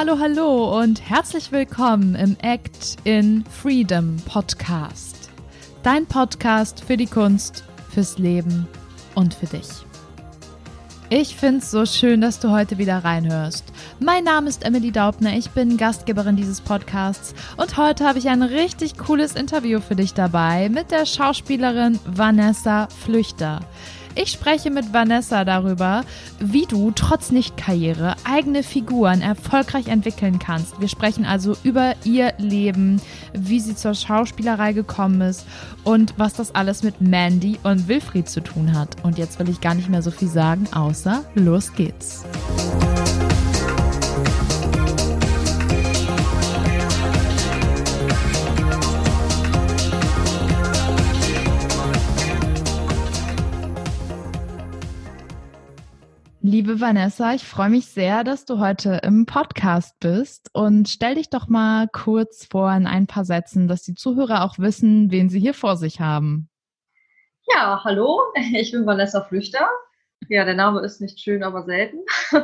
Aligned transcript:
hallo, 0.00 0.18
hallo 0.18 0.80
und 0.80 1.10
herzlich 1.10 1.52
willkommen 1.52 2.14
im 2.14 2.34
Act 2.40 2.96
in 3.04 3.44
Freedom 3.44 4.16
Podcast. 4.24 5.28
Dein 5.82 6.06
Podcast 6.06 6.82
für 6.82 6.96
die 6.96 7.04
Kunst, 7.04 7.64
fürs 7.90 8.16
Leben 8.16 8.66
und 9.14 9.34
für 9.34 9.44
dich. 9.44 9.68
Ich 11.10 11.36
find's 11.36 11.70
so 11.70 11.84
schön, 11.84 12.22
dass 12.22 12.40
du 12.40 12.50
heute 12.50 12.78
wieder 12.78 13.04
reinhörst. 13.04 13.64
Mein 13.98 14.24
Name 14.24 14.48
ist 14.48 14.64
Emily 14.64 14.90
Daubner, 14.90 15.36
ich 15.36 15.50
bin 15.50 15.76
Gastgeberin 15.76 16.36
dieses 16.36 16.62
Podcasts 16.62 17.34
und 17.58 17.76
heute 17.76 18.06
habe 18.06 18.18
ich 18.18 18.30
ein 18.30 18.42
richtig 18.42 18.96
cooles 18.96 19.34
Interview 19.34 19.80
für 19.80 19.96
dich 19.96 20.14
dabei 20.14 20.70
mit 20.70 20.92
der 20.92 21.04
Schauspielerin 21.04 21.98
Vanessa 22.06 22.88
Flüchter. 23.04 23.60
Ich 24.22 24.32
spreche 24.32 24.70
mit 24.70 24.92
Vanessa 24.92 25.46
darüber, 25.46 26.04
wie 26.38 26.66
du 26.66 26.90
trotz 26.90 27.30
Nichtkarriere 27.30 28.16
eigene 28.24 28.62
Figuren 28.62 29.22
erfolgreich 29.22 29.88
entwickeln 29.88 30.38
kannst. 30.38 30.78
Wir 30.78 30.88
sprechen 30.88 31.24
also 31.24 31.56
über 31.62 31.94
ihr 32.04 32.34
Leben, 32.36 33.00
wie 33.32 33.60
sie 33.60 33.74
zur 33.74 33.94
Schauspielerei 33.94 34.74
gekommen 34.74 35.22
ist 35.22 35.46
und 35.84 36.12
was 36.18 36.34
das 36.34 36.54
alles 36.54 36.82
mit 36.82 37.00
Mandy 37.00 37.58
und 37.62 37.88
Wilfried 37.88 38.28
zu 38.28 38.42
tun 38.42 38.78
hat. 38.78 39.02
Und 39.04 39.16
jetzt 39.16 39.38
will 39.38 39.48
ich 39.48 39.62
gar 39.62 39.74
nicht 39.74 39.88
mehr 39.88 40.02
so 40.02 40.10
viel 40.10 40.28
sagen, 40.28 40.68
außer 40.70 41.24
los 41.34 41.72
geht's. 41.72 42.26
Liebe 56.50 56.80
Vanessa, 56.80 57.32
ich 57.32 57.44
freue 57.44 57.70
mich 57.70 57.86
sehr, 57.86 58.24
dass 58.24 58.44
du 58.44 58.58
heute 58.58 59.02
im 59.04 59.24
Podcast 59.24 59.94
bist 60.00 60.50
und 60.52 60.88
stell 60.88 61.14
dich 61.14 61.30
doch 61.30 61.46
mal 61.46 61.86
kurz 61.86 62.44
vor 62.44 62.72
in 62.72 62.88
ein 62.88 63.06
paar 63.06 63.24
Sätzen, 63.24 63.68
dass 63.68 63.84
die 63.84 63.94
Zuhörer 63.94 64.42
auch 64.42 64.58
wissen, 64.58 65.12
wen 65.12 65.28
sie 65.28 65.38
hier 65.38 65.54
vor 65.54 65.76
sich 65.76 66.00
haben. 66.00 66.50
Ja, 67.54 67.84
hallo, 67.84 68.20
ich 68.52 68.72
bin 68.72 68.84
Vanessa 68.84 69.20
Flüchter. 69.20 69.70
Ja, 70.28 70.44
der 70.44 70.56
Name 70.56 70.80
ist 70.80 71.00
nicht 71.00 71.20
schön, 71.20 71.44
aber 71.44 71.62
selten. 71.66 71.98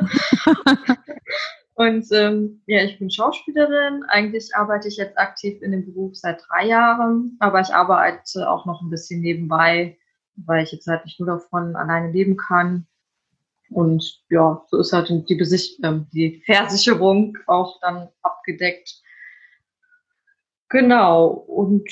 und 1.73 2.05
ähm, 2.13 2.61
ja, 2.65 2.85
ich 2.85 2.99
bin 2.99 3.11
Schauspielerin. 3.11 4.05
Eigentlich 4.07 4.55
arbeite 4.55 4.87
ich 4.87 4.95
jetzt 4.95 5.17
aktiv 5.17 5.61
in 5.61 5.71
dem 5.71 5.85
Beruf 5.85 6.15
seit 6.15 6.41
drei 6.47 6.67
Jahren, 6.67 7.35
aber 7.41 7.59
ich 7.59 7.75
arbeite 7.75 8.49
auch 8.49 8.65
noch 8.65 8.81
ein 8.81 8.89
bisschen 8.89 9.19
nebenbei, 9.19 9.97
weil 10.37 10.63
ich 10.63 10.71
jetzt 10.71 10.87
halt 10.87 11.03
nicht 11.03 11.19
nur 11.19 11.27
davon 11.27 11.75
alleine 11.75 12.09
leben 12.13 12.37
kann 12.37 12.87
und 13.69 14.21
ja, 14.29 14.63
so 14.69 14.79
ist 14.79 14.93
halt 14.93 15.11
die, 15.29 15.35
Besicht 15.35 15.83
äh, 15.83 15.99
die 16.13 16.41
Versicherung 16.45 17.37
auch 17.47 17.79
dann 17.81 18.09
abgedeckt. 18.21 19.01
Genau. 20.69 21.27
Und 21.27 21.89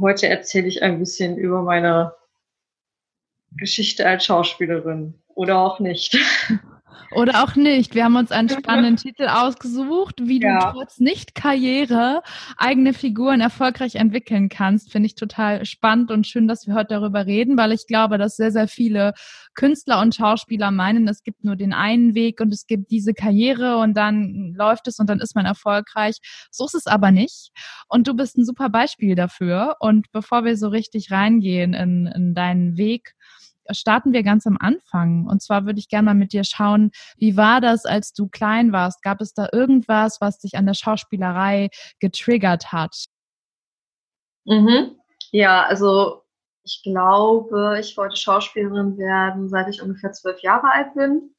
heute 0.00 0.28
erzähle 0.28 0.68
ich 0.68 0.82
ein 0.82 0.98
bisschen 0.98 1.36
über 1.36 1.62
meine 1.62 2.14
Geschichte 3.56 4.06
als 4.06 4.24
Schauspielerin. 4.24 5.14
Oder 5.28 5.58
auch 5.58 5.80
nicht. 5.80 6.16
Oder 7.14 7.44
auch 7.44 7.54
nicht. 7.54 7.94
Wir 7.94 8.04
haben 8.04 8.16
uns 8.16 8.32
einen 8.32 8.48
spannenden 8.48 8.96
Titel 8.96 9.28
ausgesucht, 9.28 10.16
wie 10.22 10.40
du 10.40 10.48
ja. 10.48 10.72
trotz 10.72 10.98
Nicht-Karriere 10.98 12.22
eigene 12.56 12.92
Figuren 12.92 13.40
erfolgreich 13.40 13.94
entwickeln 13.96 14.48
kannst. 14.48 14.90
Finde 14.90 15.06
ich 15.06 15.14
total 15.14 15.64
spannend 15.64 16.10
und 16.10 16.26
schön, 16.26 16.48
dass 16.48 16.66
wir 16.66 16.74
heute 16.74 16.94
darüber 16.94 17.26
reden, 17.26 17.56
weil 17.56 17.72
ich 17.72 17.86
glaube, 17.86 18.18
dass 18.18 18.36
sehr, 18.36 18.50
sehr 18.50 18.68
viele 18.68 19.14
Künstler 19.54 20.00
und 20.00 20.14
Schauspieler 20.14 20.70
meinen, 20.70 21.06
es 21.08 21.22
gibt 21.22 21.44
nur 21.44 21.56
den 21.56 21.72
einen 21.72 22.14
Weg 22.14 22.40
und 22.40 22.52
es 22.52 22.66
gibt 22.66 22.90
diese 22.90 23.14
Karriere 23.14 23.78
und 23.78 23.94
dann 23.94 24.52
läuft 24.56 24.88
es 24.88 24.98
und 24.98 25.08
dann 25.08 25.20
ist 25.20 25.34
man 25.34 25.46
erfolgreich. 25.46 26.18
So 26.50 26.66
ist 26.66 26.74
es 26.74 26.86
aber 26.86 27.10
nicht. 27.10 27.50
Und 27.88 28.08
du 28.08 28.14
bist 28.14 28.36
ein 28.36 28.44
super 28.44 28.68
Beispiel 28.68 29.14
dafür. 29.14 29.76
Und 29.80 30.10
bevor 30.12 30.44
wir 30.44 30.56
so 30.56 30.68
richtig 30.68 31.10
reingehen 31.10 31.74
in, 31.74 32.06
in 32.06 32.34
deinen 32.34 32.76
Weg, 32.76 33.14
starten 33.70 34.12
wir 34.12 34.22
ganz 34.22 34.46
am 34.46 34.56
Anfang. 34.58 35.26
Und 35.26 35.42
zwar 35.42 35.66
würde 35.66 35.78
ich 35.78 35.88
gerne 35.88 36.06
mal 36.06 36.14
mit 36.14 36.32
dir 36.32 36.44
schauen, 36.44 36.90
wie 37.16 37.36
war 37.36 37.60
das, 37.60 37.84
als 37.84 38.12
du 38.12 38.28
klein 38.28 38.72
warst? 38.72 39.02
Gab 39.02 39.20
es 39.20 39.34
da 39.34 39.48
irgendwas, 39.52 40.20
was 40.20 40.38
dich 40.38 40.56
an 40.56 40.66
der 40.66 40.74
Schauspielerei 40.74 41.68
getriggert 42.00 42.72
hat? 42.72 43.06
Mhm. 44.44 44.96
Ja, 45.30 45.64
also 45.64 46.22
ich 46.64 46.82
glaube, 46.82 47.78
ich 47.80 47.96
wollte 47.96 48.16
Schauspielerin 48.16 48.96
werden, 48.98 49.48
seit 49.48 49.68
ich 49.68 49.82
ungefähr 49.82 50.12
zwölf 50.12 50.40
Jahre 50.40 50.72
alt 50.72 50.94
bin. 50.94 51.34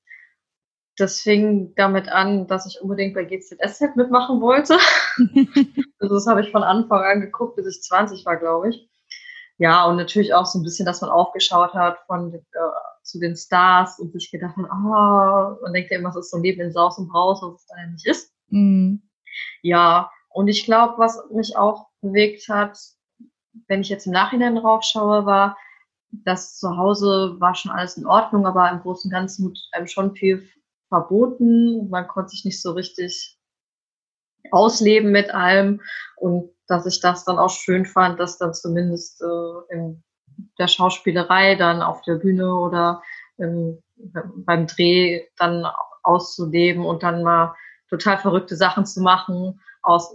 Das 0.97 1.21
fing 1.21 1.73
damit 1.75 2.07
an, 2.09 2.47
dass 2.47 2.65
ich 2.65 2.81
unbedingt 2.81 3.15
bei 3.15 3.25
GZSZ 3.25 3.95
mitmachen 3.95 4.39
wollte. 4.39 4.77
also 5.99 6.15
das 6.15 6.27
habe 6.27 6.41
ich 6.41 6.51
von 6.51 6.63
Anfang 6.63 7.03
an 7.03 7.21
geguckt, 7.21 7.57
bis 7.57 7.67
ich 7.67 7.83
20 7.83 8.25
war, 8.25 8.37
glaube 8.37 8.69
ich 8.69 8.89
ja, 9.57 9.85
und 9.85 9.97
natürlich 9.97 10.33
auch 10.33 10.45
so 10.45 10.59
ein 10.59 10.63
bisschen, 10.63 10.85
dass 10.85 11.01
man 11.01 11.09
aufgeschaut 11.09 11.73
hat 11.73 11.99
von 12.07 12.33
äh, 12.33 12.41
zu 13.03 13.19
den 13.19 13.35
Stars 13.35 13.99
und 13.99 14.11
sich 14.11 14.31
gedacht 14.31 14.57
hat, 14.57 14.65
ah, 14.69 15.57
man 15.61 15.73
denkt 15.73 15.91
ja 15.91 15.99
immer, 15.99 16.09
es 16.09 16.15
ist 16.17 16.31
so 16.31 16.37
ein 16.37 16.43
Leben 16.43 16.61
in 16.61 16.71
Saus 16.71 16.97
und 16.97 17.07
Braus, 17.07 17.41
was 17.41 17.61
es 17.61 17.67
dann 17.67 17.91
nicht 17.93 18.05
ist. 18.05 18.33
Mhm. 18.49 19.01
Ja, 19.61 20.11
und 20.29 20.47
ich 20.47 20.65
glaube, 20.65 20.95
was 20.97 21.21
mich 21.31 21.55
auch 21.55 21.87
bewegt 22.01 22.49
hat, 22.49 22.77
wenn 23.67 23.81
ich 23.81 23.89
jetzt 23.89 24.05
im 24.05 24.13
Nachhinein 24.13 24.55
drauf 24.55 24.83
schaue, 24.83 25.25
war, 25.25 25.57
dass 26.11 26.57
zu 26.57 26.77
Hause 26.77 27.35
war 27.39 27.55
schon 27.55 27.71
alles 27.71 27.97
in 27.97 28.05
Ordnung, 28.05 28.45
aber 28.45 28.69
im 28.69 28.81
Großen 28.81 29.09
und 29.09 29.13
Ganzen 29.13 29.45
wurde 29.45 29.59
einem 29.71 29.87
schon 29.87 30.15
viel 30.15 30.47
verboten. 30.89 31.89
Man 31.89 32.07
konnte 32.07 32.29
sich 32.29 32.45
nicht 32.45 32.61
so 32.61 32.71
richtig 32.71 33.34
ausleben 34.51 35.11
mit 35.11 35.33
allem. 35.33 35.81
Und 36.17 36.51
dass 36.67 36.85
ich 36.85 36.99
das 36.99 37.25
dann 37.25 37.37
auch 37.37 37.49
schön 37.49 37.85
fand, 37.85 38.19
dass 38.19 38.37
dann 38.37 38.53
zumindest 38.53 39.21
äh, 39.21 39.73
in 39.73 40.03
der 40.59 40.67
Schauspielerei 40.67 41.55
dann 41.55 41.81
auf 41.81 42.01
der 42.01 42.15
Bühne 42.15 42.53
oder 42.55 43.01
im, 43.37 43.81
beim 44.45 44.67
Dreh 44.67 45.23
dann 45.37 45.65
auszuleben 46.03 46.85
und 46.85 47.03
dann 47.03 47.23
mal 47.23 47.55
total 47.89 48.17
verrückte 48.17 48.55
Sachen 48.55 48.85
zu 48.85 49.01
machen, 49.01 49.59
aus, 49.83 50.11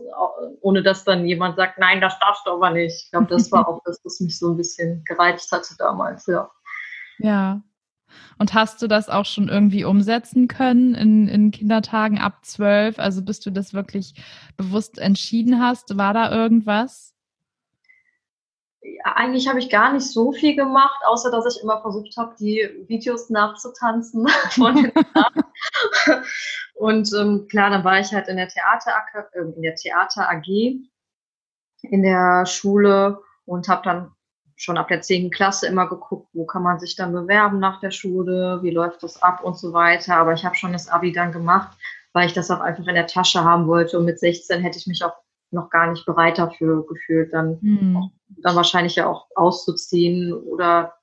ohne 0.61 0.83
dass 0.83 1.05
dann 1.05 1.25
jemand 1.27 1.57
sagt, 1.57 1.79
nein, 1.79 2.01
das 2.01 2.19
darfst 2.19 2.45
du 2.47 2.51
aber 2.51 2.71
nicht. 2.71 3.05
Ich 3.05 3.11
glaube, 3.11 3.29
das 3.29 3.51
war 3.53 3.69
auch 3.69 3.81
das, 3.85 4.01
was 4.05 4.21
mich 4.21 4.39
so 4.39 4.51
ein 4.51 4.57
bisschen 4.57 5.05
gereizt 5.05 5.51
hatte 5.53 5.75
damals, 5.79 6.27
ja. 6.27 6.51
Ja, 7.19 7.61
und 8.39 8.55
hast 8.55 8.83
du 8.83 8.87
das 8.87 9.09
auch 9.09 9.25
schon 9.25 9.49
irgendwie 9.49 9.85
umsetzen 9.85 10.49
können 10.49 10.95
in, 10.95 11.29
in 11.29 11.51
Kindertagen 11.51 12.19
ab 12.19 12.45
zwölf? 12.45 12.99
Also 12.99 13.23
bis 13.23 13.41
du 13.41 13.51
das 13.51 13.75
wirklich 13.75 14.15
bewusst 14.57 14.99
entschieden 14.99 15.61
hast, 15.61 15.97
war 15.97 16.15
da 16.15 16.31
irgendwas? 16.31 17.15
Ja, 18.83 19.13
eigentlich 19.17 19.47
habe 19.49 19.59
ich 19.59 19.69
gar 19.69 19.93
nicht 19.93 20.07
so 20.07 20.33
viel 20.33 20.57
gemacht, 20.57 21.01
außer 21.07 21.31
dass 21.31 21.55
ich 21.55 21.63
immer 21.63 21.81
versucht 21.83 22.17
habe, 22.17 22.35
die 22.39 22.69
Videos 22.89 23.29
nachzutanzen 23.31 24.27
Und 26.75 27.13
ähm, 27.13 27.47
klar, 27.49 27.69
dann 27.69 27.85
war 27.85 28.01
ich 28.01 28.13
halt 28.13 28.29
in 28.29 28.39
der 28.39 28.49
Theater, 28.49 28.93
äh, 29.35 29.41
in 29.41 29.61
der 29.61 29.75
Theater 29.75 30.31
AG 30.31 30.47
in 31.83 32.03
der 32.03 32.47
Schule 32.47 33.21
und 33.45 33.69
habe 33.69 33.83
dann 33.85 34.13
schon 34.61 34.77
ab 34.77 34.89
der 34.89 35.01
10. 35.01 35.31
Klasse 35.31 35.67
immer 35.67 35.89
geguckt, 35.89 36.29
wo 36.35 36.45
kann 36.45 36.63
man 36.63 36.79
sich 36.79 36.95
dann 36.95 37.13
bewerben 37.13 37.59
nach 37.59 37.81
der 37.81 37.91
Schule, 37.91 38.59
wie 38.63 38.71
läuft 38.71 39.03
das 39.03 39.23
ab 39.23 39.43
und 39.43 39.59
so 39.59 39.73
weiter. 39.73 40.17
Aber 40.17 40.35
ich 40.35 40.45
habe 40.45 40.55
schon 40.55 40.73
das 40.73 40.89
Abi 40.89 41.13
dann 41.13 41.33
gemacht, 41.33 41.77
weil 42.13 42.27
ich 42.27 42.35
das 42.35 42.51
auch 42.51 42.61
einfach 42.61 42.87
in 42.87 42.95
der 42.95 43.07
Tasche 43.07 43.43
haben 43.43 43.67
wollte. 43.67 43.99
Und 43.99 44.05
mit 44.05 44.21
16 44.21 44.61
hätte 44.61 44.79
ich 44.79 44.87
mich 44.87 45.03
auch 45.03 45.15
noch 45.51 45.71
gar 45.71 45.91
nicht 45.91 46.05
bereit 46.05 46.39
dafür 46.39 46.87
gefühlt, 46.87 47.33
dann, 47.33 47.59
mhm. 47.61 48.11
dann 48.43 48.55
wahrscheinlich 48.55 48.97
ja 48.97 49.07
auch 49.07 49.27
auszuziehen 49.35 50.33
oder 50.33 50.95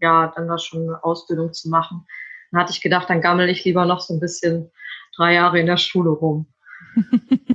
ja, 0.00 0.32
dann 0.34 0.48
da 0.48 0.58
schon 0.58 0.82
eine 0.82 1.04
Ausbildung 1.04 1.52
zu 1.52 1.68
machen. 1.68 2.06
Dann 2.50 2.62
hatte 2.62 2.72
ich 2.72 2.80
gedacht, 2.80 3.10
dann 3.10 3.20
gammel 3.20 3.48
ich 3.48 3.64
lieber 3.64 3.84
noch 3.84 4.00
so 4.00 4.14
ein 4.14 4.20
bisschen 4.20 4.70
drei 5.16 5.34
Jahre 5.34 5.60
in 5.60 5.66
der 5.66 5.76
Schule 5.76 6.10
rum. 6.10 6.46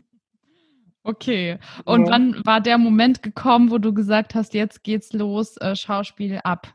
Okay. 1.08 1.58
Und 1.86 2.08
ja. 2.08 2.12
wann 2.12 2.46
war 2.46 2.60
der 2.60 2.78
Moment 2.78 3.24
gekommen, 3.24 3.72
wo 3.72 3.78
du 3.78 3.94
gesagt 3.94 4.36
hast, 4.36 4.54
jetzt 4.54 4.84
geht's 4.84 5.14
los, 5.14 5.56
äh, 5.56 5.74
Schauspiel 5.74 6.42
ab? 6.44 6.68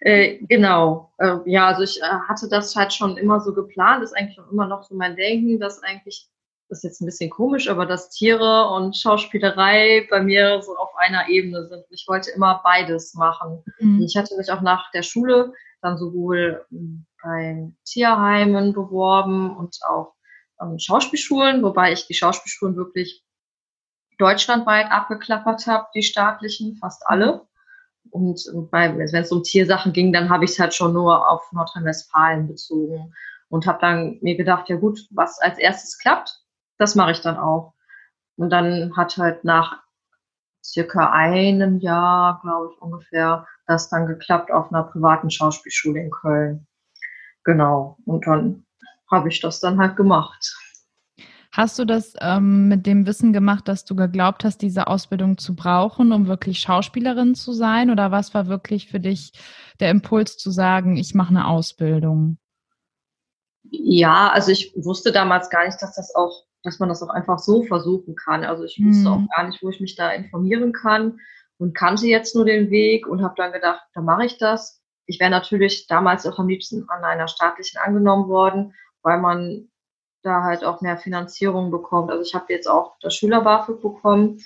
Äh, 0.00 0.40
genau. 0.46 1.10
Äh, 1.16 1.38
ja, 1.46 1.68
also 1.68 1.82
ich 1.84 1.98
äh, 2.02 2.04
hatte 2.28 2.48
das 2.50 2.76
halt 2.76 2.92
schon 2.92 3.16
immer 3.16 3.40
so 3.40 3.54
geplant, 3.54 4.02
ist 4.04 4.14
eigentlich 4.14 4.38
auch 4.38 4.52
immer 4.52 4.66
noch 4.66 4.82
so 4.82 4.94
mein 4.94 5.16
Denken, 5.16 5.58
dass 5.58 5.82
eigentlich, 5.82 6.28
das 6.68 6.80
ist 6.80 6.84
jetzt 6.84 7.00
ein 7.00 7.06
bisschen 7.06 7.30
komisch, 7.30 7.70
aber 7.70 7.86
dass 7.86 8.10
Tiere 8.10 8.68
und 8.68 8.94
Schauspielerei 8.94 10.06
bei 10.10 10.22
mir 10.22 10.60
so 10.60 10.76
auf 10.76 10.94
einer 10.98 11.30
Ebene 11.30 11.66
sind. 11.66 11.84
Ich 11.88 12.04
wollte 12.08 12.30
immer 12.32 12.60
beides 12.62 13.14
machen. 13.14 13.64
Mhm. 13.80 14.02
Ich 14.02 14.18
hatte 14.18 14.36
mich 14.36 14.52
auch 14.52 14.60
nach 14.60 14.90
der 14.90 15.02
Schule 15.02 15.54
dann 15.80 15.96
sowohl 15.96 16.62
hm, 16.68 17.06
bei 17.22 17.72
Tierheimen 17.86 18.74
beworben 18.74 19.56
und 19.56 19.78
auch 19.88 20.12
ähm, 20.60 20.78
Schauspielschulen, 20.78 21.62
wobei 21.62 21.92
ich 21.92 22.06
die 22.06 22.14
Schauspielschulen 22.14 22.76
wirklich 22.76 23.24
deutschlandweit 24.18 24.90
abgeklappert 24.90 25.66
habe, 25.66 25.86
die 25.94 26.02
staatlichen, 26.02 26.76
fast 26.76 27.06
alle. 27.06 27.46
Und 28.10 28.40
wenn 28.70 29.00
es 29.14 29.32
um 29.32 29.42
Tiersachen 29.42 29.92
ging, 29.92 30.12
dann 30.12 30.30
habe 30.30 30.44
ich 30.44 30.52
es 30.52 30.58
halt 30.58 30.74
schon 30.74 30.92
nur 30.92 31.28
auf 31.28 31.52
Nordrhein-Westfalen 31.52 32.48
bezogen. 32.48 33.12
und 33.50 33.66
habe 33.66 33.78
dann 33.80 34.18
mir 34.20 34.36
gedacht, 34.36 34.68
ja 34.68 34.76
gut, 34.76 35.00
was 35.10 35.40
als 35.40 35.58
erstes 35.58 35.98
klappt, 35.98 36.38
das 36.78 36.94
mache 36.94 37.12
ich 37.12 37.20
dann 37.20 37.38
auch. 37.38 37.74
Und 38.36 38.50
dann 38.50 38.96
hat 38.96 39.16
halt 39.16 39.44
nach 39.44 39.82
circa 40.62 41.10
einem 41.12 41.78
Jahr, 41.78 42.40
glaube 42.42 42.72
ich 42.72 42.82
ungefähr, 42.82 43.46
das 43.66 43.88
dann 43.88 44.06
geklappt 44.06 44.50
auf 44.50 44.70
einer 44.72 44.84
privaten 44.84 45.30
Schauspielschule 45.30 46.00
in 46.00 46.10
Köln. 46.10 46.66
Genau. 47.44 47.96
Und 48.04 48.26
dann 48.26 48.66
habe 49.10 49.28
ich 49.28 49.40
das 49.40 49.60
dann 49.60 49.78
halt 49.78 49.96
gemacht. 49.96 50.54
Hast 51.50 51.78
du 51.78 51.84
das 51.84 52.14
ähm, 52.20 52.68
mit 52.68 52.86
dem 52.86 53.06
Wissen 53.06 53.32
gemacht, 53.32 53.68
dass 53.68 53.84
du 53.84 53.96
geglaubt 53.96 54.44
hast, 54.44 54.58
diese 54.58 54.86
Ausbildung 54.86 55.38
zu 55.38 55.56
brauchen, 55.56 56.12
um 56.12 56.26
wirklich 56.28 56.60
Schauspielerin 56.60 57.34
zu 57.34 57.52
sein? 57.52 57.90
Oder 57.90 58.12
was 58.12 58.34
war 58.34 58.48
wirklich 58.48 58.88
für 58.88 59.00
dich 59.00 59.32
der 59.80 59.90
Impuls 59.90 60.36
zu 60.36 60.50
sagen, 60.50 60.96
ich 60.96 61.14
mache 61.14 61.30
eine 61.30 61.48
Ausbildung? 61.48 62.38
Ja, 63.70 64.28
also 64.28 64.52
ich 64.52 64.72
wusste 64.76 65.10
damals 65.10 65.50
gar 65.50 65.64
nicht, 65.64 65.80
dass 65.80 65.96
das 65.96 66.14
auch, 66.14 66.44
dass 66.62 66.78
man 66.78 66.90
das 66.90 67.02
auch 67.02 67.08
einfach 67.08 67.38
so 67.38 67.64
versuchen 67.64 68.14
kann. 68.14 68.44
Also 68.44 68.64
ich 68.64 68.78
wusste 68.80 69.10
hm. 69.10 69.12
auch 69.12 69.36
gar 69.36 69.46
nicht, 69.46 69.62
wo 69.62 69.70
ich 69.70 69.80
mich 69.80 69.96
da 69.96 70.10
informieren 70.10 70.72
kann 70.72 71.18
und 71.56 71.74
kannte 71.74 72.06
jetzt 72.06 72.34
nur 72.34 72.44
den 72.44 72.70
Weg 72.70 73.06
und 73.06 73.22
habe 73.22 73.34
dann 73.36 73.52
gedacht, 73.52 73.82
da 73.94 74.00
mache 74.00 74.26
ich 74.26 74.38
das. 74.38 74.80
Ich 75.06 75.18
wäre 75.18 75.30
natürlich 75.30 75.86
damals 75.86 76.26
auch 76.26 76.38
am 76.38 76.48
liebsten 76.48 76.88
an 76.88 77.04
einer 77.04 77.28
staatlichen 77.28 77.80
angenommen 77.82 78.28
worden, 78.28 78.74
weil 79.08 79.20
man 79.20 79.68
da 80.22 80.42
halt 80.42 80.64
auch 80.64 80.82
mehr 80.82 80.98
Finanzierung 80.98 81.70
bekommt. 81.70 82.10
Also 82.10 82.22
ich 82.22 82.34
habe 82.34 82.52
jetzt 82.52 82.68
auch 82.68 82.96
das 83.00 83.14
Schüler-BAföG 83.14 83.80
bekommen, 83.80 84.38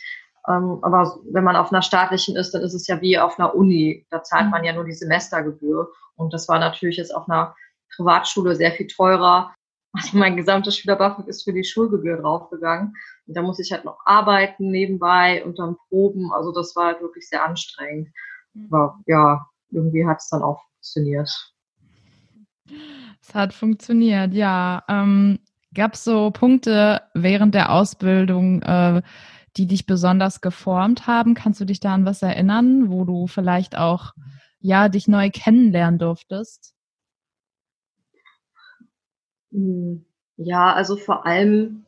ähm, 0.48 0.78
aber 0.82 1.18
wenn 1.30 1.42
man 1.42 1.56
auf 1.56 1.72
einer 1.72 1.82
staatlichen 1.82 2.36
ist, 2.36 2.52
dann 2.52 2.62
ist 2.62 2.74
es 2.74 2.86
ja 2.86 3.00
wie 3.00 3.18
auf 3.18 3.38
einer 3.38 3.54
Uni. 3.56 4.06
Da 4.10 4.22
zahlt 4.22 4.50
man 4.50 4.62
ja 4.62 4.72
nur 4.72 4.84
die 4.84 4.92
Semestergebühr. 4.92 5.90
Und 6.14 6.32
das 6.32 6.48
war 6.48 6.60
natürlich 6.60 6.96
jetzt 6.96 7.14
auf 7.14 7.28
einer 7.28 7.56
Privatschule 7.96 8.54
sehr 8.54 8.72
viel 8.72 8.86
teurer. 8.86 9.52
Also 9.94 10.16
mein 10.16 10.36
gesamtes 10.36 10.76
Schüler-BAföG 10.76 11.26
ist 11.26 11.42
für 11.42 11.52
die 11.52 11.64
Schulgebühr 11.64 12.18
draufgegangen. 12.18 12.94
Und 13.26 13.36
da 13.36 13.42
muss 13.42 13.58
ich 13.58 13.72
halt 13.72 13.84
noch 13.84 13.98
arbeiten 14.04 14.70
nebenbei 14.70 15.44
und 15.44 15.58
dann 15.58 15.76
proben. 15.88 16.32
Also 16.32 16.52
das 16.52 16.74
war 16.76 16.86
halt 16.86 17.00
wirklich 17.00 17.28
sehr 17.28 17.44
anstrengend. 17.44 18.08
Mhm. 18.54 18.68
Aber 18.70 18.98
ja, 19.06 19.44
irgendwie 19.70 20.06
hat 20.06 20.18
es 20.18 20.28
dann 20.28 20.42
auch 20.42 20.62
funktioniert. 20.70 21.51
Es 23.20 23.34
hat 23.34 23.52
funktioniert, 23.52 24.34
ja. 24.34 24.82
Ähm, 24.88 25.38
Gab 25.74 25.94
es 25.94 26.04
so 26.04 26.30
Punkte 26.30 27.00
während 27.14 27.54
der 27.54 27.72
Ausbildung, 27.72 28.60
äh, 28.62 29.00
die 29.56 29.66
dich 29.66 29.86
besonders 29.86 30.42
geformt 30.42 31.06
haben? 31.06 31.34
Kannst 31.34 31.60
du 31.60 31.64
dich 31.64 31.80
da 31.80 31.94
an 31.94 32.04
was 32.04 32.22
erinnern, 32.22 32.90
wo 32.90 33.04
du 33.04 33.26
vielleicht 33.26 33.76
auch 33.76 34.12
ja 34.60 34.88
dich 34.88 35.08
neu 35.08 35.30
kennenlernen 35.30 35.98
durftest? 35.98 36.74
Hm, 39.50 40.04
ja, 40.36 40.72
also 40.74 40.96
vor 40.96 41.24
allem 41.24 41.86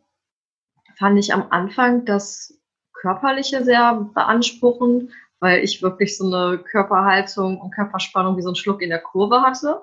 fand 0.96 1.18
ich 1.18 1.34
am 1.34 1.46
Anfang 1.50 2.06
das 2.06 2.58
Körperliche 2.92 3.64
sehr 3.64 4.08
beanspruchend, 4.14 5.10
weil 5.40 5.62
ich 5.62 5.82
wirklich 5.82 6.16
so 6.16 6.26
eine 6.26 6.58
Körperhaltung 6.58 7.60
und 7.60 7.70
Körperspannung 7.74 8.38
wie 8.38 8.42
so 8.42 8.50
ein 8.50 8.56
Schluck 8.56 8.80
in 8.80 8.88
der 8.88 9.00
Kurve 9.00 9.42
hatte. 9.42 9.82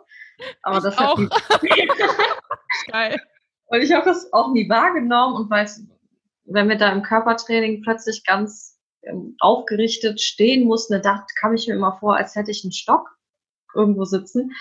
Aber 0.63 0.77
ich 0.77 0.83
das 0.83 0.97
auch. 0.97 1.17
hat 1.17 1.61
Geil. 2.91 3.21
Und 3.67 3.81
ich 3.81 3.91
habe 3.93 4.05
das 4.05 4.31
auch 4.33 4.51
nie 4.51 4.69
wahrgenommen 4.69 5.35
und 5.35 5.49
weiß, 5.49 5.85
wenn 6.45 6.69
wir 6.69 6.77
da 6.77 6.91
im 6.91 7.03
Körpertraining 7.03 7.81
plötzlich 7.81 8.25
ganz 8.25 8.77
ähm, 9.03 9.35
aufgerichtet 9.39 10.19
stehen 10.19 10.67
mussten, 10.67 11.01
da 11.01 11.25
kam 11.39 11.53
ich 11.53 11.67
mir 11.67 11.75
immer 11.75 11.97
vor, 11.99 12.17
als 12.17 12.35
hätte 12.35 12.51
ich 12.51 12.63
einen 12.63 12.73
Stock 12.73 13.07
irgendwo 13.73 14.03
sitzen 14.03 14.51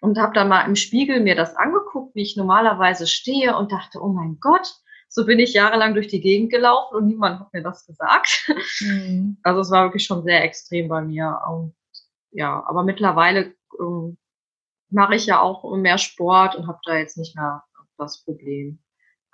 und 0.00 0.18
habe 0.18 0.32
dann 0.32 0.48
mal 0.48 0.62
im 0.62 0.76
Spiegel 0.76 1.20
mir 1.20 1.34
das 1.34 1.56
angeguckt, 1.56 2.14
wie 2.14 2.22
ich 2.22 2.36
normalerweise 2.36 3.06
stehe 3.06 3.56
und 3.56 3.72
dachte, 3.72 4.00
oh 4.02 4.08
mein 4.08 4.38
Gott, 4.40 4.74
so 5.08 5.24
bin 5.24 5.38
ich 5.38 5.54
jahrelang 5.54 5.94
durch 5.94 6.08
die 6.08 6.20
Gegend 6.20 6.50
gelaufen 6.50 6.96
und 6.96 7.06
niemand 7.06 7.40
hat 7.40 7.52
mir 7.52 7.62
das 7.62 7.86
gesagt. 7.86 8.50
Mhm. 8.80 9.38
Also 9.42 9.60
es 9.60 9.70
war 9.70 9.84
wirklich 9.84 10.04
schon 10.04 10.24
sehr 10.24 10.42
extrem 10.42 10.88
bei 10.88 11.02
mir. 11.02 11.40
Und, 11.48 11.74
ja, 12.32 12.64
aber 12.66 12.82
mittlerweile 12.82 13.54
ähm, 13.78 14.18
mache 14.94 15.14
ich 15.14 15.26
ja 15.26 15.40
auch 15.40 15.76
mehr 15.76 15.98
Sport 15.98 16.56
und 16.56 16.66
habe 16.66 16.78
da 16.84 16.96
jetzt 16.96 17.18
nicht 17.18 17.36
mehr 17.36 17.62
das 17.98 18.24
Problem. 18.24 18.78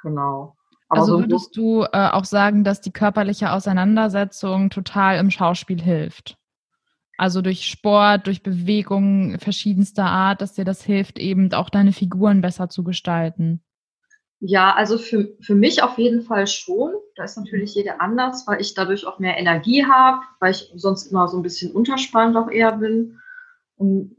Genau. 0.03 0.57
Aber 0.89 1.01
also 1.01 1.21
würdest 1.21 1.57
du 1.57 1.85
äh, 1.85 2.09
auch 2.11 2.25
sagen, 2.25 2.65
dass 2.65 2.81
die 2.81 2.93
körperliche 2.93 3.53
Auseinandersetzung 3.53 4.71
total 4.71 5.19
im 5.19 5.31
Schauspiel 5.31 5.81
hilft? 5.81 6.37
Also 7.17 7.43
durch 7.43 7.67
Sport, 7.67 8.27
durch 8.27 8.43
Bewegung 8.43 9.39
verschiedenster 9.39 10.07
Art, 10.07 10.41
dass 10.41 10.55
dir 10.55 10.65
das 10.65 10.83
hilft, 10.83 11.19
eben 11.19 11.53
auch 11.53 11.69
deine 11.69 11.93
Figuren 11.93 12.41
besser 12.41 12.71
zu 12.71 12.83
gestalten. 12.83 13.63
Ja, 14.41 14.75
also 14.75 14.97
für, 14.97 15.37
für 15.43 15.55
mich 15.55 15.83
auf 15.83 15.99
jeden 15.99 16.23
Fall 16.23 16.47
schon. 16.47 16.93
Da 17.15 17.25
ist 17.25 17.37
natürlich 17.37 17.75
jeder 17.75 18.01
anders, 18.01 18.47
weil 18.47 18.61
ich 18.61 18.73
dadurch 18.73 19.07
auch 19.07 19.19
mehr 19.19 19.37
Energie 19.37 19.85
habe, 19.85 20.23
weil 20.41 20.53
ich 20.53 20.73
sonst 20.75 21.07
immer 21.09 21.29
so 21.29 21.37
ein 21.37 21.43
bisschen 21.43 21.73
unterspannt 21.73 22.37
auch 22.39 22.51
eher 22.51 22.73
bin. 22.73 23.21
Und 23.77 24.17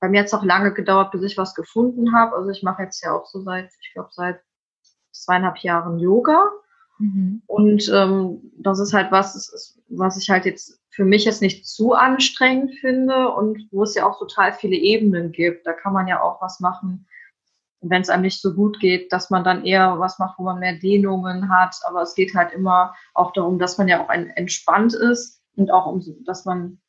bei 0.00 0.08
mir 0.08 0.20
hat 0.20 0.26
es 0.26 0.34
auch 0.34 0.44
lange 0.44 0.72
gedauert, 0.72 1.12
bis 1.12 1.22
ich 1.22 1.38
was 1.38 1.54
gefunden 1.54 2.14
habe. 2.14 2.34
Also 2.36 2.50
ich 2.50 2.62
mache 2.62 2.82
jetzt 2.82 3.02
ja 3.02 3.12
auch 3.12 3.26
so 3.26 3.40
seit, 3.40 3.70
ich 3.82 3.92
glaube, 3.92 4.08
seit 4.12 4.40
zweieinhalb 5.12 5.58
Jahren 5.58 5.98
Yoga. 5.98 6.50
Mhm. 6.98 7.42
Und 7.46 7.90
ähm, 7.94 8.40
das 8.58 8.78
ist 8.80 8.92
halt 8.92 9.12
was, 9.12 9.78
was 9.88 10.16
ich 10.16 10.30
halt 10.30 10.44
jetzt 10.44 10.80
für 10.90 11.04
mich 11.04 11.26
jetzt 11.26 11.42
nicht 11.42 11.66
zu 11.66 11.92
anstrengend 11.92 12.74
finde 12.80 13.28
und 13.28 13.68
wo 13.70 13.82
es 13.82 13.94
ja 13.94 14.06
auch 14.06 14.18
total 14.18 14.52
viele 14.54 14.76
Ebenen 14.76 15.30
gibt. 15.30 15.66
Da 15.66 15.72
kann 15.72 15.92
man 15.92 16.08
ja 16.08 16.22
auch 16.22 16.40
was 16.40 16.58
machen, 16.60 17.06
wenn 17.82 18.00
es 18.00 18.08
einem 18.08 18.22
nicht 18.22 18.40
so 18.40 18.54
gut 18.54 18.80
geht, 18.80 19.12
dass 19.12 19.28
man 19.28 19.44
dann 19.44 19.64
eher 19.64 19.98
was 19.98 20.18
macht, 20.18 20.38
wo 20.38 20.44
man 20.44 20.58
mehr 20.58 20.78
Dehnungen 20.78 21.50
hat. 21.50 21.76
Aber 21.86 22.02
es 22.02 22.14
geht 22.14 22.34
halt 22.34 22.52
immer 22.52 22.94
auch 23.12 23.32
darum, 23.32 23.58
dass 23.58 23.76
man 23.76 23.88
ja 23.88 24.02
auch 24.02 24.08
ein, 24.08 24.30
entspannt 24.30 24.94
ist 24.94 25.42
und 25.56 25.70
auch 25.70 25.86
um, 25.86 26.02
dass 26.24 26.46
man 26.46 26.80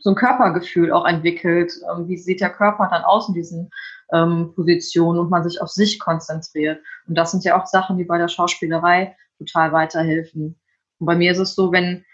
so 0.00 0.10
ein 0.10 0.16
Körpergefühl 0.16 0.92
auch 0.92 1.06
entwickelt. 1.06 1.72
Ähm, 1.90 2.08
wie 2.08 2.16
sieht 2.16 2.40
der 2.40 2.50
Körper 2.50 2.88
dann 2.90 3.04
aus 3.04 3.28
in 3.28 3.34
diesen 3.34 3.70
ähm, 4.12 4.52
Positionen 4.54 5.18
und 5.18 5.30
man 5.30 5.44
sich 5.44 5.60
auf 5.60 5.68
sich 5.68 5.98
konzentriert. 5.98 6.82
Und 7.06 7.16
das 7.16 7.30
sind 7.30 7.44
ja 7.44 7.60
auch 7.60 7.66
Sachen, 7.66 7.98
die 7.98 8.04
bei 8.04 8.18
der 8.18 8.28
Schauspielerei 8.28 9.16
total 9.38 9.72
weiterhelfen. 9.72 10.60
Und 10.98 11.06
bei 11.06 11.16
mir 11.16 11.32
ist 11.32 11.38
es 11.38 11.54
so, 11.54 11.72
wenn 11.72 12.04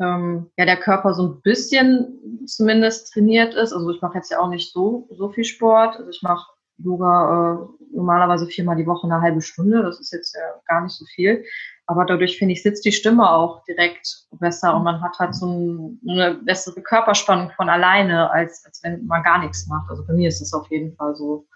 ähm, 0.00 0.50
ja 0.56 0.64
der 0.64 0.76
Körper 0.76 1.14
so 1.14 1.26
ein 1.26 1.42
bisschen 1.42 2.44
zumindest 2.46 3.12
trainiert 3.12 3.54
ist, 3.54 3.72
also 3.72 3.90
ich 3.90 4.00
mache 4.00 4.16
jetzt 4.16 4.30
ja 4.30 4.40
auch 4.40 4.48
nicht 4.48 4.72
so, 4.72 5.08
so 5.10 5.30
viel 5.30 5.44
Sport, 5.44 5.96
also 5.96 6.10
ich 6.10 6.22
mache 6.22 6.50
Yoga 6.78 7.54
äh, 7.54 7.94
normalerweise 7.94 8.46
viermal 8.46 8.76
die 8.76 8.86
Woche 8.86 9.06
eine 9.06 9.20
halbe 9.20 9.42
Stunde, 9.42 9.82
das 9.82 10.00
ist 10.00 10.12
jetzt 10.12 10.34
ja 10.34 10.40
gar 10.66 10.82
nicht 10.82 10.94
so 10.94 11.04
viel. 11.04 11.44
Aber 11.90 12.04
dadurch, 12.04 12.38
finde 12.38 12.52
ich, 12.52 12.62
sitzt 12.62 12.84
die 12.84 12.92
Stimme 12.92 13.28
auch 13.28 13.64
direkt 13.64 14.28
besser 14.38 14.76
und 14.76 14.84
man 14.84 15.02
hat 15.02 15.18
halt 15.18 15.34
so 15.34 15.46
ein, 15.46 16.00
eine 16.08 16.34
bessere 16.34 16.80
Körperspannung 16.82 17.50
von 17.56 17.68
alleine, 17.68 18.30
als, 18.30 18.64
als 18.64 18.80
wenn 18.84 19.04
man 19.06 19.24
gar 19.24 19.40
nichts 19.40 19.66
macht. 19.66 19.90
Also 19.90 20.06
bei 20.06 20.12
mir 20.12 20.28
ist 20.28 20.40
es 20.40 20.54
auf 20.54 20.70
jeden 20.70 20.94
Fall 20.94 21.16
so. 21.16 21.48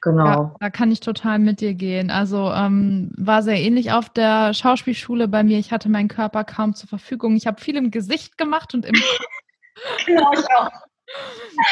Genau. 0.00 0.24
Ja, 0.24 0.54
da 0.58 0.70
kann 0.70 0.90
ich 0.90 1.00
total 1.00 1.38
mit 1.38 1.60
dir 1.60 1.74
gehen. 1.74 2.10
Also 2.10 2.50
ähm, 2.50 3.12
war 3.18 3.42
sehr 3.42 3.60
ähnlich 3.60 3.92
auf 3.92 4.08
der 4.08 4.54
Schauspielschule 4.54 5.28
bei 5.28 5.42
mir. 5.42 5.58
Ich 5.58 5.70
hatte 5.70 5.90
meinen 5.90 6.08
Körper 6.08 6.42
kaum 6.42 6.72
zur 6.72 6.88
Verfügung. 6.88 7.36
Ich 7.36 7.46
habe 7.46 7.60
viel 7.60 7.76
im 7.76 7.90
Gesicht 7.90 8.38
gemacht 8.38 8.72
und 8.72 8.86
im 8.86 8.94
Genau, 10.06 10.32
ich 10.32 10.46
auch. 10.56 10.70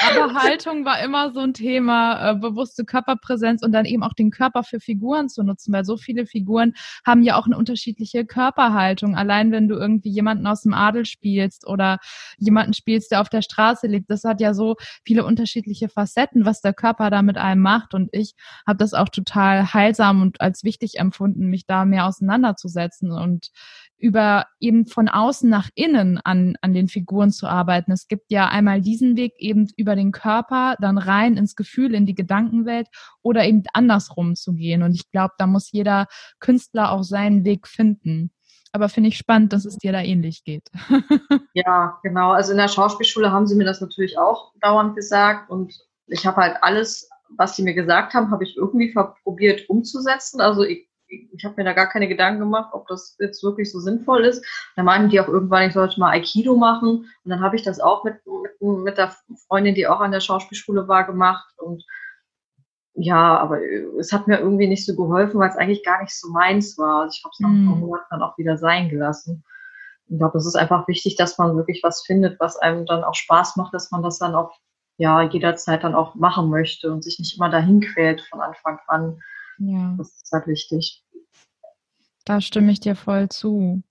Aber 0.06 0.34
Haltung 0.34 0.84
war 0.84 1.02
immer 1.02 1.32
so 1.32 1.40
ein 1.40 1.54
Thema, 1.54 2.30
äh, 2.30 2.34
bewusste 2.34 2.84
Körperpräsenz 2.84 3.62
und 3.62 3.72
dann 3.72 3.84
eben 3.84 4.02
auch 4.02 4.14
den 4.14 4.30
Körper 4.30 4.62
für 4.62 4.80
Figuren 4.80 5.28
zu 5.28 5.42
nutzen, 5.42 5.72
weil 5.72 5.84
so 5.84 5.96
viele 5.96 6.26
Figuren 6.26 6.74
haben 7.04 7.22
ja 7.22 7.36
auch 7.36 7.46
eine 7.46 7.56
unterschiedliche 7.56 8.24
Körperhaltung. 8.24 9.16
Allein 9.16 9.52
wenn 9.52 9.68
du 9.68 9.74
irgendwie 9.74 10.10
jemanden 10.10 10.46
aus 10.46 10.62
dem 10.62 10.72
Adel 10.72 11.04
spielst 11.04 11.66
oder 11.66 11.98
jemanden 12.38 12.72
spielst, 12.74 13.10
der 13.10 13.20
auf 13.20 13.28
der 13.28 13.42
Straße 13.42 13.86
lebt, 13.86 14.10
das 14.10 14.24
hat 14.24 14.40
ja 14.40 14.54
so 14.54 14.76
viele 15.04 15.24
unterschiedliche 15.24 15.88
Facetten, 15.88 16.44
was 16.44 16.60
der 16.60 16.72
Körper 16.72 17.10
da 17.10 17.22
mit 17.22 17.36
einem 17.36 17.62
macht. 17.62 17.94
Und 17.94 18.10
ich 18.12 18.34
habe 18.66 18.78
das 18.78 18.94
auch 18.94 19.08
total 19.08 19.74
heilsam 19.74 20.22
und 20.22 20.40
als 20.40 20.64
wichtig 20.64 20.98
empfunden, 20.98 21.46
mich 21.46 21.66
da 21.66 21.84
mehr 21.84 22.06
auseinanderzusetzen 22.06 23.10
und 23.10 23.50
über 24.04 24.44
eben 24.60 24.84
von 24.84 25.08
außen 25.08 25.48
nach 25.48 25.70
innen 25.74 26.20
an, 26.24 26.56
an 26.60 26.74
den 26.74 26.88
Figuren 26.88 27.30
zu 27.30 27.46
arbeiten. 27.46 27.90
Es 27.90 28.06
gibt 28.06 28.30
ja 28.30 28.48
einmal 28.48 28.82
diesen 28.82 29.16
Weg 29.16 29.32
eben 29.38 29.66
über 29.78 29.96
den 29.96 30.12
Körper, 30.12 30.76
dann 30.78 30.98
rein 30.98 31.38
ins 31.38 31.56
Gefühl, 31.56 31.94
in 31.94 32.04
die 32.04 32.14
Gedankenwelt 32.14 32.88
oder 33.22 33.46
eben 33.46 33.62
andersrum 33.72 34.34
zu 34.34 34.52
gehen. 34.52 34.82
Und 34.82 34.92
ich 34.92 35.10
glaube, 35.10 35.32
da 35.38 35.46
muss 35.46 35.72
jeder 35.72 36.06
Künstler 36.38 36.92
auch 36.92 37.02
seinen 37.02 37.46
Weg 37.46 37.66
finden. 37.66 38.30
Aber 38.72 38.90
finde 38.90 39.08
ich 39.08 39.16
spannend, 39.16 39.54
dass 39.54 39.64
es 39.64 39.78
dir 39.78 39.92
da 39.92 40.02
ähnlich 40.02 40.44
geht. 40.44 40.68
ja, 41.54 41.98
genau. 42.02 42.32
Also 42.32 42.52
in 42.52 42.58
der 42.58 42.68
Schauspielschule 42.68 43.32
haben 43.32 43.46
sie 43.46 43.56
mir 43.56 43.64
das 43.64 43.80
natürlich 43.80 44.18
auch 44.18 44.52
dauernd 44.60 44.96
gesagt 44.96 45.48
und 45.48 45.72
ich 46.08 46.26
habe 46.26 46.42
halt 46.42 46.56
alles, 46.60 47.08
was 47.30 47.56
sie 47.56 47.62
mir 47.62 47.72
gesagt 47.72 48.12
haben, 48.12 48.30
habe 48.30 48.44
ich 48.44 48.58
irgendwie 48.58 48.94
probiert 49.22 49.66
umzusetzen. 49.70 50.42
Also 50.42 50.62
ich 50.62 50.90
ich 51.32 51.44
habe 51.44 51.54
mir 51.56 51.64
da 51.64 51.72
gar 51.72 51.88
keine 51.88 52.08
Gedanken 52.08 52.40
gemacht, 52.40 52.70
ob 52.72 52.86
das 52.88 53.16
jetzt 53.18 53.42
wirklich 53.42 53.70
so 53.70 53.80
sinnvoll 53.80 54.24
ist. 54.24 54.44
Da 54.76 54.82
meinten 54.82 55.10
die 55.10 55.20
auch 55.20 55.28
irgendwann, 55.28 55.68
ich 55.68 55.74
sollte 55.74 56.00
mal 56.00 56.10
Aikido 56.10 56.56
machen. 56.56 57.10
Und 57.24 57.30
dann 57.30 57.40
habe 57.40 57.56
ich 57.56 57.62
das 57.62 57.80
auch 57.80 58.04
mit, 58.04 58.16
mit, 58.26 58.60
mit 58.60 58.98
der 58.98 59.14
Freundin, 59.46 59.74
die 59.74 59.86
auch 59.86 60.00
an 60.00 60.12
der 60.12 60.20
Schauspielschule 60.20 60.88
war, 60.88 61.04
gemacht. 61.04 61.52
Und 61.58 61.84
ja, 62.94 63.38
aber 63.38 63.58
es 63.98 64.12
hat 64.12 64.28
mir 64.28 64.38
irgendwie 64.38 64.68
nicht 64.68 64.86
so 64.86 64.94
geholfen, 64.94 65.40
weil 65.40 65.50
es 65.50 65.56
eigentlich 65.56 65.84
gar 65.84 66.00
nicht 66.00 66.14
so 66.18 66.30
meins 66.30 66.78
war. 66.78 67.02
Also 67.02 67.16
ich 67.18 67.24
habe 67.24 67.32
es 67.32 67.40
Monaten 67.40 68.06
dann 68.10 68.22
auch 68.22 68.38
wieder 68.38 68.56
sein 68.56 68.88
gelassen. 68.88 69.44
Ich 70.06 70.18
glaube, 70.18 70.38
es 70.38 70.46
ist 70.46 70.54
einfach 70.54 70.86
wichtig, 70.86 71.16
dass 71.16 71.38
man 71.38 71.56
wirklich 71.56 71.80
was 71.82 72.02
findet, 72.02 72.38
was 72.38 72.56
einem 72.58 72.86
dann 72.86 73.04
auch 73.04 73.14
Spaß 73.14 73.56
macht, 73.56 73.74
dass 73.74 73.90
man 73.90 74.02
das 74.02 74.18
dann 74.18 74.34
auch 74.34 74.52
ja 74.96 75.22
jederzeit 75.22 75.82
dann 75.82 75.94
auch 75.94 76.14
machen 76.14 76.50
möchte 76.50 76.92
und 76.92 77.02
sich 77.02 77.18
nicht 77.18 77.36
immer 77.36 77.50
dahin 77.50 77.80
quält 77.80 78.20
von 78.22 78.40
Anfang 78.40 78.78
an. 78.86 79.20
Ja. 79.58 79.94
Das 79.98 80.08
ist 80.22 80.32
halt 80.32 80.46
wichtig. 80.46 81.03
Da 82.24 82.40
stimme 82.40 82.72
ich 82.72 82.80
dir 82.80 82.96
voll 82.96 83.28
zu. 83.28 83.82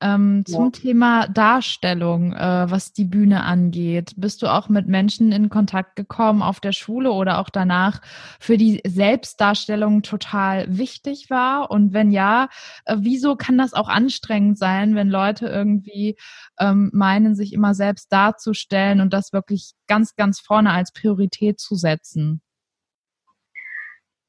Ähm, 0.00 0.44
ja. 0.46 0.54
Zum 0.54 0.72
Thema 0.72 1.28
Darstellung, 1.28 2.32
äh, 2.32 2.70
was 2.70 2.92
die 2.92 3.04
Bühne 3.04 3.44
angeht, 3.44 4.12
bist 4.16 4.42
du 4.42 4.48
auch 4.48 4.68
mit 4.68 4.88
Menschen 4.88 5.30
in 5.30 5.48
Kontakt 5.50 5.94
gekommen 5.94 6.42
auf 6.42 6.58
der 6.58 6.72
Schule 6.72 7.12
oder 7.12 7.38
auch 7.38 7.48
danach, 7.48 8.00
für 8.40 8.56
die 8.56 8.80
Selbstdarstellung 8.84 10.02
total 10.02 10.66
wichtig 10.76 11.30
war? 11.30 11.70
Und 11.70 11.92
wenn 11.92 12.10
ja, 12.10 12.48
äh, 12.86 12.96
wieso 12.98 13.36
kann 13.36 13.56
das 13.56 13.72
auch 13.72 13.88
anstrengend 13.88 14.58
sein, 14.58 14.96
wenn 14.96 15.08
Leute 15.08 15.46
irgendwie 15.46 16.16
ähm, 16.58 16.90
meinen, 16.92 17.36
sich 17.36 17.52
immer 17.52 17.74
selbst 17.74 18.12
darzustellen 18.12 19.00
und 19.00 19.12
das 19.12 19.32
wirklich 19.32 19.72
ganz, 19.86 20.16
ganz 20.16 20.40
vorne 20.40 20.72
als 20.72 20.92
Priorität 20.92 21.60
zu 21.60 21.76
setzen? 21.76 22.40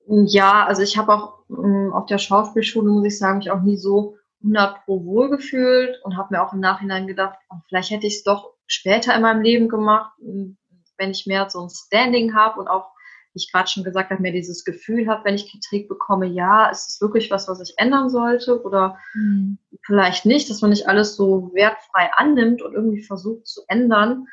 Ja, 0.07 0.65
also 0.65 0.81
ich 0.81 0.97
habe 0.97 1.13
auch 1.13 1.39
ähm, 1.49 1.91
auf 1.93 2.05
der 2.05 2.17
Schauspielschule, 2.17 2.89
muss 2.89 3.05
ich 3.05 3.17
sagen, 3.17 3.39
mich 3.39 3.51
auch 3.51 3.61
nie 3.61 3.77
so 3.77 4.15
100 4.41 4.85
pro 4.85 5.03
wohl 5.03 5.29
gefühlt 5.29 5.99
und 6.03 6.17
habe 6.17 6.29
mir 6.33 6.43
auch 6.43 6.53
im 6.53 6.59
Nachhinein 6.59 7.07
gedacht, 7.07 7.37
oh, 7.49 7.57
vielleicht 7.67 7.91
hätte 7.91 8.07
ich 8.07 8.15
es 8.15 8.23
doch 8.23 8.53
später 8.67 9.15
in 9.15 9.21
meinem 9.21 9.41
Leben 9.41 9.67
gemacht, 9.67 10.13
wenn 10.19 11.11
ich 11.11 11.25
mehr 11.25 11.49
so 11.49 11.61
ein 11.61 11.69
Standing 11.69 12.35
habe 12.35 12.59
und 12.59 12.67
auch, 12.67 12.91
wie 13.33 13.39
ich 13.39 13.51
gerade 13.51 13.69
schon 13.69 13.83
gesagt 13.83 14.09
habe, 14.11 14.21
mehr 14.21 14.31
dieses 14.31 14.63
Gefühl 14.63 15.07
habe, 15.07 15.25
wenn 15.25 15.35
ich 15.35 15.51
Kritik 15.51 15.89
bekomme, 15.89 16.27
ja, 16.27 16.69
ist 16.69 16.89
es 16.89 17.01
wirklich 17.01 17.29
was, 17.29 17.47
was 17.47 17.61
ich 17.61 17.73
ändern 17.77 18.09
sollte 18.09 18.63
oder 18.63 18.97
mhm. 19.13 19.57
vielleicht 19.85 20.25
nicht, 20.25 20.49
dass 20.49 20.61
man 20.61 20.69
nicht 20.69 20.87
alles 20.87 21.15
so 21.15 21.51
wertfrei 21.53 22.11
annimmt 22.15 22.61
und 22.61 22.73
irgendwie 22.73 23.03
versucht 23.03 23.47
zu 23.47 23.61
ändern 23.67 24.27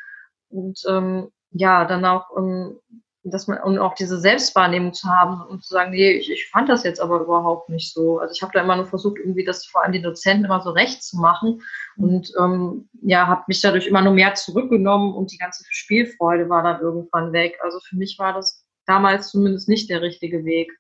und 0.49 0.81
ähm, 0.89 1.31
ja, 1.51 1.85
dann 1.85 2.05
auch 2.05 2.37
ähm, 2.37 2.79
dass 3.25 3.47
man 3.47 3.63
und 3.63 3.79
auch 3.79 3.95
diese 3.95 4.21
Selbstwahrnehmung 4.21 4.93
zu 4.93 5.09
haben 5.09 5.41
und 5.49 5.65
zu 5.65 5.71
sagen, 5.71 5.93
nee, 5.93 6.13
ich, 6.13 6.31
ich 6.31 6.49
fand 6.51 6.69
das 6.69 6.85
jetzt 6.85 7.01
aber 7.01 7.21
überhaupt 7.21 7.71
nicht 7.71 7.93
so. 7.93 8.19
Also 8.19 8.33
ich 8.35 8.43
habe 8.43 8.53
da 8.53 8.63
immer 8.63 8.77
nur 8.77 8.87
versucht, 8.87 9.19
irgendwie 9.19 9.45
das 9.45 9.65
vor 9.65 9.83
allem 9.83 9.93
den 9.93 10.03
Dozenten 10.03 10.45
immer 10.45 10.61
so 10.61 10.71
recht 10.71 11.03
zu 11.03 11.17
machen 11.17 11.63
und 11.97 12.31
ähm, 12.39 12.89
ja, 13.01 13.27
habe 13.27 13.45
mich 13.49 13.63
dadurch 13.63 13.87
immer 13.87 14.03
nur 14.03 14.13
mehr 14.13 14.35
zurückgenommen 14.35 15.15
und 15.15 15.33
die 15.33 15.39
ganze 15.39 15.65
Spielfreude 15.71 16.49
war 16.51 16.63
dann 16.63 16.81
irgendwann 16.81 17.33
weg. 17.33 17.59
Also 17.63 17.81
für 17.81 17.97
mich 17.97 18.19
war 18.19 18.35
das 18.35 18.67
damals 18.87 19.31
zumindest 19.31 19.69
nicht 19.69 19.89
der 19.89 20.03
richtige 20.03 20.45
Weg. 20.45 20.71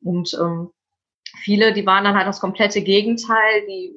Und 0.00 0.36
ähm, 0.40 0.70
viele, 1.42 1.72
die 1.72 1.86
waren 1.86 2.04
dann 2.04 2.16
halt 2.16 2.26
das 2.26 2.40
komplette 2.40 2.82
Gegenteil, 2.82 3.66
die 3.68 3.94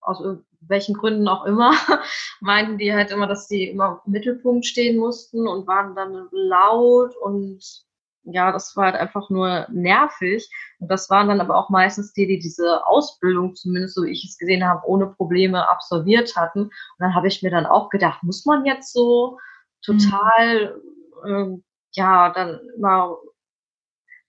aus 0.00 0.22
welchen 0.68 0.94
Gründen 0.94 1.28
auch 1.28 1.44
immer, 1.44 1.72
meinten 2.40 2.78
die 2.78 2.92
halt 2.92 3.10
immer, 3.10 3.26
dass 3.26 3.48
die 3.48 3.68
immer 3.70 4.02
im 4.06 4.12
Mittelpunkt 4.12 4.66
stehen 4.66 4.98
mussten 4.98 5.46
und 5.46 5.66
waren 5.66 5.94
dann 5.94 6.28
laut 6.32 7.16
und 7.16 7.86
ja, 8.26 8.50
das 8.50 8.76
war 8.76 8.86
halt 8.86 8.96
einfach 8.96 9.30
nur 9.30 9.66
nervig. 9.70 10.50
Und 10.80 10.90
das 10.90 11.08
waren 11.10 11.28
dann 11.28 11.40
aber 11.40 11.56
auch 11.56 11.70
meistens 11.70 12.12
die, 12.12 12.26
die 12.26 12.40
diese 12.40 12.84
Ausbildung, 12.86 13.54
zumindest 13.54 13.94
so 13.94 14.02
wie 14.02 14.10
ich 14.10 14.24
es 14.24 14.36
gesehen 14.36 14.66
habe, 14.66 14.86
ohne 14.86 15.06
Probleme 15.06 15.70
absolviert 15.70 16.34
hatten. 16.36 16.62
Und 16.62 16.72
dann 16.98 17.14
habe 17.14 17.28
ich 17.28 17.42
mir 17.42 17.50
dann 17.50 17.66
auch 17.66 17.88
gedacht, 17.88 18.22
muss 18.24 18.44
man 18.44 18.64
jetzt 18.64 18.92
so 18.92 19.38
total, 19.84 20.80
mhm. 21.24 21.30
äh, 21.54 21.62
ja, 21.92 22.30
dann 22.30 22.60
immer 22.76 23.16
ähm, 23.16 23.35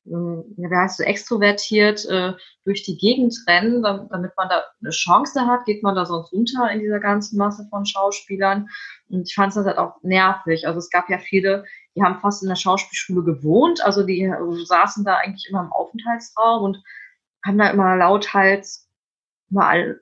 ja, 0.09 0.69
wie 0.69 0.75
heißt 0.75 0.97
so, 0.97 1.03
extrovertiert 1.03 2.05
äh, 2.05 2.33
durch 2.65 2.83
die 2.83 2.97
Gegend 2.97 3.35
rennen, 3.47 3.81
damit 3.83 4.31
man 4.35 4.49
da 4.49 4.63
eine 4.81 4.91
Chance 4.91 5.45
hat, 5.45 5.65
geht 5.65 5.83
man 5.83 5.95
da 5.95 6.05
sonst 6.05 6.31
unter 6.31 6.71
in 6.71 6.79
dieser 6.79 6.99
ganzen 6.99 7.37
Masse 7.37 7.67
von 7.69 7.85
Schauspielern. 7.85 8.69
Und 9.09 9.27
ich 9.27 9.35
fand 9.35 9.55
es 9.55 9.65
halt 9.65 9.77
auch 9.77 10.01
nervig. 10.03 10.67
Also 10.67 10.79
es 10.79 10.89
gab 10.89 11.09
ja 11.09 11.17
viele, 11.17 11.65
die 11.95 12.03
haben 12.03 12.19
fast 12.19 12.41
in 12.41 12.49
der 12.49 12.55
Schauspielschule 12.55 13.23
gewohnt, 13.23 13.83
also 13.83 14.03
die 14.03 14.23
äh, 14.23 14.65
saßen 14.65 15.03
da 15.03 15.15
eigentlich 15.15 15.49
immer 15.49 15.61
im 15.61 15.71
Aufenthaltsraum 15.71 16.63
und 16.63 16.83
haben 17.45 17.57
da 17.57 17.69
immer 17.69 17.95
lauthals 17.95 18.87
immer 19.49 19.67
all, 19.67 19.99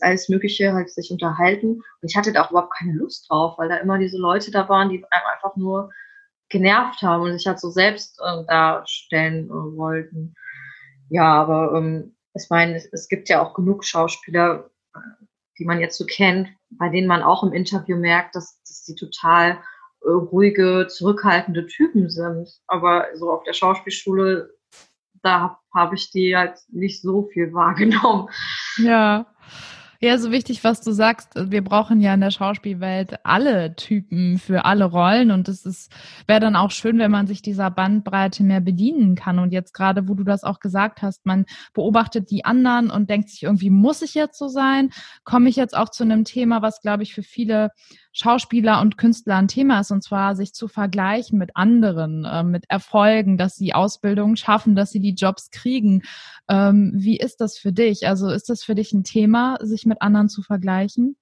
alles 0.00 0.28
Mögliche 0.28 0.72
halt 0.72 0.90
sich 0.90 1.10
unterhalten. 1.10 1.82
Und 2.00 2.08
ich 2.08 2.16
hatte 2.16 2.32
da 2.32 2.44
auch 2.44 2.50
überhaupt 2.50 2.74
keine 2.78 2.92
Lust 2.92 3.28
drauf, 3.28 3.58
weil 3.58 3.68
da 3.68 3.76
immer 3.76 3.98
diese 3.98 4.18
Leute 4.18 4.50
da 4.50 4.68
waren, 4.68 4.88
die 4.88 5.04
einfach 5.10 5.56
nur 5.56 5.90
genervt 6.48 7.02
haben 7.02 7.22
und 7.22 7.32
sich 7.32 7.46
halt 7.46 7.60
so 7.60 7.70
selbst 7.70 8.20
äh, 8.20 8.44
darstellen 8.46 9.46
äh, 9.46 9.76
wollten. 9.76 10.34
Ja, 11.10 11.40
aber 11.40 11.74
ähm, 11.76 12.16
ich 12.34 12.48
meine, 12.50 12.76
es, 12.76 12.86
es 12.92 13.08
gibt 13.08 13.28
ja 13.28 13.42
auch 13.42 13.54
genug 13.54 13.84
Schauspieler, 13.84 14.70
äh, 14.94 14.98
die 15.58 15.64
man 15.64 15.80
jetzt 15.80 15.98
so 15.98 16.06
kennt, 16.06 16.48
bei 16.70 16.88
denen 16.88 17.08
man 17.08 17.22
auch 17.22 17.42
im 17.42 17.52
Interview 17.52 17.96
merkt, 17.96 18.34
dass, 18.36 18.62
dass 18.62 18.84
die 18.84 18.94
total 18.94 19.58
äh, 20.02 20.10
ruhige, 20.10 20.86
zurückhaltende 20.88 21.66
Typen 21.66 22.10
sind. 22.10 22.48
Aber 22.66 23.06
so 23.14 23.30
auf 23.30 23.42
der 23.44 23.52
Schauspielschule, 23.52 24.50
da 25.22 25.40
habe 25.40 25.56
hab 25.74 25.92
ich 25.92 26.10
die 26.10 26.36
halt 26.36 26.58
nicht 26.68 27.02
so 27.02 27.28
viel 27.32 27.52
wahrgenommen. 27.52 28.28
Ja. 28.78 29.26
Ja, 30.00 30.16
so 30.16 30.30
wichtig, 30.30 30.62
was 30.62 30.80
du 30.80 30.92
sagst. 30.92 31.30
Wir 31.34 31.64
brauchen 31.64 32.00
ja 32.00 32.14
in 32.14 32.20
der 32.20 32.30
Schauspielwelt 32.30 33.16
alle 33.24 33.74
Typen 33.74 34.38
für 34.38 34.64
alle 34.64 34.84
Rollen 34.84 35.32
und 35.32 35.48
es 35.48 35.66
ist 35.66 35.90
wäre 36.28 36.38
dann 36.38 36.54
auch 36.54 36.70
schön, 36.70 37.00
wenn 37.00 37.10
man 37.10 37.26
sich 37.26 37.42
dieser 37.42 37.68
Bandbreite 37.72 38.44
mehr 38.44 38.60
bedienen 38.60 39.16
kann. 39.16 39.40
Und 39.40 39.52
jetzt 39.52 39.74
gerade, 39.74 40.06
wo 40.08 40.14
du 40.14 40.22
das 40.22 40.44
auch 40.44 40.60
gesagt 40.60 41.02
hast, 41.02 41.26
man 41.26 41.46
beobachtet 41.74 42.30
die 42.30 42.44
anderen 42.44 42.90
und 42.90 43.10
denkt 43.10 43.28
sich 43.30 43.42
irgendwie, 43.42 43.70
muss 43.70 44.00
ich 44.02 44.14
jetzt 44.14 44.38
so 44.38 44.46
sein? 44.46 44.90
Komme 45.24 45.48
ich 45.48 45.56
jetzt 45.56 45.76
auch 45.76 45.88
zu 45.88 46.04
einem 46.04 46.22
Thema, 46.24 46.62
was 46.62 46.80
glaube 46.80 47.02
ich 47.02 47.12
für 47.12 47.24
viele 47.24 47.70
Schauspieler 48.12 48.80
und 48.80 48.98
Künstler 48.98 49.36
ein 49.36 49.48
Thema 49.48 49.80
ist, 49.80 49.90
und 49.90 50.02
zwar 50.02 50.34
sich 50.34 50.52
zu 50.54 50.68
vergleichen 50.68 51.38
mit 51.38 51.50
anderen, 51.54 52.24
äh, 52.24 52.42
mit 52.42 52.64
Erfolgen, 52.68 53.38
dass 53.38 53.56
sie 53.56 53.74
Ausbildungen 53.74 54.36
schaffen, 54.36 54.74
dass 54.74 54.90
sie 54.90 55.00
die 55.00 55.14
Jobs 55.14 55.50
kriegen. 55.50 56.02
Ähm, 56.48 56.92
wie 56.94 57.18
ist 57.18 57.40
das 57.40 57.58
für 57.58 57.72
dich? 57.72 58.06
Also 58.06 58.28
ist 58.30 58.48
das 58.48 58.64
für 58.64 58.74
dich 58.74 58.92
ein 58.92 59.04
Thema, 59.04 59.58
sich 59.60 59.86
mit 59.86 60.02
anderen 60.02 60.28
zu 60.28 60.42
vergleichen? 60.42 61.16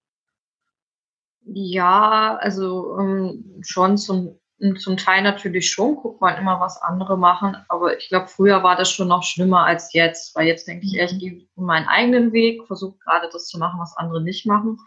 Ja, 1.49 2.37
also 2.40 2.99
ähm, 2.99 3.61
schon 3.61 3.99
zum, 3.99 4.38
zum 4.78 4.97
Teil 4.97 5.23
natürlich 5.23 5.71
schon, 5.71 5.97
guckt 5.97 6.21
man 6.21 6.37
immer, 6.38 6.59
was 6.61 6.81
andere 6.83 7.16
machen, 7.16 7.57
aber 7.69 7.97
ich 7.97 8.09
glaube, 8.09 8.26
früher 8.26 8.62
war 8.64 8.75
das 8.75 8.90
schon 8.90 9.09
noch 9.09 9.23
schlimmer 9.23 9.64
als 9.64 9.93
jetzt, 9.93 10.35
weil 10.35 10.49
jetzt 10.49 10.66
denke 10.66 10.87
ich, 10.87 10.99
ich 10.99 11.19
gehe 11.19 11.47
meinen 11.55 11.87
eigenen 11.87 12.33
Weg, 12.33 12.66
versuche 12.66 12.99
gerade 12.99 13.28
das 13.33 13.47
zu 13.47 13.59
machen, 13.59 13.78
was 13.78 13.97
andere 13.97 14.23
nicht 14.23 14.45
machen. 14.47 14.78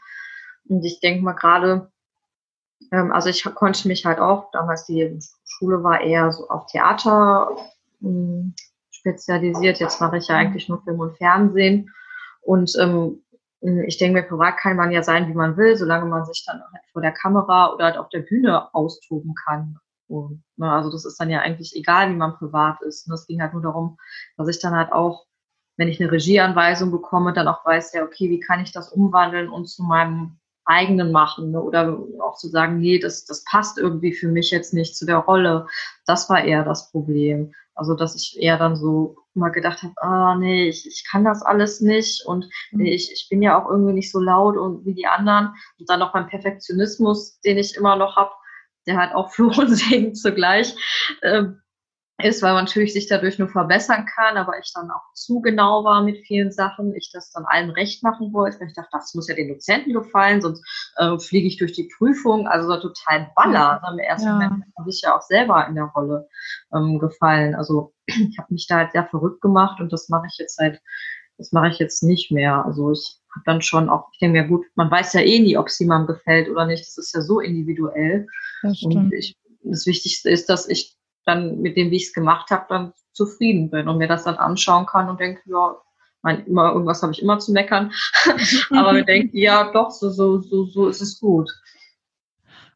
Und 0.69 0.85
ich 0.85 0.99
denke 1.01 1.23
mal 1.23 1.33
gerade, 1.33 1.91
ähm, 2.91 3.11
also 3.11 3.29
ich 3.29 3.43
konnte 3.43 3.87
mich 3.87 4.05
halt 4.05 4.19
auch, 4.19 4.51
damals 4.51 4.85
die 4.85 5.19
Schule 5.45 5.83
war 5.83 6.01
eher 6.01 6.31
so 6.31 6.47
auf 6.49 6.67
Theater 6.67 7.55
ähm, 8.01 8.53
spezialisiert. 8.91 9.79
Jetzt 9.79 9.99
mache 9.99 10.17
ich 10.17 10.27
ja 10.27 10.35
eigentlich 10.35 10.69
nur 10.69 10.81
Film 10.83 10.99
und 10.99 11.17
Fernsehen. 11.17 11.89
Und 12.41 12.73
ähm, 12.79 13.21
ich 13.61 13.97
denke 13.97 14.21
mir, 14.21 14.27
privat 14.27 14.57
kann 14.57 14.77
man 14.77 14.91
ja 14.91 15.03
sein, 15.03 15.27
wie 15.27 15.33
man 15.33 15.57
will, 15.57 15.75
solange 15.75 16.05
man 16.05 16.25
sich 16.25 16.45
dann 16.45 16.61
halt 16.61 16.83
vor 16.93 17.01
der 17.01 17.11
Kamera 17.11 17.73
oder 17.73 17.85
halt 17.85 17.97
auf 17.97 18.09
der 18.09 18.21
Bühne 18.21 18.73
austoben 18.73 19.33
kann. 19.35 19.77
Und, 20.07 20.43
ne, 20.55 20.71
also 20.71 20.89
das 20.91 21.05
ist 21.05 21.19
dann 21.19 21.29
ja 21.29 21.41
eigentlich 21.41 21.75
egal, 21.75 22.09
wie 22.09 22.15
man 22.15 22.35
privat 22.35 22.81
ist. 22.81 23.07
Und 23.07 23.13
es 23.13 23.27
ging 23.27 23.41
halt 23.41 23.53
nur 23.53 23.61
darum, 23.61 23.97
dass 24.37 24.47
ich 24.47 24.59
dann 24.61 24.75
halt 24.75 24.91
auch, 24.91 25.25
wenn 25.77 25.89
ich 25.89 26.01
eine 26.01 26.11
Regieanweisung 26.11 26.89
bekomme, 26.89 27.33
dann 27.33 27.47
auch 27.47 27.65
weiß, 27.65 27.93
ja, 27.93 28.03
okay, 28.03 28.29
wie 28.29 28.39
kann 28.39 28.61
ich 28.61 28.71
das 28.71 28.89
umwandeln 28.89 29.49
und 29.49 29.67
zu 29.67 29.83
meinem 29.83 30.38
eigenen 30.69 31.11
machen 31.11 31.51
ne? 31.51 31.61
oder 31.61 31.97
auch 32.21 32.37
zu 32.37 32.47
sagen, 32.47 32.79
nee, 32.79 32.99
das, 32.99 33.25
das 33.25 33.43
passt 33.43 33.77
irgendwie 33.77 34.13
für 34.13 34.27
mich 34.27 34.51
jetzt 34.51 34.73
nicht 34.73 34.95
zu 34.95 35.05
der 35.05 35.17
Rolle. 35.17 35.65
Das 36.05 36.29
war 36.29 36.43
eher 36.43 36.63
das 36.63 36.91
Problem. 36.91 37.53
Also, 37.73 37.95
dass 37.95 38.15
ich 38.15 38.37
eher 38.39 38.57
dann 38.57 38.75
so 38.75 39.15
mal 39.33 39.49
gedacht 39.49 39.81
habe, 39.83 39.93
ah, 39.97 40.35
nee, 40.35 40.67
ich, 40.67 40.85
ich 40.85 41.05
kann 41.09 41.23
das 41.23 41.41
alles 41.41 41.81
nicht 41.81 42.25
und 42.25 42.45
mhm. 42.71 42.83
nee, 42.83 42.93
ich, 42.93 43.11
ich 43.11 43.27
bin 43.29 43.41
ja 43.41 43.57
auch 43.57 43.69
irgendwie 43.69 43.93
nicht 43.93 44.11
so 44.11 44.19
laut 44.19 44.57
und 44.57 44.85
wie 44.85 44.93
die 44.93 45.07
anderen. 45.07 45.55
Und 45.79 45.89
dann 45.89 45.99
noch 45.99 46.13
beim 46.13 46.27
Perfektionismus, 46.27 47.39
den 47.41 47.57
ich 47.57 47.75
immer 47.75 47.95
noch 47.95 48.15
habe, 48.15 48.31
der 48.85 48.97
halt 48.97 49.13
auch 49.15 49.31
Fluch 49.33 49.57
und 49.57 49.73
Segen 49.75 50.13
zugleich. 50.13 50.75
Ähm, 51.23 51.61
ist, 52.23 52.41
weil 52.41 52.53
man 52.53 52.65
natürlich 52.65 52.93
sich 52.93 53.07
dadurch 53.07 53.39
nur 53.39 53.49
verbessern 53.49 54.05
kann, 54.05 54.37
aber 54.37 54.57
ich 54.59 54.71
dann 54.73 54.91
auch 54.91 55.13
zu 55.13 55.41
genau 55.41 55.83
war 55.83 56.03
mit 56.03 56.17
vielen 56.25 56.51
Sachen, 56.51 56.93
ich 56.95 57.11
das 57.11 57.31
dann 57.31 57.45
allen 57.47 57.69
recht 57.69 58.03
machen 58.03 58.33
wollte, 58.33 58.59
weil 58.59 58.67
ich 58.67 58.73
dachte, 58.73 58.89
das 58.91 59.13
muss 59.13 59.27
ja 59.27 59.35
den 59.35 59.49
Dozenten 59.49 59.93
gefallen, 59.93 60.41
sonst 60.41 60.63
äh, 60.97 61.17
fliege 61.17 61.47
ich 61.47 61.57
durch 61.57 61.73
die 61.73 61.89
Prüfung, 61.97 62.47
also 62.47 62.67
so 62.67 62.79
total 62.79 63.31
Baller. 63.35 63.81
Im 63.91 63.99
ersten 63.99 64.27
ja. 64.27 64.33
Moment 64.33 64.65
habe 64.77 64.89
ich 64.89 65.01
ja 65.01 65.15
auch 65.15 65.21
selber 65.21 65.65
in 65.67 65.75
der 65.75 65.85
Rolle 65.85 66.27
ähm, 66.73 66.99
gefallen. 66.99 67.55
Also 67.55 67.93
ich 68.05 68.37
habe 68.37 68.53
mich 68.53 68.67
da 68.67 68.77
halt 68.77 68.91
sehr 68.91 69.07
verrückt 69.07 69.41
gemacht 69.41 69.79
und 69.79 69.91
das 69.91 70.09
mache 70.09 70.27
ich 70.31 70.37
jetzt 70.37 70.57
halt, 70.57 70.81
das 71.37 71.51
mache 71.51 71.69
ich 71.69 71.79
jetzt 71.79 72.03
nicht 72.03 72.31
mehr. 72.31 72.65
Also 72.65 72.91
ich 72.91 73.17
habe 73.33 73.43
dann 73.45 73.61
schon 73.61 73.89
auch, 73.89 74.09
ich 74.13 74.19
denke 74.19 74.41
mir, 74.41 74.47
gut, 74.47 74.65
man 74.75 74.91
weiß 74.91 75.13
ja 75.13 75.21
eh 75.21 75.39
nie, 75.39 75.57
ob 75.57 75.67
es 75.67 75.79
jemandem 75.79 76.15
gefällt 76.15 76.49
oder 76.49 76.65
nicht. 76.65 76.81
Das 76.81 76.97
ist 76.97 77.15
ja 77.15 77.21
so 77.21 77.39
individuell. 77.39 78.27
Das 78.61 78.81
und 78.83 79.13
ich, 79.13 79.37
das 79.63 79.85
Wichtigste 79.85 80.29
ist, 80.29 80.49
dass 80.49 80.67
ich 80.67 80.98
dann 81.29 81.61
mit 81.61 81.77
dem, 81.77 81.91
wie 81.91 81.97
ich 81.97 82.07
es 82.07 82.13
gemacht 82.13 82.49
habe, 82.51 82.65
dann 82.69 82.93
zufrieden 83.13 83.69
bin 83.69 83.87
und 83.87 83.97
mir 83.97 84.07
das 84.07 84.23
dann 84.23 84.35
anschauen 84.35 84.85
kann 84.85 85.09
und 85.09 85.19
denke, 85.19 85.41
ja, 85.45 85.75
mein, 86.21 86.45
immer, 86.45 86.71
irgendwas 86.71 87.01
habe 87.01 87.13
ich 87.13 87.21
immer 87.21 87.39
zu 87.39 87.51
meckern. 87.51 87.91
Aber 88.71 88.93
wir 88.93 89.05
denken, 89.05 89.37
ja, 89.37 89.71
doch, 89.71 89.91
so, 89.91 90.09
so, 90.09 90.41
so, 90.41 90.65
so 90.65 90.87
ist 90.87 91.01
es 91.01 91.19
gut. 91.19 91.49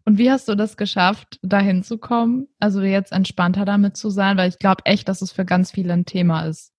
Und 0.05 0.17
wie 0.17 0.29
hast 0.29 0.47
du 0.49 0.55
das 0.55 0.75
geschafft, 0.77 1.39
dahin 1.41 1.83
zu 1.83 1.97
kommen? 1.97 2.47
Also 2.59 2.81
jetzt 2.81 3.11
entspannter 3.11 3.65
damit 3.65 3.95
zu 3.95 4.09
sein, 4.09 4.37
weil 4.37 4.49
ich 4.49 4.59
glaube 4.59 4.85
echt, 4.85 5.07
dass 5.07 5.21
es 5.21 5.31
für 5.31 5.45
ganz 5.45 5.71
viele 5.71 5.93
ein 5.93 6.05
Thema 6.05 6.45
ist. 6.45 6.73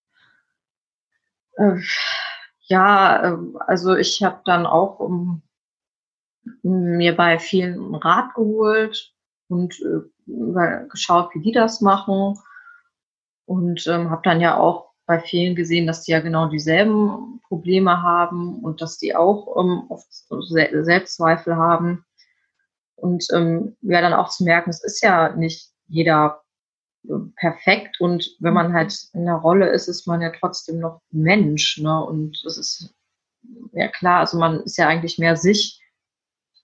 Äh, 1.57 1.81
ja, 2.67 3.33
äh, 3.33 3.39
also 3.67 3.95
ich 3.97 4.23
habe 4.23 4.41
dann 4.45 4.67
auch 4.67 5.01
um, 5.01 5.43
mir 6.63 7.17
bei 7.17 7.39
vielen 7.39 7.95
Rat 7.95 8.35
geholt 8.35 9.14
und 9.49 9.75
äh, 9.81 10.89
geschaut, 10.89 11.35
wie 11.35 11.43
die 11.43 11.53
das 11.53 11.81
machen. 11.81 12.39
Und 13.47 13.87
ähm, 13.87 14.11
habe 14.11 14.23
dann 14.25 14.41
ja 14.41 14.57
auch 14.57 14.95
bei 15.07 15.21
vielen 15.21 15.55
gesehen, 15.55 15.87
dass 15.87 16.03
die 16.03 16.13
ja 16.13 16.21
genau 16.21 16.47
dieselben 16.49 17.41
Probleme 17.47 18.03
haben 18.03 18.63
und 18.63 18.81
dass 18.81 18.99
die 18.99 19.15
auch 19.15 19.57
ähm, 19.59 19.85
oft 19.89 20.07
Selbstzweifel 20.49 21.57
haben. 21.57 22.05
Und 22.97 23.27
ähm, 23.35 23.77
ja, 23.83 24.01
dann 24.01 24.15
auch 24.15 24.31
zu 24.31 24.45
merken, 24.45 24.71
es 24.71 24.83
ist 24.83 25.03
ja 25.03 25.35
nicht 25.37 25.71
jeder 25.89 26.43
äh, 27.07 27.13
perfekt 27.37 28.01
und 28.01 28.35
wenn 28.41 28.55
man 28.55 28.73
halt 28.73 28.97
in 29.13 29.27
der 29.27 29.35
Rolle 29.35 29.69
ist, 29.69 29.89
ist 29.89 30.07
man 30.07 30.23
ja 30.23 30.33
trotzdem 30.39 30.79
noch 30.79 31.01
Mensch. 31.11 31.79
Ne? 31.79 32.03
Und 32.03 32.41
das 32.45 32.57
ist 32.57 32.95
ja 33.73 33.89
klar, 33.89 34.21
also 34.21 34.39
man 34.39 34.61
ist 34.61 34.79
ja 34.79 34.89
eigentlich 34.89 35.19
mehr 35.19 35.37
sich 35.37 35.83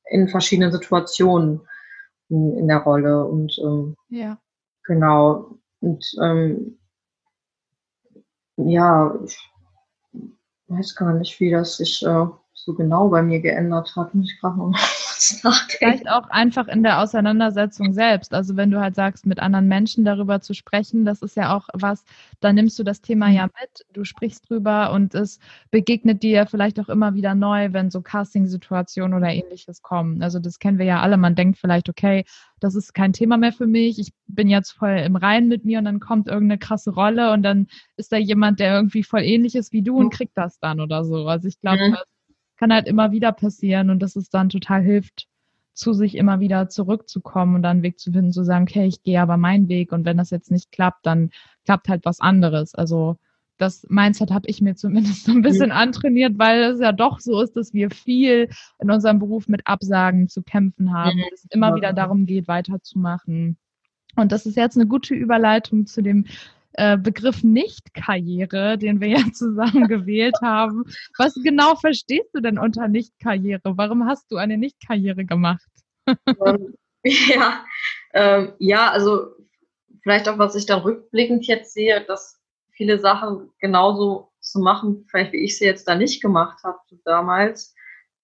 in 0.06 0.28
verschiedenen 0.28 0.72
Situationen 0.72 1.60
in, 2.30 2.56
in 2.56 2.68
der 2.68 2.78
Rolle. 2.78 3.24
Und 3.24 3.58
ähm, 3.62 3.96
ja. 4.08 4.38
genau. 4.84 5.58
Und 5.80 6.04
ähm, 6.22 6.78
ja, 8.56 9.18
ich 9.24 9.38
weiß 10.68 10.94
gar 10.94 11.14
nicht, 11.14 11.38
wie 11.40 11.50
das 11.50 11.76
sich 11.76 12.02
äh, 12.02 12.26
so 12.64 12.74
genau 12.74 13.08
bei 13.08 13.22
mir 13.22 13.40
geändert 13.40 13.94
hat. 13.96 14.14
Muss 14.14 14.30
ich 14.30 14.40
gerade 14.40 14.56
Vielleicht 15.78 16.08
auch 16.08 16.28
einfach 16.30 16.68
in 16.68 16.82
der 16.82 17.00
Auseinandersetzung 17.00 17.92
selbst. 17.92 18.32
Also 18.32 18.56
wenn 18.56 18.70
du 18.70 18.80
halt 18.80 18.94
sagst, 18.94 19.26
mit 19.26 19.40
anderen 19.40 19.68
Menschen 19.68 20.04
darüber 20.04 20.40
zu 20.40 20.54
sprechen, 20.54 21.04
das 21.04 21.22
ist 21.22 21.36
ja 21.36 21.54
auch 21.54 21.68
was, 21.72 22.04
da 22.40 22.52
nimmst 22.52 22.78
du 22.78 22.82
das 22.82 23.00
Thema 23.00 23.28
ja 23.28 23.44
mit, 23.44 23.86
du 23.92 24.04
sprichst 24.04 24.48
drüber 24.48 24.92
und 24.92 25.14
es 25.14 25.38
begegnet 25.70 26.22
dir 26.22 26.46
vielleicht 26.46 26.80
auch 26.80 26.88
immer 26.88 27.14
wieder 27.14 27.34
neu, 27.34 27.72
wenn 27.72 27.90
so 27.90 28.00
Casting-Situationen 28.00 29.16
oder 29.16 29.28
ähnliches 29.28 29.82
kommen. 29.82 30.22
Also 30.22 30.38
das 30.38 30.58
kennen 30.58 30.78
wir 30.78 30.86
ja 30.86 31.00
alle. 31.00 31.16
Man 31.16 31.34
denkt 31.34 31.58
vielleicht, 31.58 31.88
okay, 31.88 32.24
das 32.58 32.74
ist 32.74 32.94
kein 32.94 33.12
Thema 33.12 33.36
mehr 33.36 33.52
für 33.52 33.66
mich, 33.66 33.98
ich 33.98 34.12
bin 34.26 34.48
jetzt 34.48 34.72
voll 34.72 35.02
im 35.04 35.16
Reinen 35.16 35.48
mit 35.48 35.64
mir 35.64 35.78
und 35.78 35.84
dann 35.84 36.00
kommt 36.00 36.28
irgendeine 36.28 36.58
krasse 36.58 36.90
Rolle 36.90 37.32
und 37.32 37.42
dann 37.42 37.66
ist 37.96 38.12
da 38.12 38.16
jemand, 38.16 38.60
der 38.60 38.74
irgendwie 38.74 39.02
voll 39.02 39.22
ähnlich 39.22 39.54
ist 39.54 39.72
wie 39.72 39.82
du 39.82 39.98
und 39.98 40.10
kriegt 40.10 40.36
das 40.36 40.58
dann 40.60 40.80
oder 40.80 41.04
so. 41.04 41.26
Also 41.26 41.48
ich 41.48 41.60
glaube, 41.60 41.90
mhm 41.90 41.96
kann 42.60 42.72
halt 42.74 42.86
immer 42.86 43.10
wieder 43.10 43.32
passieren 43.32 43.88
und 43.88 44.00
dass 44.00 44.16
es 44.16 44.28
dann 44.28 44.50
total 44.50 44.82
hilft, 44.82 45.26
zu 45.72 45.94
sich 45.94 46.14
immer 46.14 46.40
wieder 46.40 46.68
zurückzukommen 46.68 47.54
und 47.54 47.62
dann 47.62 47.78
einen 47.78 47.82
Weg 47.82 47.98
zu 47.98 48.12
finden, 48.12 48.32
zu 48.32 48.44
sagen, 48.44 48.64
okay, 48.68 48.86
ich 48.86 49.02
gehe 49.02 49.20
aber 49.20 49.38
meinen 49.38 49.68
Weg 49.68 49.92
und 49.92 50.04
wenn 50.04 50.18
das 50.18 50.28
jetzt 50.28 50.50
nicht 50.50 50.70
klappt, 50.70 51.06
dann 51.06 51.30
klappt 51.64 51.88
halt 51.88 52.04
was 52.04 52.20
anderes. 52.20 52.74
Also 52.74 53.16
das 53.56 53.86
Mindset 53.88 54.30
habe 54.30 54.46
ich 54.46 54.60
mir 54.60 54.74
zumindest 54.76 55.24
so 55.24 55.32
ein 55.32 55.40
bisschen 55.40 55.72
antrainiert, 55.72 56.34
weil 56.36 56.64
es 56.64 56.80
ja 56.80 56.92
doch 56.92 57.18
so 57.20 57.40
ist, 57.40 57.56
dass 57.56 57.72
wir 57.72 57.90
viel 57.90 58.50
in 58.78 58.90
unserem 58.90 59.20
Beruf 59.20 59.48
mit 59.48 59.66
Absagen 59.66 60.28
zu 60.28 60.42
kämpfen 60.42 60.92
haben, 60.92 61.16
mhm. 61.16 61.24
es 61.32 61.46
immer 61.48 61.74
wieder 61.74 61.94
darum 61.94 62.26
geht, 62.26 62.46
weiterzumachen. 62.46 63.56
Und 64.16 64.32
das 64.32 64.44
ist 64.44 64.58
jetzt 64.58 64.76
eine 64.76 64.86
gute 64.86 65.14
Überleitung 65.14 65.86
zu 65.86 66.02
dem 66.02 66.26
äh, 66.74 66.96
Begriff 66.96 67.42
Nicht-Karriere, 67.42 68.78
den 68.78 69.00
wir 69.00 69.08
ja 69.08 69.22
zusammen 69.32 69.88
gewählt 69.88 70.36
haben. 70.42 70.84
Was 71.18 71.34
genau 71.34 71.74
verstehst 71.76 72.30
du 72.34 72.40
denn 72.40 72.58
unter 72.58 72.88
Nicht-Karriere? 72.88 73.76
Warum 73.76 74.06
hast 74.06 74.30
du 74.30 74.36
eine 74.36 74.56
Nicht-Karriere 74.56 75.24
gemacht? 75.24 75.66
Ähm, 76.06 76.74
ja, 77.04 77.64
ähm, 78.14 78.52
ja, 78.58 78.90
also 78.90 79.34
vielleicht 80.02 80.28
auch, 80.28 80.38
was 80.38 80.54
ich 80.54 80.66
dann 80.66 80.80
rückblickend 80.80 81.46
jetzt 81.46 81.72
sehe, 81.74 82.04
dass 82.04 82.40
viele 82.72 82.98
Sachen 82.98 83.50
genauso 83.58 84.32
zu 84.40 84.58
machen, 84.58 85.06
vielleicht 85.10 85.32
wie 85.32 85.44
ich 85.44 85.58
sie 85.58 85.66
jetzt 85.66 85.86
da 85.86 85.94
nicht 85.94 86.22
gemacht 86.22 86.62
habe 86.64 86.78
damals. 87.04 87.74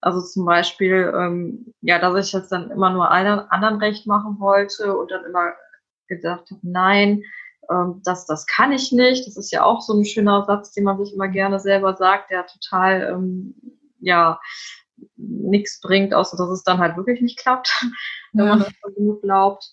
Also 0.00 0.20
zum 0.22 0.44
Beispiel, 0.44 1.12
ähm, 1.16 1.74
ja, 1.80 1.98
dass 1.98 2.26
ich 2.26 2.32
jetzt 2.32 2.52
dann 2.52 2.70
immer 2.70 2.90
nur 2.90 3.10
allen 3.10 3.40
anderen 3.50 3.78
recht 3.78 4.06
machen 4.06 4.38
wollte 4.38 4.96
und 4.96 5.10
dann 5.10 5.24
immer 5.24 5.52
gedacht 6.06 6.50
habe, 6.50 6.60
nein, 6.62 7.22
ähm, 7.70 8.00
das, 8.04 8.26
das 8.26 8.46
kann 8.46 8.72
ich 8.72 8.92
nicht. 8.92 9.26
Das 9.26 9.36
ist 9.36 9.52
ja 9.52 9.64
auch 9.64 9.80
so 9.80 9.94
ein 9.94 10.04
schöner 10.04 10.44
Satz, 10.44 10.72
den 10.72 10.84
man 10.84 10.98
sich 10.98 11.14
immer 11.14 11.28
gerne 11.28 11.60
selber 11.60 11.96
sagt, 11.96 12.30
der 12.30 12.46
total, 12.46 13.12
ähm, 13.12 13.54
ja, 14.00 14.40
nichts 15.16 15.80
bringt, 15.80 16.14
außer 16.14 16.36
dass 16.36 16.48
es 16.50 16.62
dann 16.62 16.78
halt 16.78 16.96
wirklich 16.96 17.20
nicht 17.20 17.38
klappt, 17.38 17.68
wenn 18.32 18.48
man 18.48 18.58
das 18.60 18.94
genug 18.94 19.22
glaubt. 19.22 19.64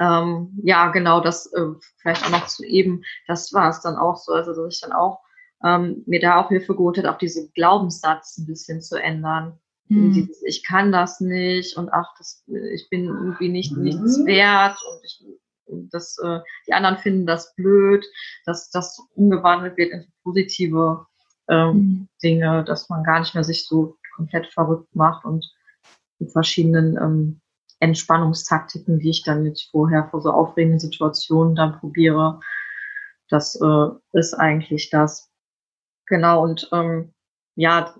Ähm, 0.00 0.58
ja, 0.62 0.88
genau, 0.88 1.20
das 1.20 1.52
äh, 1.52 1.72
vielleicht 1.98 2.24
auch 2.24 2.30
noch 2.30 2.46
zu 2.46 2.64
eben, 2.64 3.02
das 3.26 3.52
war 3.52 3.68
es 3.68 3.80
dann 3.82 3.96
auch 3.96 4.16
so, 4.16 4.32
also 4.32 4.54
dass 4.54 4.74
ich 4.74 4.80
dann 4.80 4.92
auch 4.92 5.20
ähm, 5.62 6.02
mir 6.06 6.20
da 6.20 6.40
auch 6.40 6.48
Hilfe 6.48 6.74
geholt 6.74 6.98
hat, 6.98 7.06
auch 7.06 7.18
diese 7.18 7.50
Glaubenssatz 7.50 8.38
ein 8.38 8.46
bisschen 8.46 8.80
zu 8.80 8.96
ändern. 8.96 9.58
Mhm. 9.88 10.12
Dieses, 10.12 10.42
ich 10.44 10.64
kann 10.64 10.90
das 10.90 11.20
nicht 11.20 11.76
und 11.76 11.90
ach, 11.92 12.14
das, 12.16 12.44
ich 12.46 12.88
bin 12.88 13.06
irgendwie 13.06 13.50
nicht 13.50 13.76
nichts 13.76 14.18
mhm. 14.18 14.26
wert 14.26 14.78
und 14.90 15.04
ich 15.04 15.22
dass 15.66 16.18
äh, 16.18 16.40
die 16.66 16.72
anderen 16.72 16.98
finden 16.98 17.26
das 17.26 17.54
blöd, 17.54 18.04
dass 18.44 18.70
das 18.70 18.98
umgewandelt 19.14 19.76
wird 19.76 19.92
in 19.92 20.06
positive 20.22 21.06
ähm, 21.48 21.76
mhm. 21.76 22.08
Dinge, 22.22 22.64
dass 22.64 22.88
man 22.88 23.04
gar 23.04 23.20
nicht 23.20 23.34
mehr 23.34 23.44
sich 23.44 23.66
so 23.66 23.96
komplett 24.16 24.46
verrückt 24.46 24.94
macht 24.94 25.24
und 25.24 25.50
mit 26.18 26.32
verschiedenen 26.32 26.96
ähm, 26.96 27.40
Entspannungstaktiken, 27.80 28.98
die 28.98 29.10
ich 29.10 29.24
dann 29.24 29.44
jetzt 29.44 29.70
vorher 29.70 30.08
vor 30.10 30.22
so 30.22 30.30
aufregenden 30.30 30.80
Situationen 30.80 31.54
dann 31.54 31.78
probiere. 31.78 32.40
Das 33.28 33.60
äh, 33.60 33.88
ist 34.12 34.34
eigentlich 34.34 34.90
das. 34.90 35.30
Genau, 36.06 36.42
und 36.42 36.68
ähm, 36.72 37.12
ja, 37.56 37.94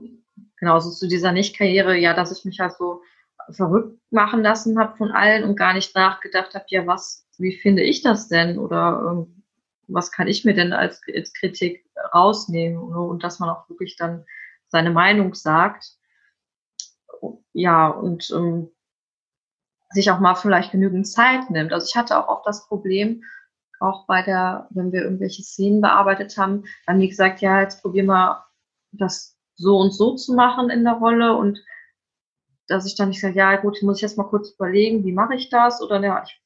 genau, 0.56 0.80
so 0.80 0.90
zu 0.90 1.08
dieser 1.08 1.32
Nicht-Karriere, 1.32 1.96
ja, 1.96 2.14
dass 2.14 2.36
ich 2.36 2.44
mich 2.44 2.60
halt 2.60 2.74
so 2.78 3.02
verrückt 3.50 3.98
machen 4.10 4.42
lassen 4.42 4.78
habe 4.78 4.96
von 4.96 5.10
allen 5.10 5.44
und 5.44 5.56
gar 5.56 5.74
nicht 5.74 5.94
nachgedacht 5.94 6.54
habe, 6.54 6.64
ja, 6.68 6.86
was 6.86 7.26
wie 7.38 7.56
finde 7.56 7.82
ich 7.82 8.02
das 8.02 8.28
denn 8.28 8.58
oder 8.58 9.10
ähm, 9.10 9.42
was 9.86 10.10
kann 10.10 10.28
ich 10.28 10.44
mir 10.44 10.54
denn 10.54 10.72
als, 10.72 11.00
als 11.14 11.32
Kritik 11.34 11.84
rausnehmen 12.14 12.90
ne? 12.90 13.00
und 13.00 13.22
dass 13.22 13.38
man 13.38 13.50
auch 13.50 13.68
wirklich 13.68 13.96
dann 13.96 14.24
seine 14.68 14.90
Meinung 14.90 15.34
sagt. 15.34 15.96
Ja, 17.52 17.88
und 17.88 18.30
ähm, 18.30 18.70
sich 19.90 20.10
auch 20.10 20.20
mal 20.20 20.34
vielleicht 20.34 20.72
genügend 20.72 21.06
Zeit 21.06 21.50
nimmt. 21.50 21.72
Also 21.72 21.86
ich 21.88 21.96
hatte 21.96 22.18
auch 22.18 22.28
oft 22.28 22.46
das 22.46 22.66
Problem, 22.66 23.22
auch 23.80 24.06
bei 24.06 24.22
der, 24.22 24.66
wenn 24.70 24.92
wir 24.92 25.02
irgendwelche 25.02 25.42
Szenen 25.42 25.80
bearbeitet 25.80 26.36
haben, 26.36 26.64
haben 26.86 27.00
die 27.00 27.08
gesagt, 27.08 27.40
ja, 27.40 27.60
jetzt 27.60 27.82
probier 27.82 28.04
mal 28.04 28.44
das 28.92 29.36
so 29.54 29.76
und 29.78 29.92
so 29.92 30.14
zu 30.16 30.34
machen 30.34 30.70
in 30.70 30.84
der 30.84 30.94
Rolle 30.94 31.36
und 31.36 31.62
dass 32.68 32.86
ich 32.86 32.96
dann 32.96 33.08
nicht 33.08 33.20
sage, 33.20 33.38
ja 33.38 33.56
gut, 33.56 33.82
muss 33.82 33.98
ich 33.98 34.02
jetzt 34.02 34.18
mal 34.18 34.24
kurz 34.24 34.50
überlegen, 34.50 35.04
wie 35.04 35.12
mache 35.12 35.34
ich 35.34 35.48
das? 35.50 35.82
Oder 35.82 36.00
ja, 36.00 36.24
ich 36.24 36.40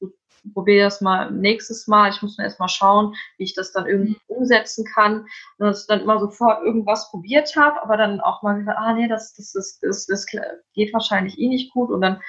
probiere 0.53 0.85
das 0.85 1.01
mal 1.01 1.31
nächstes 1.31 1.87
Mal. 1.87 2.09
Ich 2.09 2.21
muss 2.21 2.37
mir 2.37 2.45
erst 2.45 2.59
mal 2.59 2.69
schauen, 2.69 3.15
wie 3.37 3.43
ich 3.43 3.53
das 3.53 3.71
dann 3.71 3.85
irgendwie 3.85 4.11
mhm. 4.27 4.35
umsetzen 4.35 4.85
kann. 4.85 5.21
Und 5.57 5.67
dass 5.67 5.81
ich 5.81 5.87
dann 5.87 6.01
immer 6.01 6.19
sofort 6.19 6.63
irgendwas 6.63 7.09
probiert 7.11 7.55
habe, 7.55 7.81
aber 7.81 7.97
dann 7.97 8.21
auch 8.21 8.41
mal 8.41 8.57
gesagt, 8.57 8.77
ah 8.79 8.93
nee, 8.93 9.07
das, 9.07 9.33
das, 9.33 9.51
das, 9.53 9.79
das, 9.79 10.05
das 10.05 10.25
geht 10.73 10.93
wahrscheinlich 10.93 11.39
eh 11.39 11.47
nicht 11.47 11.71
gut. 11.73 11.89
Und 11.89 12.01
dann 12.01 12.21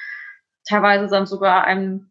teilweise 0.69 1.09
dann 1.09 1.27
sogar 1.27 1.65
einem 1.65 2.11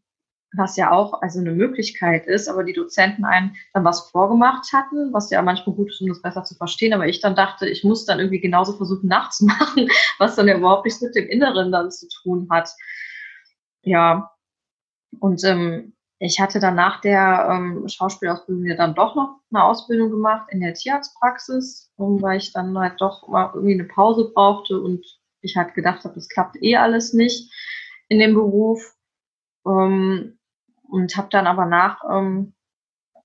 was 0.55 0.77
ja 0.77 0.91
auch 0.91 1.21
also 1.21 1.39
eine 1.39 1.51
Möglichkeit 1.51 2.25
ist, 2.25 2.47
aber 2.47 2.63
die 2.63 2.73
Dozenten 2.73 3.23
einem 3.25 3.55
dann 3.73 3.83
was 3.83 4.09
vorgemacht 4.09 4.71
hatten, 4.73 5.13
was 5.13 5.29
ja 5.29 5.41
manchmal 5.41 5.75
gut 5.75 5.89
ist, 5.89 6.01
um 6.01 6.07
das 6.07 6.21
besser 6.21 6.43
zu 6.43 6.55
verstehen, 6.55 6.93
aber 6.93 7.07
ich 7.07 7.21
dann 7.21 7.35
dachte, 7.35 7.69
ich 7.69 7.83
muss 7.83 8.05
dann 8.05 8.19
irgendwie 8.19 8.39
genauso 8.39 8.73
versuchen 8.73 9.07
nachzumachen, 9.09 9.89
was 10.17 10.35
dann 10.35 10.47
ja 10.47 10.57
überhaupt 10.57 10.85
nichts 10.85 11.01
mit 11.01 11.15
dem 11.15 11.27
Inneren 11.27 11.71
dann 11.71 11.91
zu 11.91 12.07
tun 12.23 12.47
hat. 12.49 12.69
Ja, 13.83 14.31
und 15.19 15.43
ähm, 15.43 15.93
ich 16.19 16.39
hatte 16.39 16.59
dann 16.59 16.75
nach 16.75 16.99
der 16.99 17.47
ähm, 17.49 17.87
Schauspielausbildung 17.87 18.65
ja 18.65 18.75
dann 18.75 18.93
doch 18.93 19.15
noch 19.15 19.39
eine 19.51 19.63
Ausbildung 19.63 20.11
gemacht 20.11 20.47
in 20.51 20.59
der 20.59 20.73
Tierarztpraxis, 20.73 21.91
weil 21.97 22.37
ich 22.37 22.51
dann 22.51 22.77
halt 22.77 22.99
doch 22.99 23.27
mal 23.27 23.51
irgendwie 23.53 23.75
eine 23.75 23.85
Pause 23.85 24.31
brauchte 24.33 24.79
und 24.81 25.05
ich 25.41 25.55
halt 25.55 25.73
gedacht 25.75 26.03
habe, 26.03 26.15
das 26.15 26.27
klappt 26.27 26.61
eh 26.61 26.75
alles 26.75 27.13
nicht 27.13 27.49
in 28.09 28.19
dem 28.19 28.33
Beruf. 28.33 28.95
Ähm, 29.65 30.38
und 30.89 31.15
habe 31.17 31.29
dann 31.31 31.47
aber 31.47 31.65
nach, 31.65 32.01
ähm, 32.09 32.53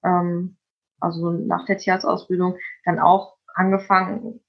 ähm, 0.05 0.57
also 1.01 1.31
nach 1.31 1.65
der 1.67 1.79
Tierarztausbildung 1.79 2.57
dann 2.85 2.99
auch 2.99 3.37
angefangen 3.55 4.41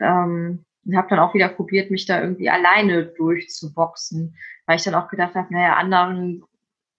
ähm, 0.00 0.64
und 0.84 0.96
habe 0.96 1.08
dann 1.08 1.18
auch 1.18 1.34
wieder 1.34 1.48
probiert, 1.48 1.90
mich 1.90 2.06
da 2.06 2.20
irgendwie 2.20 2.50
alleine 2.50 3.06
durchzuboxen, 3.06 4.36
weil 4.66 4.76
ich 4.76 4.84
dann 4.84 4.94
auch 4.94 5.08
gedacht 5.08 5.34
habe, 5.34 5.52
naja, 5.52 5.74
anderen 5.74 6.44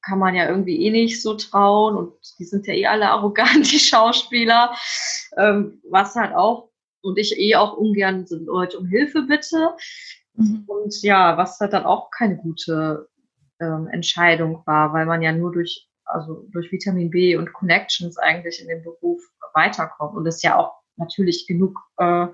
kann 0.02 0.20
man 0.20 0.36
ja 0.36 0.48
irgendwie 0.48 0.84
eh 0.86 0.92
nicht 0.92 1.22
so 1.22 1.36
trauen 1.36 1.96
und 1.96 2.14
die 2.40 2.46
sind 2.46 2.66
ja 2.68 2.74
eh 2.74 2.88
alle 2.88 3.10
arrogant, 3.12 3.72
die 3.72 3.80
Schauspieler, 3.80 4.76
ähm, 5.38 5.82
was 5.90 6.16
halt 6.16 6.34
auch, 6.36 6.70
und 7.04 7.18
ich 7.18 7.38
eh 7.40 7.56
auch 7.56 7.78
ungern 7.78 8.28
sind 8.28 8.46
Leute 8.46 8.78
um 8.78 8.86
Hilfe 8.86 9.24
bitte. 9.24 9.76
Mhm. 10.36 10.64
Und 10.68 11.02
ja, 11.02 11.36
was 11.38 11.60
halt 11.60 11.74
dann 11.74 11.84
auch 11.84 12.12
keine 12.12 12.38
gute 12.38 13.10
ähm, 13.62 13.88
Entscheidung 13.92 14.64
war, 14.66 14.94
weil 14.94 15.06
man 15.06 15.22
ja 15.22 15.32
nur 15.32 15.52
durch, 15.52 15.88
also 16.06 16.46
durch 16.52 16.72
Vitamin 16.72 17.10
B 17.10 17.36
und 17.36 17.54
Connections 17.54 18.18
eigentlich 18.18 18.62
in 18.62 18.68
den 18.68 18.84
Beruf 18.84 19.22
weiterkommt 19.54 20.16
und 20.16 20.28
es 20.28 20.42
ja 20.42 20.58
auch 20.58 20.74
natürlich 20.98 21.48
genug 21.48 21.78
äh, 21.98 22.28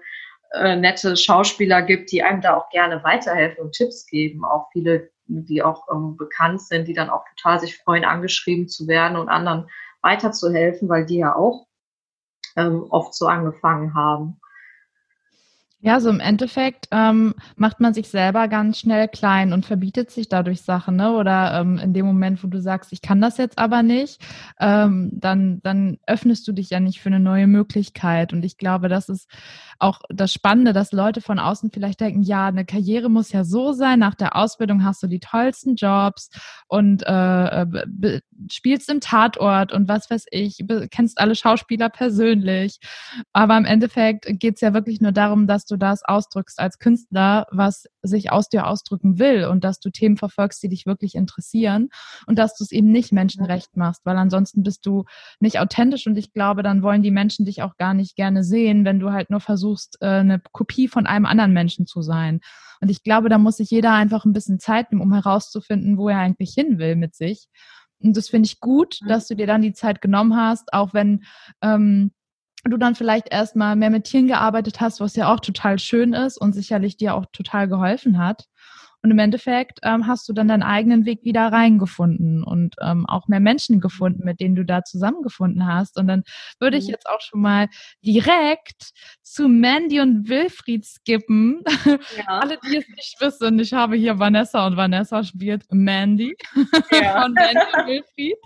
äh, 0.53 0.75
nette 0.75 1.15
Schauspieler 1.17 1.81
gibt, 1.81 2.11
die 2.11 2.23
einem 2.23 2.41
da 2.41 2.55
auch 2.55 2.69
gerne 2.69 3.03
weiterhelfen 3.03 3.65
und 3.65 3.73
Tipps 3.73 4.05
geben. 4.05 4.45
Auch 4.45 4.69
viele, 4.71 5.09
die 5.25 5.61
auch 5.61 5.87
ähm, 5.91 6.15
bekannt 6.15 6.61
sind, 6.61 6.87
die 6.87 6.93
dann 6.93 7.09
auch 7.09 7.23
total 7.35 7.59
sich 7.59 7.77
freuen, 7.77 8.05
angeschrieben 8.05 8.67
zu 8.67 8.87
werden 8.87 9.17
und 9.17 9.29
anderen 9.29 9.69
weiterzuhelfen, 10.01 10.87
weil 10.87 11.05
die 11.05 11.17
ja 11.17 11.35
auch 11.35 11.67
ähm, 12.55 12.85
oft 12.89 13.13
so 13.13 13.27
angefangen 13.27 13.93
haben. 13.93 14.39
Ja, 15.87 16.01
so 16.01 16.09
im 16.09 16.19
Endeffekt 16.19 16.89
ähm, 16.91 17.33
macht 17.55 17.79
man 17.79 17.93
sich 17.93 18.09
selber 18.09 18.49
ganz 18.49 18.77
schnell 18.77 19.07
klein 19.07 19.53
und 19.53 19.65
verbietet 19.65 20.11
sich 20.11 20.27
dadurch 20.27 20.61
Sachen, 20.61 20.97
ne? 20.97 21.13
Oder 21.13 21.61
ähm, 21.61 21.77
in 21.77 21.93
dem 21.93 22.05
Moment, 22.05 22.43
wo 22.43 22.47
du 22.47 22.59
sagst, 22.59 22.91
ich 22.91 23.01
kann 23.01 23.21
das 23.21 23.37
jetzt 23.37 23.57
aber 23.57 23.83
nicht, 23.83 24.21
ähm, 24.59 25.11
dann, 25.13 25.61
dann 25.63 25.97
öffnest 26.05 26.45
du 26.45 26.51
dich 26.51 26.71
ja 26.71 26.81
nicht 26.81 26.99
für 26.99 27.07
eine 27.07 27.21
neue 27.21 27.47
Möglichkeit. 27.47 28.33
Und 28.33 28.43
ich 28.43 28.57
glaube, 28.57 28.89
das 28.89 29.07
ist 29.07 29.29
auch 29.79 30.01
das 30.09 30.33
Spannende, 30.33 30.73
dass 30.73 30.91
Leute 30.91 31.21
von 31.21 31.39
außen 31.39 31.71
vielleicht 31.71 32.01
denken, 32.01 32.21
ja, 32.21 32.47
eine 32.47 32.65
Karriere 32.65 33.07
muss 33.07 33.31
ja 33.31 33.45
so 33.45 33.71
sein, 33.71 33.99
nach 33.99 34.15
der 34.15 34.35
Ausbildung 34.35 34.83
hast 34.83 35.01
du 35.03 35.07
die 35.07 35.21
tollsten 35.21 35.75
Jobs 35.75 36.31
und 36.67 37.03
äh, 37.03 37.65
spielst 38.51 38.89
im 38.89 39.01
Tatort 39.01 39.71
und 39.71 39.87
was 39.87 40.09
weiß 40.09 40.25
ich, 40.31 40.63
kennst 40.91 41.19
alle 41.19 41.35
Schauspieler 41.35 41.89
persönlich. 41.89 42.79
Aber 43.33 43.57
im 43.57 43.65
Endeffekt 43.65 44.27
geht's 44.39 44.61
ja 44.61 44.73
wirklich 44.73 45.01
nur 45.01 45.11
darum, 45.11 45.47
dass 45.47 45.65
du 45.65 45.77
das 45.77 46.03
ausdrückst 46.03 46.59
als 46.59 46.79
Künstler, 46.79 47.47
was 47.51 47.85
sich 48.01 48.31
aus 48.31 48.49
dir 48.49 48.67
ausdrücken 48.67 49.19
will 49.19 49.45
und 49.45 49.63
dass 49.63 49.79
du 49.79 49.89
Themen 49.89 50.17
verfolgst, 50.17 50.61
die 50.63 50.69
dich 50.69 50.85
wirklich 50.85 51.15
interessieren 51.15 51.89
und 52.25 52.37
dass 52.37 52.55
du 52.57 52.63
es 52.63 52.71
eben 52.71 52.91
nicht 52.91 53.11
menschenrecht 53.11 53.75
machst, 53.77 54.05
weil 54.05 54.17
ansonsten 54.17 54.63
bist 54.63 54.85
du 54.85 55.05
nicht 55.39 55.59
authentisch 55.59 56.07
und 56.07 56.17
ich 56.17 56.33
glaube, 56.33 56.63
dann 56.63 56.83
wollen 56.83 57.03
die 57.03 57.11
Menschen 57.11 57.45
dich 57.45 57.63
auch 57.63 57.77
gar 57.77 57.93
nicht 57.93 58.15
gerne 58.15 58.43
sehen, 58.43 58.85
wenn 58.85 58.99
du 58.99 59.11
halt 59.11 59.29
nur 59.29 59.39
versuchst, 59.39 59.97
äh, 60.01 60.07
eine 60.07 60.41
Kopie 60.51 60.87
von 60.87 61.05
einem 61.05 61.25
anderen 61.25 61.53
Menschen 61.53 61.85
zu 61.85 62.01
sein. 62.01 62.41
Und 62.79 62.89
ich 62.89 63.03
glaube, 63.03 63.29
da 63.29 63.37
muss 63.37 63.57
sich 63.57 63.71
jeder 63.71 63.93
einfach 63.93 64.25
ein 64.25 64.33
bisschen 64.33 64.59
Zeit 64.59 64.91
nehmen, 64.91 65.01
um 65.01 65.13
herauszufinden, 65.13 65.97
wo 65.97 66.09
er 66.09 66.19
eigentlich 66.19 66.53
hin 66.53 66.77
will 66.77 66.95
mit 66.95 67.15
sich. 67.15 67.47
Und 68.03 68.15
das 68.15 68.29
finde 68.29 68.47
ich 68.47 68.59
gut, 68.59 68.99
mhm. 69.01 69.07
dass 69.07 69.27
du 69.27 69.35
dir 69.35 69.47
dann 69.47 69.61
die 69.61 69.73
Zeit 69.73 70.01
genommen 70.01 70.35
hast, 70.35 70.73
auch 70.73 70.93
wenn 70.93 71.23
ähm, 71.61 72.11
du 72.63 72.77
dann 72.77 72.95
vielleicht 72.95 73.31
erstmal 73.31 73.75
mehr 73.75 73.89
mit 73.89 74.05
Tieren 74.05 74.27
gearbeitet 74.27 74.81
hast, 74.81 74.99
was 74.99 75.15
ja 75.15 75.33
auch 75.33 75.39
total 75.39 75.79
schön 75.79 76.13
ist 76.13 76.37
und 76.37 76.53
sicherlich 76.53 76.97
dir 76.97 77.15
auch 77.15 77.25
total 77.31 77.67
geholfen 77.67 78.17
hat. 78.17 78.45
Und 79.07 79.11
im 79.11 79.19
Endeffekt 79.19 79.79
ähm, 79.83 80.05
hast 80.05 80.27
du 80.27 80.33
dann 80.33 80.49
deinen 80.49 80.63
eigenen 80.63 81.05
Weg 81.05 81.23
wieder 81.23 81.49
reingefunden 81.49 82.43
und 82.43 82.75
ähm, 82.81 83.05
auch 83.05 83.29
mehr 83.29 83.39
Menschen 83.39 83.79
gefunden, 83.79 84.25
mit 84.25 84.41
denen 84.41 84.55
du 84.55 84.65
da 84.65 84.83
zusammengefunden 84.83 85.65
hast. 85.65 85.97
Und 85.97 86.07
dann 86.07 86.25
würde 86.59 86.75
ich 86.75 86.87
mhm. 86.87 86.89
jetzt 86.89 87.07
auch 87.07 87.21
schon 87.21 87.39
mal 87.39 87.69
direkt 88.05 88.91
zu 89.23 89.47
Mandy 89.47 90.01
und 90.01 90.27
Wilfried 90.27 90.83
skippen. 90.83 91.63
Ja. 91.85 91.95
Alle, 92.27 92.59
die 92.65 92.75
es 92.75 92.89
nicht 92.89 93.15
wissen, 93.21 93.59
ich 93.59 93.71
habe 93.71 93.95
hier 93.95 94.19
Vanessa 94.19 94.67
und 94.67 94.75
Vanessa 94.75 95.23
spielt 95.23 95.63
Mandy 95.71 96.35
ja. 96.91 97.21
von 97.21 97.31
Mandy 97.31 97.61
und 97.77 97.87
Wilfried. 97.87 98.37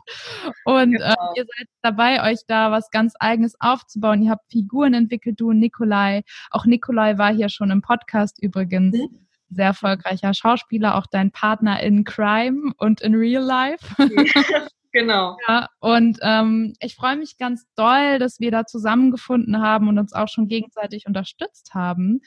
Und 0.65 0.91
genau. 0.91 1.05
äh, 1.05 1.39
ihr 1.39 1.45
seid 1.57 1.67
dabei, 1.81 2.31
euch 2.31 2.41
da 2.45 2.69
was 2.69 2.91
ganz 2.91 3.15
Eigenes 3.19 3.55
aufzubauen. 3.59 4.21
Ihr 4.21 4.29
habt 4.29 4.51
Figuren 4.51 4.93
entwickelt, 4.93 5.41
du 5.41 5.49
und 5.49 5.57
Nikolai. 5.57 6.21
Auch 6.51 6.67
Nikolai 6.67 7.17
war 7.17 7.33
hier 7.33 7.49
schon 7.49 7.71
im 7.71 7.81
Podcast 7.81 8.37
übrigens. 8.39 8.95
Mhm 8.95 9.25
sehr 9.51 9.67
erfolgreicher 9.67 10.33
Schauspieler, 10.33 10.95
auch 10.95 11.05
dein 11.07 11.31
Partner 11.31 11.81
in 11.81 12.03
Crime 12.03 12.73
und 12.77 13.01
in 13.01 13.15
Real 13.15 13.43
Life. 13.43 13.95
genau. 14.91 15.37
Ja, 15.47 15.67
und 15.79 16.19
ähm, 16.21 16.73
ich 16.79 16.95
freue 16.95 17.17
mich 17.17 17.37
ganz 17.37 17.65
doll, 17.75 18.17
dass 18.19 18.39
wir 18.39 18.51
da 18.51 18.65
zusammengefunden 18.65 19.61
haben 19.61 19.87
und 19.87 19.99
uns 19.99 20.13
auch 20.13 20.27
schon 20.27 20.47
gegenseitig 20.47 21.05
unterstützt 21.05 21.73
haben. 21.73 22.21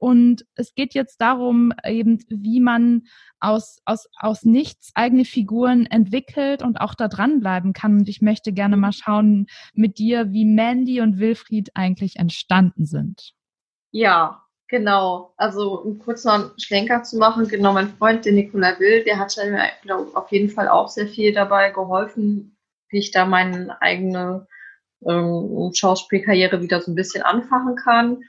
Und 0.00 0.44
es 0.54 0.74
geht 0.74 0.94
jetzt 0.94 1.20
darum, 1.20 1.72
eben, 1.84 2.18
wie 2.28 2.60
man 2.60 3.02
aus, 3.40 3.80
aus, 3.84 4.06
aus 4.16 4.44
nichts 4.44 4.92
eigene 4.94 5.24
Figuren 5.24 5.86
entwickelt 5.86 6.62
und 6.62 6.80
auch 6.80 6.94
da 6.94 7.08
dranbleiben 7.08 7.72
kann. 7.72 7.98
Und 7.98 8.08
ich 8.08 8.22
möchte 8.22 8.52
gerne 8.52 8.76
mal 8.76 8.92
schauen 8.92 9.46
mit 9.74 9.98
dir, 9.98 10.32
wie 10.32 10.44
Mandy 10.44 11.00
und 11.00 11.18
Wilfried 11.18 11.70
eigentlich 11.74 12.16
entstanden 12.16 12.86
sind. 12.86 13.32
Ja, 13.90 14.44
Genau, 14.68 15.32
also 15.38 15.80
um 15.80 15.98
kurz 15.98 16.24
noch 16.24 16.34
einen 16.34 16.50
Schlenker 16.60 17.02
zu 17.02 17.16
machen, 17.16 17.48
genau, 17.48 17.72
mein 17.72 17.88
Freund, 17.88 18.26
der 18.26 18.32
Nikola 18.34 18.78
Will, 18.78 19.02
der 19.02 19.18
hat 19.18 19.34
mir 19.38 19.62
glaub, 19.80 20.14
auf 20.14 20.30
jeden 20.30 20.50
Fall 20.50 20.68
auch 20.68 20.88
sehr 20.88 21.08
viel 21.08 21.32
dabei 21.32 21.70
geholfen, 21.70 22.54
wie 22.90 22.98
ich 22.98 23.10
da 23.10 23.24
meine 23.24 23.80
eigene 23.80 24.46
ähm, 25.06 25.70
Schauspielkarriere 25.74 26.60
wieder 26.60 26.82
so 26.82 26.92
ein 26.92 26.96
bisschen 26.96 27.22
anfachen 27.22 27.76
kann, 27.76 28.24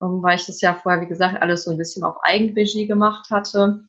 ähm, 0.00 0.22
weil 0.22 0.36
ich 0.36 0.46
das 0.46 0.60
ja 0.60 0.74
vorher, 0.74 1.00
wie 1.00 1.08
gesagt, 1.08 1.42
alles 1.42 1.64
so 1.64 1.72
ein 1.72 1.78
bisschen 1.78 2.04
auf 2.04 2.22
Eigenregie 2.22 2.86
gemacht 2.86 3.30
hatte. 3.30 3.88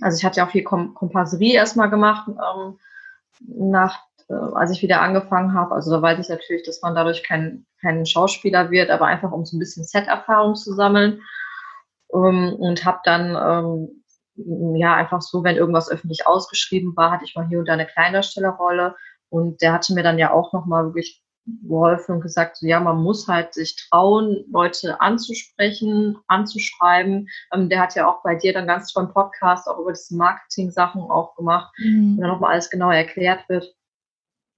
Also 0.00 0.16
ich 0.16 0.24
hatte 0.24 0.38
ja 0.38 0.46
auch 0.46 0.52
viel 0.52 0.62
Kom 0.62 0.94
Kompasserie 0.94 1.54
erstmal 1.54 1.90
gemacht, 1.90 2.28
ähm, 2.28 2.78
nach 3.40 4.09
äh, 4.30 4.54
als 4.54 4.70
ich 4.70 4.82
wieder 4.82 5.02
angefangen 5.02 5.54
habe. 5.54 5.74
Also 5.74 5.90
da 5.90 6.00
weiß 6.00 6.18
ich 6.20 6.28
natürlich, 6.28 6.62
dass 6.62 6.82
man 6.82 6.94
dadurch 6.94 7.22
kein, 7.24 7.66
kein 7.80 8.06
Schauspieler 8.06 8.70
wird, 8.70 8.90
aber 8.90 9.06
einfach 9.06 9.32
um 9.32 9.44
so 9.44 9.56
ein 9.56 9.60
bisschen 9.60 9.84
Set-Erfahrung 9.84 10.54
zu 10.54 10.72
sammeln. 10.72 11.20
Ähm, 12.14 12.54
und 12.54 12.84
habe 12.84 13.00
dann 13.04 13.88
ähm, 14.38 14.76
ja 14.76 14.94
einfach 14.94 15.20
so, 15.20 15.42
wenn 15.42 15.56
irgendwas 15.56 15.90
öffentlich 15.90 16.26
ausgeschrieben 16.26 16.96
war, 16.96 17.10
hatte 17.10 17.24
ich 17.24 17.34
mal 17.34 17.46
hier 17.48 17.58
und 17.58 17.66
da 17.66 17.72
eine 17.72 17.86
Kleindarstellerrolle. 17.86 18.94
Und 19.30 19.62
der 19.62 19.72
hatte 19.72 19.94
mir 19.94 20.02
dann 20.02 20.18
ja 20.18 20.32
auch 20.32 20.52
nochmal 20.52 20.84
wirklich 20.86 21.22
geholfen 21.62 22.16
und 22.16 22.20
gesagt, 22.20 22.58
so, 22.58 22.66
ja, 22.66 22.78
man 22.78 23.02
muss 23.02 23.26
halt 23.26 23.54
sich 23.54 23.74
trauen, 23.88 24.44
Leute 24.52 25.00
anzusprechen, 25.00 26.18
anzuschreiben. 26.28 27.28
Ähm, 27.52 27.68
der 27.68 27.80
hat 27.80 27.96
ja 27.96 28.08
auch 28.08 28.22
bei 28.22 28.36
dir 28.36 28.52
dann 28.52 28.68
ganz 28.68 28.92
tollen 28.92 29.12
Podcast 29.12 29.68
auch 29.68 29.78
über 29.78 29.92
diese 29.92 30.16
Marketing-Sachen 30.16 31.02
auch 31.02 31.34
gemacht, 31.34 31.72
mhm. 31.78 32.16
wo 32.16 32.20
dann 32.20 32.30
nochmal 32.30 32.52
alles 32.52 32.70
genau 32.70 32.90
erklärt 32.90 33.48
wird. 33.48 33.74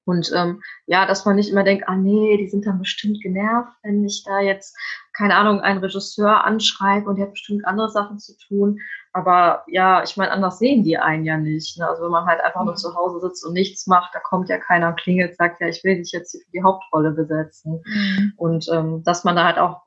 Und 0.05 0.33
ähm, 0.35 0.63
ja, 0.87 1.07
dass 1.07 1.25
man 1.25 1.37
nicht 1.37 1.51
immer 1.51 1.63
denkt, 1.63 1.89
ah 1.89 1.97
nee, 1.97 2.37
die 2.37 2.49
sind 2.49 2.67
dann 2.67 2.79
bestimmt 2.79 3.23
genervt, 3.23 3.73
wenn 3.83 4.05
ich 4.05 4.25
da 4.25 4.41
jetzt, 4.41 4.77
keine 5.17 5.37
Ahnung, 5.37 5.61
einen 5.61 5.79
Regisseur 5.79 6.45
anschreibe 6.45 7.09
und 7.09 7.17
der 7.17 7.27
hat 7.27 7.33
bestimmt 7.33 7.65
andere 7.65 7.89
Sachen 7.91 8.19
zu 8.19 8.37
tun. 8.37 8.81
Aber 9.13 9.63
ja, 9.69 10.03
ich 10.03 10.17
meine, 10.17 10.33
anders 10.33 10.59
sehen 10.59 10.83
die 10.83 10.99
einen 10.99 11.25
ja 11.25 11.37
nicht. 11.37 11.79
Ne? 11.79 11.87
Also 11.87 12.05
wenn 12.05 12.11
man 12.11 12.27
halt 12.27 12.41
einfach 12.41 12.65
nur 12.65 12.75
zu 12.75 12.95
Hause 12.95 13.21
sitzt 13.21 13.45
und 13.45 13.53
nichts 13.53 13.87
macht, 13.87 14.15
da 14.15 14.21
kommt 14.21 14.49
ja 14.49 14.59
keiner 14.59 14.89
und 14.89 15.01
klingelt, 15.01 15.37
sagt 15.37 15.61
ja, 15.61 15.69
ich 15.69 15.85
will 15.85 15.99
dich 15.99 16.13
jetzt 16.13 16.33
hier 16.33 16.41
für 16.41 16.51
die 16.51 16.63
Hauptrolle 16.63 17.13
besetzen. 17.13 17.83
Mhm. 17.85 18.33
Und 18.37 18.69
ähm, 18.73 19.03
dass 19.05 19.23
man 19.23 19.37
da 19.37 19.45
halt 19.45 19.59
auch, 19.59 19.83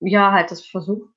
ja, 0.00 0.32
halt 0.32 0.50
das 0.50 0.66
versucht, 0.66 1.14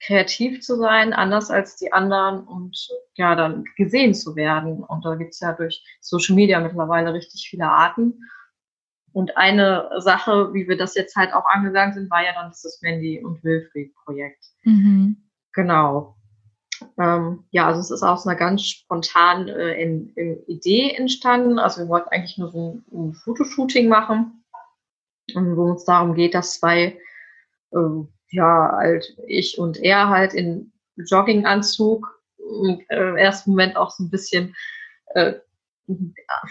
kreativ 0.00 0.60
zu 0.60 0.76
sein, 0.76 1.12
anders 1.12 1.50
als 1.50 1.76
die 1.76 1.92
anderen 1.92 2.44
und 2.46 2.88
ja, 3.14 3.34
dann 3.34 3.64
gesehen 3.76 4.14
zu 4.14 4.36
werden. 4.36 4.82
Und 4.84 5.04
da 5.04 5.16
gibt's 5.16 5.40
ja 5.40 5.52
durch 5.52 5.84
Social 6.00 6.34
Media 6.36 6.60
mittlerweile 6.60 7.12
richtig 7.12 7.48
viele 7.48 7.68
Arten. 7.68 8.20
Und 9.12 9.36
eine 9.36 9.90
Sache, 9.98 10.52
wie 10.54 10.68
wir 10.68 10.76
das 10.76 10.94
jetzt 10.94 11.16
halt 11.16 11.32
auch 11.32 11.46
angegangen 11.46 11.94
sind, 11.94 12.10
war 12.10 12.24
ja 12.24 12.32
dann 12.34 12.50
das 12.50 12.78
Mandy 12.82 13.22
und 13.24 13.42
Wilfried 13.42 13.94
Projekt. 14.04 14.44
Mhm. 14.62 15.28
Genau. 15.52 16.14
Ähm, 16.98 17.44
ja, 17.50 17.66
also 17.66 17.80
es 17.80 17.90
ist 17.90 18.02
aus 18.02 18.26
einer 18.26 18.36
ganz 18.36 18.64
spontanen 18.64 19.48
äh, 19.48 19.82
in, 19.82 20.10
in 20.14 20.44
Idee 20.46 20.92
entstanden. 20.92 21.58
Also 21.58 21.82
wir 21.82 21.88
wollten 21.88 22.10
eigentlich 22.10 22.38
nur 22.38 22.52
so 22.52 22.84
ein, 22.92 23.08
ein 23.08 23.14
Fotoshooting 23.14 23.88
machen, 23.88 24.44
wo 25.34 25.72
es 25.72 25.84
darum 25.84 26.14
geht, 26.14 26.34
dass 26.34 26.60
zwei 26.60 27.00
äh, 27.72 27.78
ja, 28.30 28.72
halt 28.76 29.16
ich 29.26 29.58
und 29.58 29.78
er 29.78 30.08
halt 30.08 30.34
in 30.34 30.72
Jogginganzug 30.96 32.06
im 32.38 32.80
äh, 32.88 33.20
ersten 33.20 33.50
Moment 33.50 33.76
auch 33.76 33.90
so 33.90 34.04
ein 34.04 34.10
bisschen 34.10 34.54
äh, 35.14 35.34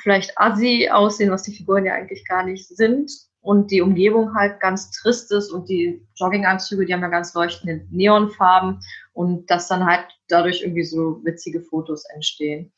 vielleicht 0.02 0.38
assi 0.38 0.90
aussehen, 0.92 1.32
was 1.32 1.44
die 1.44 1.54
Figuren 1.54 1.86
ja 1.86 1.94
eigentlich 1.94 2.26
gar 2.28 2.44
nicht 2.44 2.68
sind. 2.68 3.12
Und 3.42 3.72
die 3.72 3.82
Umgebung 3.82 4.34
halt 4.36 4.60
ganz 4.60 4.92
trist 4.92 5.32
ist 5.32 5.52
und 5.52 5.70
die 5.70 6.06
Jogginganzüge, 6.16 6.86
die 6.86 6.94
haben 6.94 7.02
ja 7.02 7.08
ganz 7.08 7.34
leuchtende 7.34 7.86
Neonfarben 7.92 8.80
und 9.14 9.50
dass 9.50 9.70
dann 9.70 9.86
halt 9.86 10.06
dadurch 10.28 10.64
irgendwie 10.64 10.84
so 10.84 11.24
witzige 11.24 11.62
Fotos 11.62 12.04
entstehen. 12.14 12.74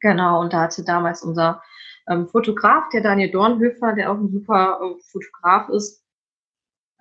Genau, 0.00 0.40
und 0.42 0.52
da 0.52 0.60
hatte 0.60 0.84
damals 0.84 1.22
unser 1.22 1.60
ähm, 2.08 2.28
Fotograf, 2.28 2.84
der 2.92 3.00
Daniel 3.00 3.30
Dornhöfer, 3.30 3.94
der 3.94 4.12
auch 4.12 4.18
ein 4.18 4.30
super 4.30 4.78
äh, 4.80 5.02
Fotograf 5.10 5.68
ist, 5.70 6.03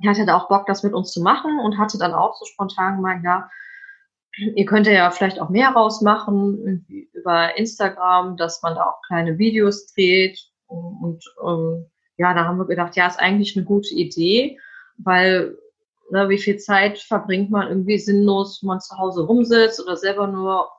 hatte 0.08 0.25
da 0.25 0.38
auch 0.38 0.47
Bock, 0.47 0.65
das 0.65 0.84
mit 0.84 0.93
uns 0.93 1.12
zu 1.12 1.21
machen 1.21 1.60
und 1.60 1.77
hatte 1.77 1.97
dann 1.97 2.13
auch 2.13 2.36
so 2.36 2.45
spontan 2.45 2.97
gemeint, 2.97 3.23
ja, 3.23 3.49
ihr 4.38 4.65
könnt 4.65 4.88
ja 4.88 5.12
vielleicht 5.12 5.39
auch 5.39 5.49
mehr 5.49 5.69
rausmachen, 5.69 6.86
über 7.13 7.58
Instagram, 7.58 8.38
dass 8.38 8.62
man 8.62 8.75
da 8.75 8.86
auch 8.86 9.01
kleine 9.08 9.38
Videos 9.38 9.93
dreht. 9.93 10.39
Und, 10.67 11.23
ähm, 11.45 11.86
ja, 12.17 12.34
da 12.34 12.45
haben 12.45 12.58
wir 12.58 12.65
gedacht, 12.65 12.95
ja, 12.95 13.08
ist 13.08 13.19
eigentlich 13.19 13.56
eine 13.56 13.65
gute 13.65 13.93
Idee, 13.93 14.58
weil 14.97 15.58
ne, 16.12 16.29
wie 16.29 16.38
viel 16.38 16.58
Zeit 16.58 16.99
verbringt 16.99 17.51
man 17.51 17.67
irgendwie 17.67 17.97
sinnlos, 17.97 18.60
wenn 18.62 18.67
man 18.67 18.82
zu 18.82 18.97
Hause 18.97 19.23
rumsitzt 19.25 19.82
oder 19.82 19.97
selber 19.97 20.27
nur 20.27 20.69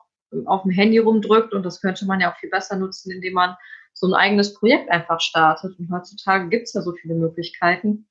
auf 0.45 0.63
dem 0.63 0.71
Handy 0.71 0.97
rumdrückt 0.97 1.53
und 1.53 1.63
das 1.63 1.81
könnte 1.81 2.05
man 2.05 2.19
ja 2.19 2.31
auch 2.31 2.37
viel 2.37 2.49
besser 2.49 2.75
nutzen, 2.75 3.11
indem 3.11 3.33
man 3.33 3.55
so 3.93 4.07
ein 4.07 4.13
eigenes 4.13 4.53
Projekt 4.53 4.89
einfach 4.91 5.21
startet. 5.21 5.77
Und 5.79 5.89
heutzutage 5.91 6.49
gibt 6.49 6.63
es 6.63 6.73
ja 6.73 6.81
so 6.81 6.91
viele 6.93 7.15
Möglichkeiten. 7.15 8.07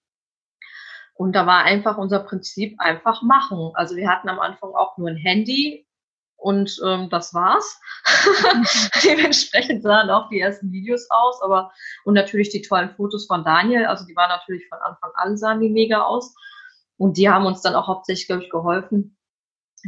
Und 1.15 1.33
da 1.35 1.47
war 1.47 1.63
einfach 1.63 1.97
unser 1.97 2.21
Prinzip 2.21 2.75
einfach 2.79 3.23
machen. 3.23 3.71
Also 3.75 3.97
wir 3.97 4.09
hatten 4.09 4.29
am 4.29 4.41
Anfang 4.41 4.71
auch 4.75 4.99
nur 4.99 5.09
ein 5.09 5.17
Handy 5.17 5.87
und 6.37 6.79
ähm, 6.85 7.09
das 7.09 7.33
war's. 7.33 7.81
Dementsprechend 9.05 9.83
sahen 9.83 10.11
auch 10.11 10.29
die 10.29 10.41
ersten 10.41 10.73
Videos 10.73 11.07
aus, 11.11 11.41
aber 11.43 11.73
und 12.05 12.15
natürlich 12.15 12.51
die 12.51 12.63
tollen 12.63 12.95
Fotos 12.97 13.27
von 13.27 13.45
Daniel. 13.45 13.87
Also 13.87 14.05
die 14.05 14.17
waren 14.17 14.29
natürlich 14.29 14.69
von 14.69 14.79
Anfang 14.81 15.11
an 15.15 15.37
sahen 15.37 15.61
die 15.61 15.71
mega 15.71 16.03
aus. 16.03 16.35
Und 16.97 17.17
die 17.17 17.29
haben 17.29 17.47
uns 17.47 17.63
dann 17.63 17.75
auch 17.75 17.89
hauptsächlich, 17.89 18.27
glaube 18.27 18.43
ich, 18.45 18.51
geholfen, 18.51 19.17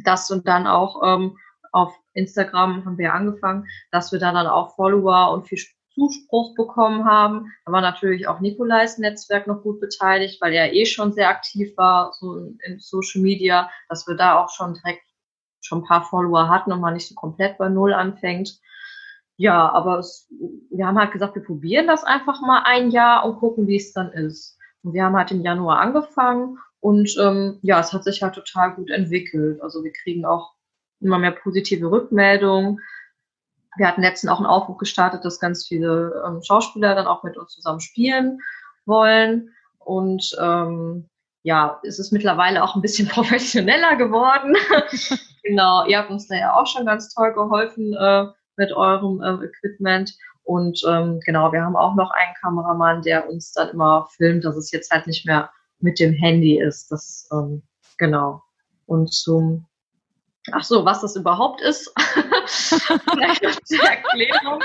dass 0.05 0.31
und 0.31 0.47
dann 0.49 0.67
auch 0.67 1.03
ähm, 1.05 1.37
auf 1.73 1.95
Instagram 2.15 2.85
haben 2.85 2.99
wir 2.99 3.13
angefangen, 3.13 3.67
dass 3.91 4.13
wir 4.13 4.19
da 4.19 4.33
dann 4.33 4.47
auch 4.47 4.75
Follower 4.77 5.33
und 5.33 5.47
viel 5.47 5.59
Zuspruch 5.97 6.55
bekommen 6.55 7.07
haben. 7.07 7.53
Da 7.65 7.73
war 7.73 7.81
natürlich 7.81 8.29
auch 8.29 8.41
Nikolais 8.41 8.99
Netzwerk 8.99 9.47
noch 9.47 9.63
gut 9.63 9.81
beteiligt, 9.81 10.41
weil 10.41 10.53
er 10.53 10.73
eh 10.73 10.85
schon 10.85 11.13
sehr 11.13 11.31
aktiv 11.31 11.77
war, 11.77 12.13
so 12.13 12.37
in 12.65 12.79
Social 12.79 13.23
Media, 13.23 13.71
dass 13.89 14.07
wir 14.07 14.15
da 14.15 14.39
auch 14.39 14.51
schon 14.51 14.75
direkt 14.75 15.03
schon 15.61 15.81
ein 15.81 15.87
paar 15.87 16.05
Follower 16.05 16.49
hatten 16.49 16.71
und 16.71 16.81
man 16.81 16.95
nicht 16.95 17.09
so 17.09 17.15
komplett 17.15 17.59
bei 17.59 17.69
Null 17.69 17.93
anfängt. 17.93 18.61
Ja, 19.39 19.71
aber 19.73 19.99
es, 19.99 20.29
wir 20.71 20.87
haben 20.87 20.99
halt 20.99 21.13
gesagt, 21.13 21.35
wir 21.35 21.43
probieren 21.43 21.87
das 21.87 22.05
einfach 22.05 22.41
mal 22.41 22.63
ein 22.65 22.91
Jahr 22.91 23.25
und 23.25 23.39
gucken, 23.39 23.67
wie 23.67 23.77
es 23.77 23.93
dann 23.93 24.13
ist. 24.13 24.59
Und 24.83 24.93
wir 24.93 25.05
haben 25.05 25.17
halt 25.17 25.31
im 25.31 25.43
Januar 25.43 25.81
angefangen 25.81 26.59
und 26.81 27.17
ähm, 27.21 27.59
ja, 27.63 27.81
es 27.81 27.93
hat 27.93 28.05
sich 28.05 28.23
halt 28.23 28.35
total 28.35 28.75
gut 28.75 28.91
entwickelt. 28.91 29.61
Also 29.61 29.83
wir 29.83 29.93
kriegen 29.93 30.25
auch 30.25 30.53
immer 31.01 31.19
mehr 31.19 31.33
positive 31.33 31.91
Rückmeldungen. 31.91 32.81
Wir 33.77 33.89
hatten 33.89 34.03
letztens 34.03 34.33
auch 34.33 34.39
einen 34.39 34.47
Aufruf 34.47 34.79
gestartet, 34.79 35.25
dass 35.25 35.41
ganz 35.41 35.67
viele 35.67 36.23
ähm, 36.27 36.43
Schauspieler 36.43 36.95
dann 36.95 37.07
auch 37.07 37.23
mit 37.23 37.37
uns 37.37 37.53
zusammen 37.53 37.81
spielen 37.81 38.39
wollen. 38.85 39.51
Und 39.79 40.37
ähm, 40.41 41.09
ja, 41.43 41.81
es 41.85 41.99
ist 41.99 42.13
mittlerweile 42.13 42.63
auch 42.65 42.75
ein 42.75 42.83
bisschen 42.83 43.09
professioneller 43.09 43.97
geworden. 43.97 44.57
genau, 45.43 45.87
ihr 45.87 45.99
habt 45.99 46.11
uns 46.11 46.27
da 46.29 46.37
ja 46.37 46.55
auch 46.55 46.67
schon 46.67 46.87
ganz 46.87 47.13
toll 47.15 47.33
geholfen 47.35 47.95
äh, 47.95 48.27
mit 48.57 48.73
eurem 48.73 49.23
äh, 49.23 49.47
Equipment. 49.47 50.13
Und 50.43 50.81
ähm, 50.89 51.21
genau, 51.25 51.53
wir 51.53 51.63
haben 51.63 51.77
auch 51.77 51.95
noch 51.97 52.11
einen 52.11 52.35
Kameramann, 52.41 53.03
der 53.03 53.29
uns 53.29 53.53
dann 53.53 53.71
immer 53.71 54.09
filmt, 54.17 54.45
dass 54.45 54.57
es 54.57 54.71
jetzt 54.71 54.91
halt 54.91 55.07
nicht 55.07 55.27
mehr 55.27 55.51
mit 55.81 55.99
dem 55.99 56.13
Handy 56.13 56.61
ist. 56.61 56.91
Das 56.91 57.29
ähm, 57.33 57.63
genau. 57.99 58.43
Und 58.87 59.13
zum 59.13 59.67
Ach 60.53 60.63
so, 60.63 60.85
was 60.85 61.01
das 61.01 61.17
überhaupt 61.17 61.61
ist? 61.61 61.93
Erklärung. 63.83 64.63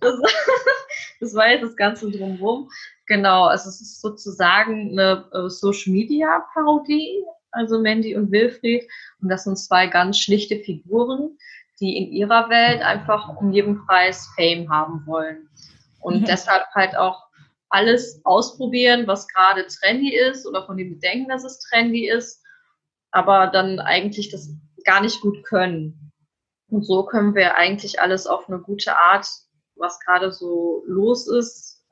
Das, 0.00 0.20
das, 1.20 1.34
war 1.34 1.48
jetzt 1.48 1.62
das 1.62 1.76
Ganze 1.76 2.10
drumherum. 2.10 2.70
Genau, 3.06 3.44
also 3.44 3.68
es 3.68 3.80
ist 3.80 4.00
sozusagen 4.00 4.90
eine 4.92 5.28
äh, 5.32 5.48
Social 5.48 5.92
Media 5.92 6.44
Parodie, 6.54 7.24
also 7.50 7.80
Mandy 7.80 8.16
und 8.16 8.30
Wilfried. 8.30 8.88
Und 9.20 9.28
das 9.28 9.44
sind 9.44 9.58
zwei 9.58 9.86
ganz 9.86 10.18
schlichte 10.18 10.58
Figuren, 10.60 11.36
die 11.80 11.96
in 11.96 12.12
ihrer 12.12 12.48
Welt 12.48 12.82
einfach 12.82 13.36
um 13.36 13.52
jeden 13.52 13.84
Preis 13.86 14.28
Fame 14.36 14.70
haben 14.70 15.02
wollen. 15.06 15.48
Und 16.00 16.20
mhm. 16.20 16.24
deshalb 16.26 16.64
halt 16.74 16.96
auch 16.96 17.24
alles 17.70 18.20
ausprobieren, 18.24 19.06
was 19.06 19.26
gerade 19.26 19.66
trendy 19.66 20.14
ist 20.14 20.46
oder 20.46 20.64
von 20.64 20.76
dem 20.76 20.90
wir 20.90 20.98
denken, 20.98 21.28
dass 21.28 21.44
es 21.44 21.58
trendy 21.58 22.08
ist, 22.08 22.40
aber 23.10 23.48
dann 23.48 23.80
eigentlich 23.80 24.28
das 24.30 24.50
gar 24.84 25.00
nicht 25.00 25.20
gut 25.20 25.44
können. 25.44 26.12
Und 26.68 26.84
so 26.84 27.04
können 27.04 27.34
wir 27.34 27.56
eigentlich 27.56 28.00
alles 28.00 28.26
auf 28.26 28.48
eine 28.48 28.58
gute 28.58 28.96
Art, 28.96 29.26
was 29.76 30.00
gerade 30.00 30.32
so 30.32 30.82
los 30.86 31.28
ist, 31.28 31.84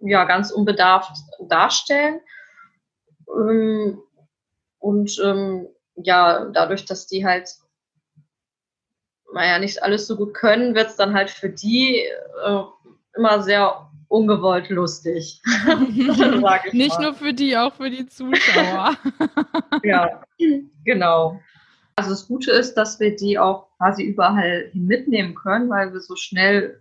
ja, 0.00 0.24
ganz 0.24 0.50
unbedarft 0.50 1.16
darstellen. 1.48 2.20
Ähm, 3.28 4.00
und 4.78 5.18
ähm, 5.22 5.68
ja, 5.96 6.46
dadurch, 6.46 6.84
dass 6.84 7.06
die 7.06 7.26
halt 7.26 7.48
naja, 9.32 9.58
nicht 9.58 9.82
alles 9.82 10.06
so 10.06 10.16
gut 10.16 10.34
können, 10.34 10.74
wird 10.74 10.88
es 10.88 10.96
dann 10.96 11.14
halt 11.14 11.30
für 11.30 11.50
die 11.50 11.98
äh, 11.98 12.62
immer 13.14 13.42
sehr 13.42 13.90
ungewollt 14.08 14.70
lustig. 14.70 15.42
nicht 16.72 16.98
mal. 16.98 17.02
nur 17.02 17.14
für 17.14 17.34
die, 17.34 17.56
auch 17.56 17.74
für 17.74 17.90
die 17.90 18.06
Zuschauer. 18.06 18.96
ja, 19.82 20.22
genau. 20.84 21.40
Also 21.98 22.10
das 22.10 22.28
Gute 22.28 22.52
ist, 22.52 22.74
dass 22.74 23.00
wir 23.00 23.16
die 23.16 23.40
auch 23.40 23.76
quasi 23.76 24.04
überall 24.04 24.70
mitnehmen 24.72 25.34
können, 25.34 25.68
weil 25.68 25.92
wir 25.92 25.98
so 25.98 26.14
schnell 26.14 26.80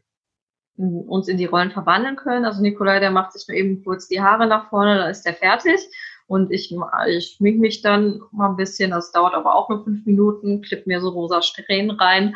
uns 0.75 1.27
in 1.27 1.37
die 1.37 1.45
Rollen 1.45 1.71
verwandeln 1.71 2.15
können. 2.15 2.45
Also 2.45 2.61
Nikolai, 2.61 2.99
der 2.99 3.09
macht 3.09 3.33
sich 3.33 3.47
nur 3.47 3.57
eben 3.57 3.83
kurz 3.83 4.07
die 4.07 4.21
Haare 4.21 4.45
nach 4.45 4.69
vorne, 4.69 4.99
dann 4.99 5.09
ist 5.09 5.23
der 5.23 5.33
fertig. 5.33 5.79
Und 6.27 6.51
ich, 6.51 6.71
ich 7.07 7.35
schmink 7.35 7.59
mich 7.59 7.81
dann 7.81 8.21
mal 8.31 8.49
ein 8.49 8.57
bisschen, 8.57 8.91
das 8.91 9.11
dauert 9.11 9.33
aber 9.33 9.55
auch 9.55 9.69
nur 9.69 9.83
fünf 9.83 10.05
Minuten, 10.05 10.61
klipp 10.61 10.85
mir 10.85 11.01
so 11.01 11.09
rosa 11.09 11.41
Strähnen 11.41 11.97
rein 11.97 12.35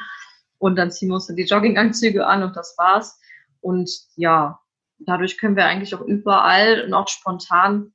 und 0.57 0.75
dann 0.75 0.89
ziehen 0.89 1.09
wir 1.09 1.15
uns 1.15 1.27
die 1.27 1.43
Jogginganzüge 1.43 2.25
an 2.25 2.41
und 2.41 2.55
das 2.55 2.75
war's. 2.79 3.19
Und 3.59 3.91
ja, 4.15 4.59
dadurch 4.97 5.37
können 5.37 5.55
wir 5.55 5.65
eigentlich 5.65 5.93
auch 5.93 6.01
überall 6.01 6.83
und 6.83 6.95
auch 6.95 7.07
spontan 7.07 7.93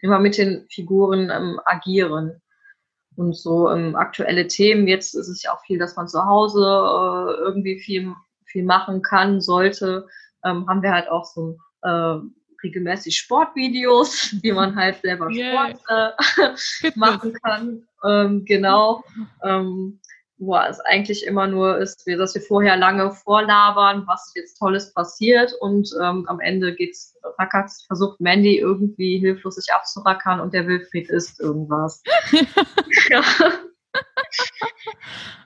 immer 0.00 0.18
mit 0.18 0.36
den 0.36 0.66
Figuren 0.68 1.30
ähm, 1.30 1.60
agieren 1.64 2.42
und 3.20 3.36
so 3.36 3.70
ähm, 3.70 3.94
aktuelle 3.96 4.46
Themen. 4.46 4.88
Jetzt 4.88 5.14
ist 5.14 5.28
es 5.28 5.42
ja 5.42 5.52
auch 5.52 5.60
viel, 5.66 5.78
dass 5.78 5.94
man 5.94 6.08
zu 6.08 6.24
Hause 6.24 6.60
äh, 6.60 7.42
irgendwie 7.42 7.78
viel, 7.78 8.14
viel 8.46 8.64
machen 8.64 9.02
kann, 9.02 9.42
sollte. 9.42 10.08
Ähm, 10.42 10.66
haben 10.66 10.82
wir 10.82 10.92
halt 10.92 11.10
auch 11.10 11.26
so 11.26 11.58
äh, 11.82 12.16
regelmäßig 12.64 13.18
Sportvideos, 13.18 14.36
wie 14.42 14.52
man 14.52 14.74
halt 14.74 15.02
selber 15.02 15.30
Sport 15.30 15.76
äh, 15.88 16.90
machen 16.96 17.34
kann. 17.44 17.86
Ähm, 18.04 18.44
genau. 18.44 19.04
Ähm, 19.42 19.99
wo 20.40 20.56
es 20.56 20.80
eigentlich 20.80 21.26
immer 21.26 21.46
nur 21.46 21.78
ist, 21.78 22.04
dass 22.06 22.34
wir 22.34 22.42
vorher 22.42 22.76
lange 22.76 23.12
vorlabern, 23.12 24.04
was 24.06 24.32
jetzt 24.34 24.58
Tolles 24.58 24.92
passiert 24.94 25.52
und 25.60 25.90
ähm, 26.02 26.26
am 26.28 26.40
Ende 26.40 26.74
geht's 26.74 27.14
rackert's, 27.38 27.84
versucht 27.86 28.20
Mandy 28.20 28.58
irgendwie 28.58 29.18
hilflos 29.18 29.56
sich 29.56 29.72
abzurackern 29.72 30.40
und 30.40 30.54
der 30.54 30.66
Wilfried 30.66 31.10
isst 31.10 31.40
irgendwas. 31.40 32.02
ja. 33.10 33.22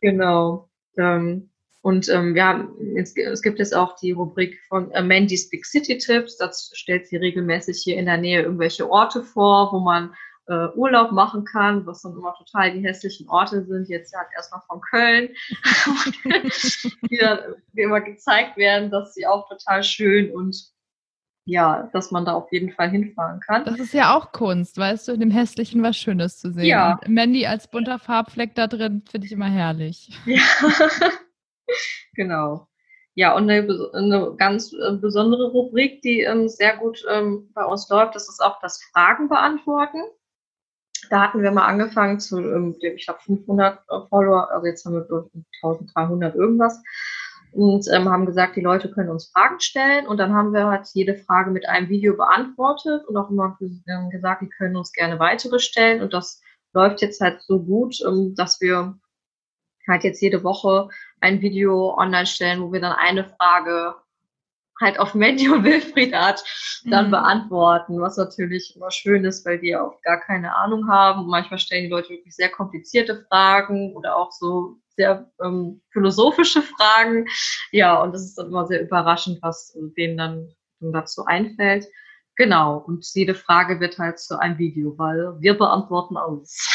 genau. 0.01 0.69
Ähm, 0.97 1.51
und 1.83 2.09
ähm, 2.09 2.35
ja, 2.37 2.67
es, 2.97 3.15
es 3.17 3.43
gibt 3.43 3.59
jetzt 3.59 3.77
auch 3.77 3.97
die 3.97 4.13
Rubrik 4.13 4.59
von 4.69 4.91
äh, 4.93 5.03
Mandy's 5.03 5.51
Big 5.51 5.67
City 5.67 5.99
Tips. 5.99 6.39
Das 6.39 6.71
stellt 6.73 7.09
sie 7.09 7.17
regelmäßig 7.17 7.83
hier 7.83 7.99
in 7.99 8.07
der 8.07 8.17
Nähe 8.17 8.43
irgendwelche 8.43 8.89
Orte 8.89 9.23
vor, 9.23 9.71
wo 9.73 9.81
man 9.81 10.15
äh, 10.47 10.69
Urlaub 10.75 11.13
machen 11.13 11.45
kann, 11.45 11.87
was 11.87 12.03
dann 12.03 12.13
immer 12.13 12.35
total 12.35 12.73
die 12.73 12.85
hässlichen 12.87 13.29
Orte 13.29 13.65
sind. 13.65 13.89
Jetzt 13.89 14.15
halt 14.15 14.29
erstmal 14.37 14.61
von 14.69 14.81
Köln, 14.81 15.29
die 17.11 17.19
dann 17.19 17.41
die 17.73 17.83
immer 17.83 18.01
gezeigt 18.01 18.57
werden, 18.57 18.91
dass 18.91 19.15
sie 19.15 19.27
auch 19.27 19.49
total 19.49 19.83
schön 19.83 20.31
und 20.33 20.75
ja, 21.47 21.91
dass 21.93 22.11
man 22.11 22.25
da 22.25 22.33
auf 22.33 22.51
jeden 22.53 22.73
Fall 22.73 22.91
hinfahren 22.91 23.41
kann. 23.41 23.65
Das 23.67 23.79
ist 23.79 23.93
ja 23.93 24.17
auch 24.17 24.33
Kunst, 24.33 24.79
weißt 24.79 25.09
du, 25.09 25.13
in 25.13 25.21
dem 25.21 25.31
Hässlichen 25.31 25.83
was 25.83 25.97
Schönes 25.97 26.39
zu 26.39 26.53
sehen. 26.53 26.65
Ja. 26.65 26.99
Und 27.05 27.09
Mandy 27.09 27.47
als 27.47 27.69
bunter 27.69 27.99
Farbfleck 27.99 28.55
da 28.55 28.67
drin 28.67 29.03
finde 29.11 29.27
ich 29.27 29.33
immer 29.33 29.51
herrlich. 29.51 30.11
Ja, 30.25 30.43
genau. 32.15 32.67
Ja, 33.15 33.37
und 33.37 33.49
eine, 33.49 33.91
eine 33.93 34.35
ganz 34.37 34.73
äh, 34.73 34.97
besondere 34.97 35.51
Rubrik, 35.51 36.03
die 36.03 36.23
ähm, 36.23 36.49
sehr 36.49 36.77
gut 36.79 37.05
ähm, 37.09 37.51
bei 37.55 37.65
uns 37.65 37.89
läuft, 37.89 38.15
das 38.15 38.29
ist 38.29 38.41
auch 38.41 38.59
das 38.61 38.83
Fragen 38.83 39.29
beantworten. 39.29 40.03
Da 41.11 41.23
hatten 41.23 41.43
wir 41.43 41.51
mal 41.51 41.67
angefangen 41.67 42.21
zu, 42.21 42.38
ähm, 42.38 42.77
ich 42.81 43.07
glaube, 43.07 43.21
500 43.21 43.79
äh, 43.79 44.01
Follower, 44.09 44.51
also 44.51 44.67
jetzt 44.67 44.85
haben 44.85 44.95
wir 44.95 45.31
1300 45.62 46.35
irgendwas 46.35 46.83
und 47.55 47.87
ähm, 47.93 48.09
haben 48.09 48.27
gesagt, 48.27 48.57
die 48.57 48.61
Leute 48.61 48.90
können 48.90 49.11
uns 49.11 49.31
Fragen 49.31 49.61
stellen 49.61 50.07
und 50.07 50.19
dann 50.19 50.35
haben 50.35 50.53
wir 50.53 50.67
halt 50.67 50.88
jede 50.93 51.14
Frage 51.14 51.51
mit 51.51 51.69
einem 51.69 51.88
Video 51.88 52.17
beantwortet 52.17 53.07
und 53.07 53.17
auch 53.17 53.31
immer 53.31 53.57
ähm, 53.61 54.11
gesagt, 54.11 54.43
die 54.43 54.49
können 54.49 54.77
uns 54.77 54.93
gerne 54.93 55.19
weitere 55.21 55.61
stellen 55.61 56.03
und 56.03 56.12
das 56.12 56.43
läuft 56.73 57.01
jetzt 57.01 57.21
halt 57.21 57.40
so 57.43 57.62
gut, 57.62 57.97
ähm, 58.07 58.35
dass 58.37 58.61
wir 58.61 58.99
halt 59.88 60.03
jetzt 60.03 60.21
jede 60.21 60.43
Woche 60.43 60.88
ein 61.21 61.40
Video 61.40 61.97
online 61.97 62.27
stellen, 62.27 62.61
wo 62.61 62.73
wir 62.73 62.81
dann 62.81 62.93
eine 62.93 63.25
Frage 63.25 63.95
halt 64.81 64.99
auf 64.99 65.15
und 65.15 65.21
Wilfried 65.21 66.15
Art 66.15 66.43
dann 66.85 67.07
mhm. 67.07 67.11
beantworten, 67.13 68.01
was 68.01 68.17
natürlich 68.17 68.75
immer 68.77 68.91
schön 68.91 69.25
ist, 69.25 69.47
weil 69.47 69.59
die 69.59 69.77
auch 69.77 70.01
gar 70.03 70.21
keine 70.21 70.57
Ahnung 70.57 70.89
haben. 70.89 71.21
Und 71.21 71.29
manchmal 71.29 71.59
stellen 71.59 71.85
die 71.85 71.91
Leute 71.91 72.11
wirklich 72.11 72.35
sehr 72.35 72.51
komplizierte 72.51 73.25
Fragen 73.29 73.95
oder 73.95 74.17
auch 74.17 74.33
so 74.33 74.79
sehr 74.97 75.31
ähm, 75.43 75.81
philosophische 75.91 76.63
Fragen. 76.63 77.27
Ja, 77.73 78.01
und 78.03 78.15
es 78.15 78.25
ist 78.25 78.39
dann 78.39 78.49
immer 78.49 78.67
sehr 78.67 78.83
überraschend, 78.83 79.39
was 79.43 79.77
denen 79.97 80.17
dann 80.17 80.49
dazu 80.81 81.25
einfällt. 81.25 81.87
Genau, 82.37 82.79
und 82.79 83.07
jede 83.15 83.35
Frage 83.35 83.79
wird 83.79 83.99
halt 83.99 84.19
zu 84.19 84.39
einem 84.39 84.59
Video, 84.59 84.99
weil 84.99 85.41
wir 85.41 85.57
beantworten 85.57 86.17
alles. 86.17 86.69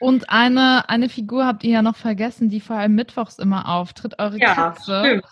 Und 0.00 0.30
eine, 0.30 0.88
eine 0.88 1.08
Figur 1.08 1.46
habt 1.46 1.62
ihr 1.62 1.72
ja 1.72 1.82
noch 1.82 1.96
vergessen, 1.96 2.48
die 2.48 2.60
vor 2.60 2.76
allem 2.76 2.94
mittwochs 2.94 3.38
immer 3.38 3.68
auftritt, 3.68 4.18
eure 4.18 4.38
ja, 4.38 4.54
Katze. 4.54 5.02
Stimmt. 5.04 5.24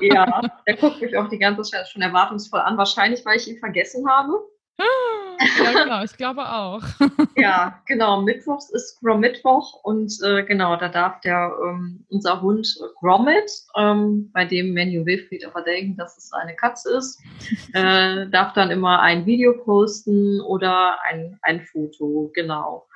Ja, 0.00 0.40
der 0.66 0.76
guckt 0.76 1.00
mich 1.00 1.16
auch 1.16 1.28
die 1.28 1.38
ganze 1.38 1.62
Zeit 1.62 1.88
schon 1.88 2.02
erwartungsvoll 2.02 2.60
an, 2.60 2.76
wahrscheinlich, 2.76 3.24
weil 3.24 3.36
ich 3.36 3.48
ihn 3.48 3.58
vergessen 3.58 4.08
habe. 4.08 4.32
Ja, 4.78 5.84
genau, 5.84 6.02
ich 6.02 6.16
glaube 6.16 6.42
auch. 6.42 6.82
ja, 7.36 7.80
genau. 7.86 8.22
Mittwochs 8.22 8.70
ist 8.70 9.00
Grom 9.00 9.20
Mittwoch 9.20 9.82
und 9.82 10.12
äh, 10.22 10.44
genau, 10.44 10.76
da 10.76 10.88
darf 10.88 11.20
der 11.20 11.52
ähm, 11.64 12.06
unser 12.08 12.40
Hund 12.40 12.66
Gromit, 13.00 13.50
ähm, 13.76 14.30
bei 14.32 14.44
dem 14.44 14.72
Menu 14.72 15.04
Wilfried 15.04 15.44
aber 15.46 15.62
denken, 15.62 15.96
dass 15.96 16.16
es 16.16 16.32
eine 16.32 16.54
Katze 16.54 16.96
ist, 16.96 17.20
äh, 17.74 18.28
darf 18.28 18.52
dann 18.54 18.70
immer 18.70 19.00
ein 19.00 19.26
Video 19.26 19.54
posten 19.64 20.40
oder 20.40 20.98
ein, 21.04 21.38
ein 21.42 21.62
Foto, 21.62 22.30
genau. 22.34 22.86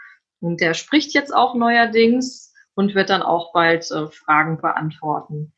Und 0.41 0.61
der 0.61 0.75
spricht 0.75 1.15
jetzt 1.15 1.35
auch 1.35 1.55
neuerdings 1.55 2.53
und 2.75 2.95
wird 2.95 3.11
dann 3.11 3.23
auch 3.23 3.53
bald 3.53 3.91
äh, 3.91 4.07
Fragen 4.09 4.61
beantworten. 4.61 5.53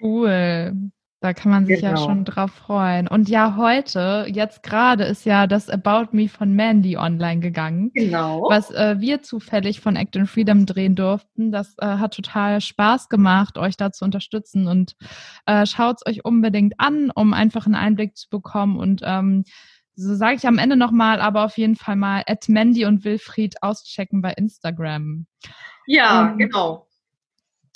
Cool. 0.00 0.90
Da 1.22 1.34
kann 1.34 1.50
man 1.50 1.66
sich 1.66 1.80
genau. 1.80 1.90
ja 1.90 1.96
schon 1.98 2.24
drauf 2.24 2.50
freuen. 2.50 3.06
Und 3.06 3.28
ja, 3.28 3.56
heute, 3.56 4.24
jetzt 4.26 4.62
gerade, 4.62 5.04
ist 5.04 5.26
ja 5.26 5.46
das 5.46 5.68
About 5.68 6.16
Me 6.16 6.30
von 6.30 6.54
Mandy 6.54 6.96
online 6.96 7.40
gegangen. 7.40 7.90
Genau. 7.92 8.46
Was 8.48 8.70
äh, 8.70 8.96
wir 9.00 9.20
zufällig 9.20 9.80
von 9.82 9.96
Act 9.96 10.16
in 10.16 10.26
Freedom 10.26 10.64
drehen 10.64 10.94
durften. 10.94 11.52
Das 11.52 11.74
äh, 11.76 11.84
hat 11.84 12.14
total 12.14 12.62
Spaß 12.62 13.10
gemacht, 13.10 13.58
euch 13.58 13.76
da 13.76 13.92
zu 13.92 14.06
unterstützen. 14.06 14.66
Und 14.66 14.96
äh, 15.44 15.66
schaut 15.66 15.96
es 15.98 16.10
euch 16.10 16.24
unbedingt 16.24 16.72
an, 16.78 17.10
um 17.14 17.34
einfach 17.34 17.66
einen 17.66 17.74
Einblick 17.74 18.16
zu 18.16 18.30
bekommen. 18.30 18.78
Und 18.78 19.02
ähm, 19.04 19.44
so 19.96 20.14
sage 20.14 20.36
ich 20.36 20.46
am 20.46 20.56
Ende 20.56 20.76
nochmal, 20.76 21.20
aber 21.20 21.44
auf 21.44 21.58
jeden 21.58 21.76
Fall 21.76 21.96
mal 21.96 22.22
at 22.26 22.48
Mandy 22.48 22.86
und 22.86 23.04
Wilfried 23.04 23.62
auschecken 23.62 24.22
bei 24.22 24.32
Instagram. 24.32 25.26
Ja, 25.86 26.30
ähm, 26.30 26.38
genau. 26.38 26.86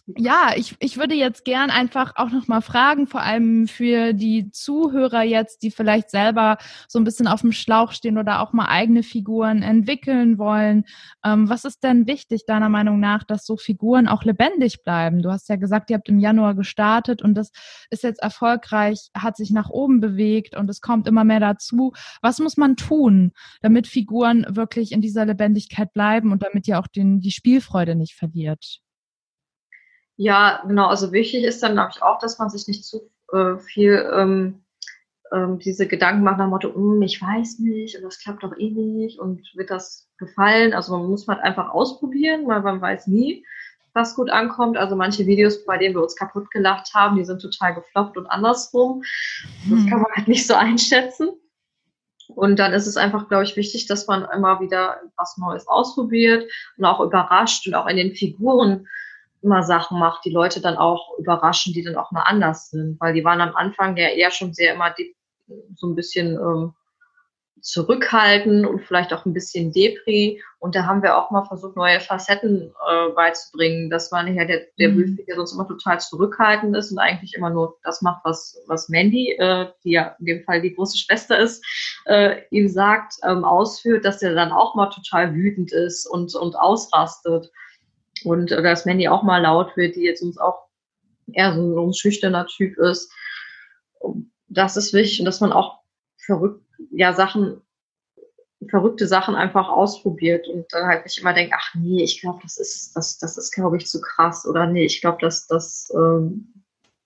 Ja, 0.06 0.52
ich, 0.54 0.76
ich 0.80 0.98
würde 0.98 1.14
jetzt 1.14 1.46
gern 1.46 1.70
einfach 1.70 2.12
auch 2.16 2.30
nochmal 2.30 2.60
fragen, 2.60 3.06
vor 3.06 3.22
allem 3.22 3.66
für 3.66 4.12
die 4.12 4.50
Zuhörer 4.50 5.22
jetzt, 5.22 5.62
die 5.62 5.70
vielleicht 5.70 6.10
selber 6.10 6.58
so 6.88 6.98
ein 6.98 7.04
bisschen 7.04 7.26
auf 7.26 7.40
dem 7.40 7.52
Schlauch 7.52 7.92
stehen 7.92 8.18
oder 8.18 8.40
auch 8.40 8.52
mal 8.52 8.66
eigene 8.66 9.02
Figuren 9.02 9.62
entwickeln 9.62 10.36
wollen. 10.36 10.84
Ähm, 11.24 11.48
was 11.48 11.64
ist 11.64 11.82
denn 11.84 12.06
wichtig 12.06 12.44
deiner 12.44 12.68
Meinung 12.68 13.00
nach, 13.00 13.24
dass 13.24 13.46
so 13.46 13.56
Figuren 13.56 14.06
auch 14.06 14.24
lebendig 14.24 14.82
bleiben? 14.82 15.22
Du 15.22 15.30
hast 15.30 15.48
ja 15.48 15.56
gesagt, 15.56 15.88
ihr 15.88 15.96
habt 15.96 16.10
im 16.10 16.18
Januar 16.18 16.54
gestartet 16.54 17.22
und 17.22 17.34
das 17.34 17.50
ist 17.88 18.02
jetzt 18.02 18.22
erfolgreich, 18.22 19.08
hat 19.16 19.38
sich 19.38 19.52
nach 19.52 19.70
oben 19.70 20.00
bewegt 20.00 20.54
und 20.54 20.68
es 20.68 20.82
kommt 20.82 21.08
immer 21.08 21.24
mehr 21.24 21.40
dazu. 21.40 21.94
Was 22.20 22.40
muss 22.40 22.58
man 22.58 22.76
tun, 22.76 23.32
damit 23.62 23.86
Figuren 23.86 24.44
wirklich 24.50 24.92
in 24.92 25.00
dieser 25.00 25.24
Lebendigkeit 25.24 25.94
bleiben 25.94 26.30
und 26.30 26.42
damit 26.42 26.68
ihr 26.68 26.78
auch 26.78 26.88
den, 26.88 27.20
die 27.20 27.32
Spielfreude 27.32 27.94
nicht 27.94 28.16
verliert? 28.16 28.83
Ja, 30.16 30.62
genau. 30.66 30.86
Also 30.86 31.12
wichtig 31.12 31.44
ist 31.44 31.62
dann, 31.62 31.72
glaube 31.72 31.90
ich, 31.94 32.02
auch, 32.02 32.18
dass 32.18 32.38
man 32.38 32.50
sich 32.50 32.68
nicht 32.68 32.84
zu 32.84 33.10
äh, 33.32 33.56
viel 33.58 34.08
ähm, 34.12 34.64
ähm, 35.32 35.58
diese 35.58 35.86
Gedanken 35.86 36.22
macht 36.22 36.38
nach 36.38 36.46
dem 36.46 36.50
Motto, 36.50 36.74
hm, 36.74 37.02
ich 37.02 37.20
weiß 37.20 37.58
nicht 37.58 37.96
und 37.96 38.02
das 38.02 38.20
klappt 38.20 38.42
doch 38.42 38.56
eh 38.56 38.70
nicht 38.70 39.18
und 39.18 39.42
wird 39.54 39.70
das 39.70 40.08
gefallen. 40.18 40.72
Also 40.72 40.96
man 40.96 41.08
muss 41.08 41.26
halt 41.26 41.40
einfach 41.40 41.70
ausprobieren, 41.70 42.46
weil 42.46 42.62
man 42.62 42.80
weiß 42.80 43.08
nie, 43.08 43.44
was 43.92 44.14
gut 44.14 44.30
ankommt. 44.30 44.76
Also 44.76 44.96
manche 44.96 45.26
Videos, 45.26 45.64
bei 45.64 45.78
denen 45.78 45.94
wir 45.94 46.02
uns 46.02 46.16
kaputt 46.16 46.50
gelacht 46.50 46.94
haben, 46.94 47.16
die 47.16 47.24
sind 47.24 47.40
total 47.40 47.74
gefloppt 47.74 48.16
und 48.16 48.26
andersrum. 48.26 49.02
Das 49.68 49.80
hm. 49.80 49.88
kann 49.88 50.02
man 50.02 50.12
halt 50.14 50.28
nicht 50.28 50.46
so 50.46 50.54
einschätzen. 50.54 51.30
Und 52.28 52.58
dann 52.58 52.72
ist 52.72 52.86
es 52.86 52.96
einfach, 52.96 53.28
glaube 53.28 53.44
ich, 53.44 53.56
wichtig, 53.56 53.86
dass 53.86 54.06
man 54.06 54.26
immer 54.34 54.60
wieder 54.60 55.00
was 55.16 55.36
Neues 55.36 55.68
ausprobiert 55.68 56.50
und 56.78 56.84
auch 56.84 57.00
überrascht 57.00 57.66
und 57.66 57.74
auch 57.74 57.86
in 57.86 57.96
den 57.96 58.14
Figuren 58.14 58.86
immer 59.44 59.62
Sachen 59.62 59.98
macht, 59.98 60.24
die 60.24 60.32
Leute 60.32 60.60
dann 60.60 60.76
auch 60.76 61.18
überraschen, 61.18 61.72
die 61.72 61.84
dann 61.84 61.96
auch 61.96 62.10
mal 62.10 62.22
anders 62.22 62.70
sind, 62.70 62.98
weil 63.00 63.12
die 63.12 63.24
waren 63.24 63.40
am 63.40 63.54
Anfang 63.54 63.96
ja 63.96 64.08
eher 64.08 64.30
schon 64.30 64.54
sehr 64.54 64.74
immer 64.74 64.94
so 65.76 65.86
ein 65.86 65.94
bisschen 65.94 66.34
ähm, 66.34 66.74
zurückhaltend 67.64 68.66
und 68.66 68.82
vielleicht 68.82 69.12
auch 69.14 69.24
ein 69.24 69.32
bisschen 69.32 69.72
Depri. 69.72 70.42
Und 70.58 70.74
da 70.74 70.84
haben 70.84 71.02
wir 71.02 71.16
auch 71.16 71.30
mal 71.30 71.46
versucht, 71.46 71.76
neue 71.76 71.98
Facetten 71.98 72.74
äh, 72.88 73.08
beizubringen, 73.14 73.88
dass 73.88 74.10
man 74.10 74.34
ja 74.34 74.44
der, 74.44 74.66
der 74.78 74.90
mhm. 74.90 75.18
ja 75.26 75.34
sonst 75.34 75.54
immer 75.54 75.66
total 75.66 75.98
zurückhaltend 75.98 76.76
ist 76.76 76.92
und 76.92 76.98
eigentlich 76.98 77.34
immer 77.34 77.48
nur 77.48 77.78
das 77.82 78.02
macht, 78.02 78.20
was, 78.24 78.62
was 78.66 78.90
Mandy, 78.90 79.32
äh, 79.38 79.66
die 79.82 79.92
ja 79.92 80.14
in 80.20 80.26
dem 80.26 80.44
Fall 80.44 80.60
die 80.60 80.74
große 80.74 80.98
Schwester 80.98 81.38
ist, 81.38 81.64
äh, 82.04 82.42
ihm 82.50 82.68
sagt, 82.68 83.14
ähm, 83.22 83.44
ausführt, 83.44 84.04
dass 84.04 84.22
er 84.22 84.34
dann 84.34 84.52
auch 84.52 84.74
mal 84.74 84.90
total 84.90 85.34
wütend 85.34 85.72
ist 85.72 86.06
und, 86.06 86.34
und 86.34 86.56
ausrastet 86.56 87.50
und 88.24 88.52
äh, 88.52 88.62
dass 88.62 88.84
Mandy 88.84 89.08
auch 89.08 89.22
mal 89.22 89.42
laut 89.42 89.76
wird, 89.76 89.96
die 89.96 90.02
jetzt 90.02 90.22
uns 90.22 90.38
auch 90.38 90.66
eher 91.32 91.54
so, 91.54 91.86
ein 91.86 91.94
schüchterner 91.94 92.46
Typ 92.46 92.76
ist. 92.78 93.12
Das 94.48 94.76
ist 94.76 94.92
wichtig 94.92 95.20
und 95.20 95.26
dass 95.26 95.40
man 95.40 95.52
auch 95.52 95.80
verrückt, 96.18 96.64
ja, 96.90 97.12
Sachen, 97.12 97.60
verrückte 98.68 99.06
Sachen 99.06 99.34
einfach 99.34 99.68
ausprobiert 99.68 100.48
und 100.48 100.66
dann 100.72 100.86
halt 100.86 101.04
nicht 101.04 101.18
immer 101.18 101.32
denkt, 101.32 101.54
ach 101.56 101.74
nee, 101.74 102.02
ich 102.02 102.20
glaube, 102.20 102.40
das 102.42 102.58
ist, 102.58 102.94
das, 102.94 103.18
das 103.18 103.36
ist, 103.36 103.52
glaube 103.52 103.76
ich, 103.76 103.86
zu 103.86 104.00
krass 104.00 104.46
oder 104.46 104.66
nee, 104.66 104.84
ich 104.84 105.00
glaube, 105.00 105.18
dass 105.20 105.46
das 105.46 105.92
ähm, 105.94 106.54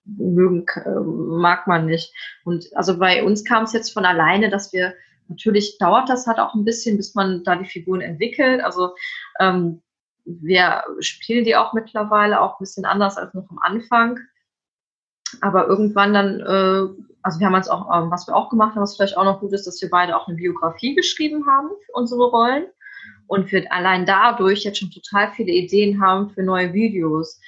mögen 0.05 0.65
äh, 0.75 0.99
mag 0.99 1.67
man 1.67 1.85
nicht. 1.85 2.13
Und 2.45 2.65
also 2.75 2.97
bei 2.97 3.23
uns 3.23 3.43
kam 3.43 3.63
es 3.63 3.73
jetzt 3.73 3.91
von 3.91 4.05
alleine, 4.05 4.49
dass 4.49 4.73
wir 4.73 4.93
natürlich 5.27 5.77
dauert 5.77 6.09
das 6.09 6.27
halt 6.27 6.39
auch 6.39 6.55
ein 6.55 6.65
bisschen, 6.65 6.97
bis 6.97 7.13
man 7.15 7.43
da 7.43 7.55
die 7.55 7.69
Figuren 7.69 8.01
entwickelt. 8.01 8.61
Also 8.63 8.95
ähm, 9.39 9.81
wir 10.25 10.83
spielen 10.99 11.45
die 11.45 11.55
auch 11.55 11.73
mittlerweile 11.73 12.41
auch 12.41 12.53
ein 12.55 12.63
bisschen 12.63 12.85
anders 12.85 13.17
als 13.17 13.33
noch 13.33 13.49
am 13.49 13.59
Anfang. 13.59 14.19
Aber 15.41 15.67
irgendwann 15.67 16.13
dann, 16.13 16.39
äh, 16.39 17.03
also 17.21 17.39
wir 17.39 17.47
haben 17.47 17.55
jetzt 17.55 17.69
auch, 17.69 17.87
ähm, 17.95 18.11
was 18.11 18.27
wir 18.27 18.35
auch 18.35 18.49
gemacht 18.49 18.75
haben, 18.75 18.81
was 18.81 18.95
vielleicht 18.95 19.17
auch 19.17 19.23
noch 19.23 19.39
gut 19.39 19.53
ist, 19.53 19.67
dass 19.67 19.81
wir 19.81 19.89
beide 19.89 20.17
auch 20.17 20.27
eine 20.27 20.37
Biografie 20.37 20.95
geschrieben 20.95 21.45
haben 21.47 21.69
für 21.85 21.91
unsere 21.93 22.29
Rollen 22.29 22.65
und 23.27 23.51
wir 23.51 23.71
allein 23.71 24.05
dadurch 24.05 24.63
jetzt 24.63 24.79
schon 24.79 24.91
total 24.91 25.31
viele 25.33 25.51
Ideen 25.51 26.01
haben 26.01 26.31
für 26.31 26.41
neue 26.41 26.73
Videos. 26.73 27.39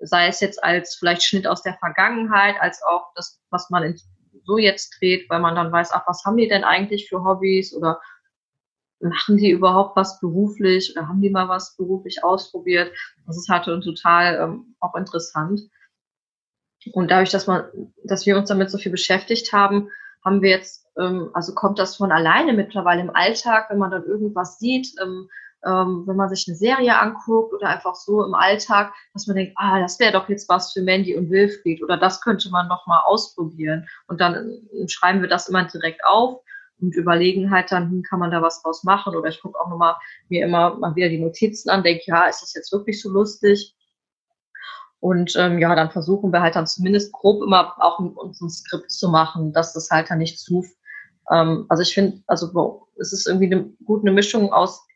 Sei 0.00 0.28
es 0.28 0.40
jetzt 0.40 0.62
als 0.62 0.94
vielleicht 0.94 1.24
Schnitt 1.24 1.46
aus 1.46 1.62
der 1.62 1.74
Vergangenheit, 1.74 2.54
als 2.60 2.80
auch 2.82 3.12
das, 3.16 3.40
was 3.50 3.68
man 3.70 3.96
so 4.44 4.58
jetzt 4.58 4.96
dreht, 5.00 5.28
weil 5.28 5.40
man 5.40 5.56
dann 5.56 5.72
weiß, 5.72 5.90
ach, 5.92 6.04
was 6.06 6.24
haben 6.24 6.36
die 6.36 6.48
denn 6.48 6.62
eigentlich 6.62 7.08
für 7.08 7.24
Hobbys 7.24 7.74
oder 7.74 8.00
machen 9.00 9.36
die 9.36 9.50
überhaupt 9.50 9.96
was 9.96 10.20
beruflich 10.20 10.92
oder 10.94 11.08
haben 11.08 11.20
die 11.20 11.30
mal 11.30 11.48
was 11.48 11.76
beruflich 11.76 12.24
ausprobiert? 12.24 12.92
Das 13.26 13.36
ist 13.36 13.48
halt 13.48 13.64
total 13.64 14.36
ähm, 14.40 14.74
auch 14.80 14.94
interessant. 14.94 15.60
Und 16.92 17.10
dadurch, 17.10 17.30
dass 17.30 17.46
man, 17.46 17.64
dass 18.04 18.26
wir 18.26 18.36
uns 18.36 18.48
damit 18.48 18.70
so 18.70 18.78
viel 18.78 18.92
beschäftigt 18.92 19.52
haben, 19.52 19.88
haben 20.24 20.42
wir 20.42 20.50
jetzt, 20.50 20.86
ähm, 20.98 21.30
also 21.34 21.54
kommt 21.54 21.78
das 21.78 21.96
von 21.96 22.12
alleine 22.12 22.52
mittlerweile 22.52 23.02
im 23.02 23.14
Alltag, 23.14 23.70
wenn 23.70 23.78
man 23.78 23.90
dann 23.90 24.04
irgendwas 24.04 24.58
sieht, 24.58 24.88
ähm, 25.02 25.28
ähm, 25.64 26.04
wenn 26.06 26.16
man 26.16 26.28
sich 26.28 26.46
eine 26.46 26.56
Serie 26.56 26.98
anguckt 26.98 27.52
oder 27.52 27.68
einfach 27.68 27.94
so 27.94 28.24
im 28.24 28.34
Alltag, 28.34 28.92
dass 29.12 29.26
man 29.26 29.36
denkt, 29.36 29.54
ah, 29.56 29.80
das 29.80 29.98
wäre 29.98 30.12
doch 30.12 30.28
jetzt 30.28 30.48
was 30.48 30.72
für 30.72 30.82
Mandy 30.82 31.16
und 31.16 31.30
Wilfried 31.30 31.82
oder 31.82 31.96
das 31.96 32.20
könnte 32.20 32.50
man 32.50 32.68
noch 32.68 32.86
mal 32.86 33.00
ausprobieren. 33.00 33.88
Und 34.06 34.20
dann 34.20 34.34
äh, 34.72 34.88
schreiben 34.88 35.22
wir 35.22 35.28
das 35.28 35.48
immer 35.48 35.64
direkt 35.64 36.04
auf 36.04 36.40
und 36.80 36.94
überlegen 36.94 37.50
halt 37.50 37.72
dann, 37.72 37.90
hm, 37.90 38.02
kann 38.02 38.20
man 38.20 38.30
da 38.30 38.42
was 38.42 38.62
draus 38.62 38.84
machen? 38.84 39.16
Oder 39.16 39.28
ich 39.28 39.40
gucke 39.40 39.58
auch 39.58 39.68
nochmal 39.68 39.96
mir 40.28 40.44
immer 40.44 40.76
mal 40.76 40.94
wieder 40.94 41.08
die 41.08 41.20
Notizen 41.20 41.70
an, 41.70 41.82
denke, 41.82 42.04
ja, 42.06 42.24
ist 42.26 42.42
das 42.42 42.54
jetzt 42.54 42.72
wirklich 42.72 43.00
so 43.00 43.10
lustig? 43.10 43.74
Und 45.00 45.34
ähm, 45.36 45.58
ja, 45.58 45.74
dann 45.74 45.90
versuchen 45.90 46.32
wir 46.32 46.40
halt 46.40 46.56
dann 46.56 46.66
zumindest 46.66 47.12
grob 47.12 47.42
immer 47.42 47.74
auch 47.78 47.98
uns 47.98 48.40
ein 48.40 48.50
Skript 48.50 48.90
zu 48.90 49.08
machen, 49.08 49.52
dass 49.52 49.72
das 49.72 49.90
halt 49.90 50.10
dann 50.10 50.18
nicht 50.18 50.38
zu. 50.38 50.64
Ähm, 51.30 51.66
also 51.68 51.82
ich 51.82 51.94
finde, 51.94 52.22
also 52.26 52.86
es 52.98 53.12
ist 53.12 53.26
irgendwie 53.26 53.46
eine, 53.46 53.70
gut 53.84 54.02
eine 54.02 54.12
Mischung 54.12 54.52
aus 54.52 54.86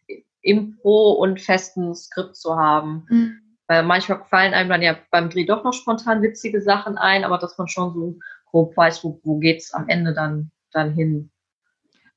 Impro 0.42 1.12
und 1.12 1.40
festen 1.40 1.94
Skript 1.94 2.36
zu 2.36 2.56
haben. 2.56 3.06
Mhm. 3.08 3.36
Weil 3.66 3.84
manchmal 3.84 4.24
fallen 4.24 4.52
einem 4.52 4.68
dann 4.68 4.82
ja 4.82 4.96
beim 5.10 5.30
Dreh 5.30 5.46
doch 5.46 5.62
noch 5.62 5.72
spontan 5.72 6.22
witzige 6.22 6.60
Sachen 6.60 6.98
ein, 6.98 7.22
aber 7.22 7.38
dass 7.38 7.56
man 7.56 7.68
schon 7.68 7.94
so 7.94 8.18
grob 8.46 8.76
weiß, 8.76 9.04
wo, 9.04 9.20
wo 9.22 9.38
geht's 9.38 9.72
am 9.72 9.88
Ende 9.88 10.12
dann, 10.12 10.50
dann 10.72 10.92
hin. 10.92 11.30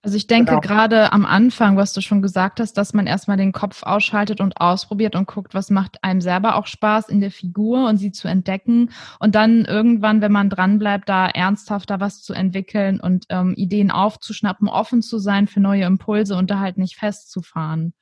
Also 0.04 0.18
ich 0.18 0.28
denke 0.28 0.50
genau. 0.50 0.60
gerade 0.60 1.14
am 1.14 1.26
Anfang, 1.26 1.78
was 1.78 1.94
du 1.94 2.02
schon 2.02 2.22
gesagt 2.22 2.60
hast, 2.60 2.74
dass 2.74 2.94
man 2.94 3.08
erstmal 3.08 3.38
den 3.38 3.54
Kopf 3.54 3.84
ausschaltet 3.84 4.42
und 4.42 4.60
ausprobiert 4.60 5.16
und 5.16 5.28
guckt, 5.28 5.54
was 5.56 5.70
macht 5.70 6.04
einem 6.04 6.20
selber 6.20 6.58
auch 6.58 6.68
Spaß 6.68 7.08
in 7.08 7.22
der 7.22 7.32
Figur 7.32 7.88
und 7.88 7.98
sie 7.98 8.12
zu 8.12 8.28
entdecken 8.28 8.92
und 9.20 9.34
dann 9.34 9.64
irgendwann, 9.64 10.20
wenn 10.20 10.34
man 10.34 10.50
dranbleibt, 10.50 11.08
da 11.08 11.28
ernsthafter 11.28 12.02
was 12.02 12.22
zu 12.22 12.34
entwickeln 12.34 13.00
und 13.00 13.26
ähm, 13.30 13.54
Ideen 13.56 13.92
aufzuschnappen, 13.92 14.68
offen 14.68 15.02
zu 15.02 15.20
sein 15.20 15.48
für 15.48 15.62
neue 15.62 15.86
Impulse 15.86 16.36
und 16.36 16.52
da 16.52 16.60
halt 16.60 16.78
nicht 16.78 16.98
festzufahren. 16.98 17.94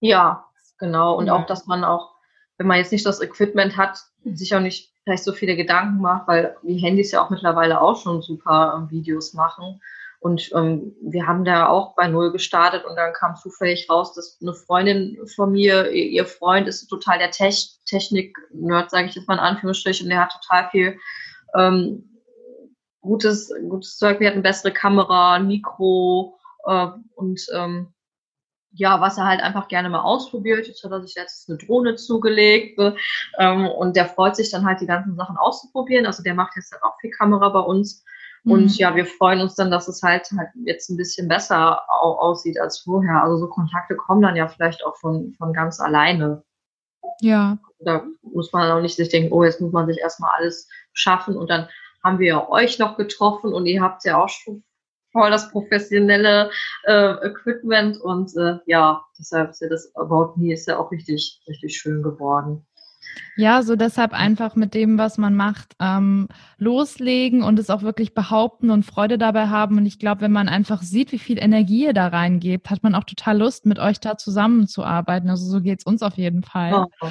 Ja, 0.00 0.44
genau. 0.78 1.16
Und 1.16 1.28
ja. 1.28 1.34
auch, 1.34 1.46
dass 1.46 1.66
man 1.66 1.82
auch 1.82 2.12
wenn 2.62 2.68
man 2.68 2.78
jetzt 2.78 2.92
nicht 2.92 3.04
das 3.04 3.20
Equipment 3.20 3.76
hat, 3.76 3.98
sich 4.24 4.54
auch 4.54 4.60
nicht 4.60 4.92
vielleicht 5.02 5.24
so 5.24 5.32
viele 5.32 5.56
Gedanken 5.56 6.00
macht, 6.00 6.28
weil 6.28 6.56
die 6.62 6.78
Handys 6.78 7.10
ja 7.10 7.24
auch 7.24 7.30
mittlerweile 7.30 7.80
auch 7.80 8.00
schon 8.00 8.22
super 8.22 8.74
ähm, 8.76 8.90
Videos 8.90 9.34
machen. 9.34 9.80
Und 10.22 10.52
ähm, 10.54 10.94
wir 11.02 11.26
haben 11.26 11.44
da 11.44 11.66
auch 11.66 11.96
bei 11.96 12.06
Null 12.06 12.30
gestartet 12.30 12.84
und 12.84 12.94
dann 12.94 13.12
kam 13.12 13.34
zufällig 13.34 13.90
raus, 13.90 14.14
dass 14.14 14.38
eine 14.40 14.54
Freundin 14.54 15.18
von 15.34 15.50
mir, 15.50 15.90
ihr 15.90 16.26
Freund 16.26 16.68
ist 16.68 16.86
total 16.86 17.18
der 17.18 17.32
Tech 17.32 17.80
Technik-Nerd, 17.86 18.88
sage 18.88 19.08
ich 19.08 19.16
jetzt 19.16 19.26
mal 19.26 19.34
in 19.34 19.40
Anführungsstrichen, 19.40 20.06
und 20.06 20.10
der 20.10 20.20
hat 20.20 20.32
total 20.40 20.70
viel 20.70 20.98
ähm, 21.58 22.20
gutes, 23.00 23.52
gutes 23.68 23.98
Zeug. 23.98 24.20
Wir 24.20 24.28
hatten 24.30 24.42
bessere 24.42 24.72
Kamera, 24.72 25.40
Mikro 25.40 26.38
äh, 26.66 26.86
und 27.16 27.44
ähm, 27.52 27.92
ja, 28.74 29.00
was 29.00 29.18
er 29.18 29.26
halt 29.26 29.42
einfach 29.42 29.66
gerne 29.66 29.90
mal 29.90 30.02
ausprobiert. 30.02 30.68
Jetzt 30.68 30.84
hat 30.84 30.92
er 30.92 31.02
sich 31.02 31.16
letztens 31.16 31.48
eine 31.48 31.66
Drohne 31.66 31.96
zugelegt 31.96 32.80
ähm, 33.40 33.66
und 33.66 33.96
der 33.96 34.06
freut 34.06 34.36
sich 34.36 34.52
dann 34.52 34.64
halt 34.64 34.80
die 34.80 34.86
ganzen 34.86 35.16
Sachen 35.16 35.36
auszuprobieren. 35.36 36.06
Also 36.06 36.22
der 36.22 36.34
macht 36.34 36.54
jetzt 36.54 36.70
halt 36.70 36.84
auch 36.84 36.96
viel 37.00 37.10
Kamera 37.10 37.48
bei 37.48 37.60
uns. 37.60 38.04
Und 38.44 38.64
mhm. 38.64 38.68
ja, 38.76 38.96
wir 38.96 39.06
freuen 39.06 39.40
uns 39.40 39.54
dann, 39.54 39.70
dass 39.70 39.86
es 39.88 40.02
halt, 40.02 40.28
halt 40.36 40.48
jetzt 40.64 40.90
ein 40.90 40.96
bisschen 40.96 41.28
besser 41.28 41.80
aussieht 41.88 42.58
als 42.60 42.80
vorher. 42.80 43.22
Also 43.22 43.36
so 43.36 43.48
Kontakte 43.48 43.94
kommen 43.94 44.22
dann 44.22 44.36
ja 44.36 44.48
vielleicht 44.48 44.84
auch 44.84 44.96
von, 44.96 45.34
von 45.38 45.52
ganz 45.52 45.78
alleine. 45.78 46.42
Ja. 47.20 47.58
Da 47.80 48.04
muss 48.22 48.52
man 48.52 48.70
auch 48.70 48.80
nicht 48.80 48.96
sich 48.96 49.08
denken, 49.08 49.32
oh, 49.32 49.44
jetzt 49.44 49.60
muss 49.60 49.72
man 49.72 49.86
sich 49.86 49.98
erstmal 49.98 50.32
alles 50.36 50.68
schaffen 50.92 51.36
und 51.36 51.50
dann 51.50 51.68
haben 52.02 52.18
wir 52.18 52.48
euch 52.48 52.78
noch 52.78 52.96
getroffen 52.96 53.52
und 53.52 53.66
ihr 53.66 53.80
habt 53.80 54.04
ja 54.04 54.20
auch 54.20 54.28
schon 54.28 54.64
voll 55.12 55.30
das 55.30 55.50
professionelle 55.50 56.50
äh, 56.84 57.14
Equipment 57.26 58.00
und 58.00 58.34
äh, 58.36 58.58
ja, 58.66 59.04
deshalb 59.18 59.50
ist 59.50 59.60
ja 59.60 59.68
das 59.68 59.94
About 59.94 60.34
Me 60.36 60.54
ist 60.54 60.66
ja 60.66 60.78
auch 60.78 60.90
richtig, 60.90 61.40
richtig 61.46 61.76
schön 61.76 62.02
geworden. 62.02 62.66
Ja, 63.36 63.62
so 63.62 63.76
deshalb 63.76 64.12
einfach 64.12 64.56
mit 64.56 64.74
dem, 64.74 64.98
was 64.98 65.16
man 65.16 65.34
macht, 65.34 65.74
ähm, 65.80 66.28
loslegen 66.58 67.42
und 67.42 67.58
es 67.58 67.70
auch 67.70 67.82
wirklich 67.82 68.14
behaupten 68.14 68.70
und 68.70 68.84
Freude 68.84 69.16
dabei 69.16 69.48
haben. 69.48 69.78
Und 69.78 69.86
ich 69.86 69.98
glaube, 69.98 70.20
wenn 70.20 70.32
man 70.32 70.48
einfach 70.48 70.82
sieht, 70.82 71.12
wie 71.12 71.18
viel 71.18 71.38
Energie 71.38 71.86
ihr 71.86 71.94
da 71.94 72.08
reingebt, 72.08 72.68
hat 72.68 72.82
man 72.82 72.94
auch 72.94 73.04
total 73.04 73.38
Lust, 73.38 73.64
mit 73.64 73.78
euch 73.78 74.00
da 74.00 74.18
zusammenzuarbeiten. 74.18 75.30
Also 75.30 75.46
so 75.46 75.62
geht's 75.62 75.84
uns 75.84 76.02
auf 76.02 76.18
jeden 76.18 76.42
Fall. 76.42 76.86
Oh. 77.00 77.08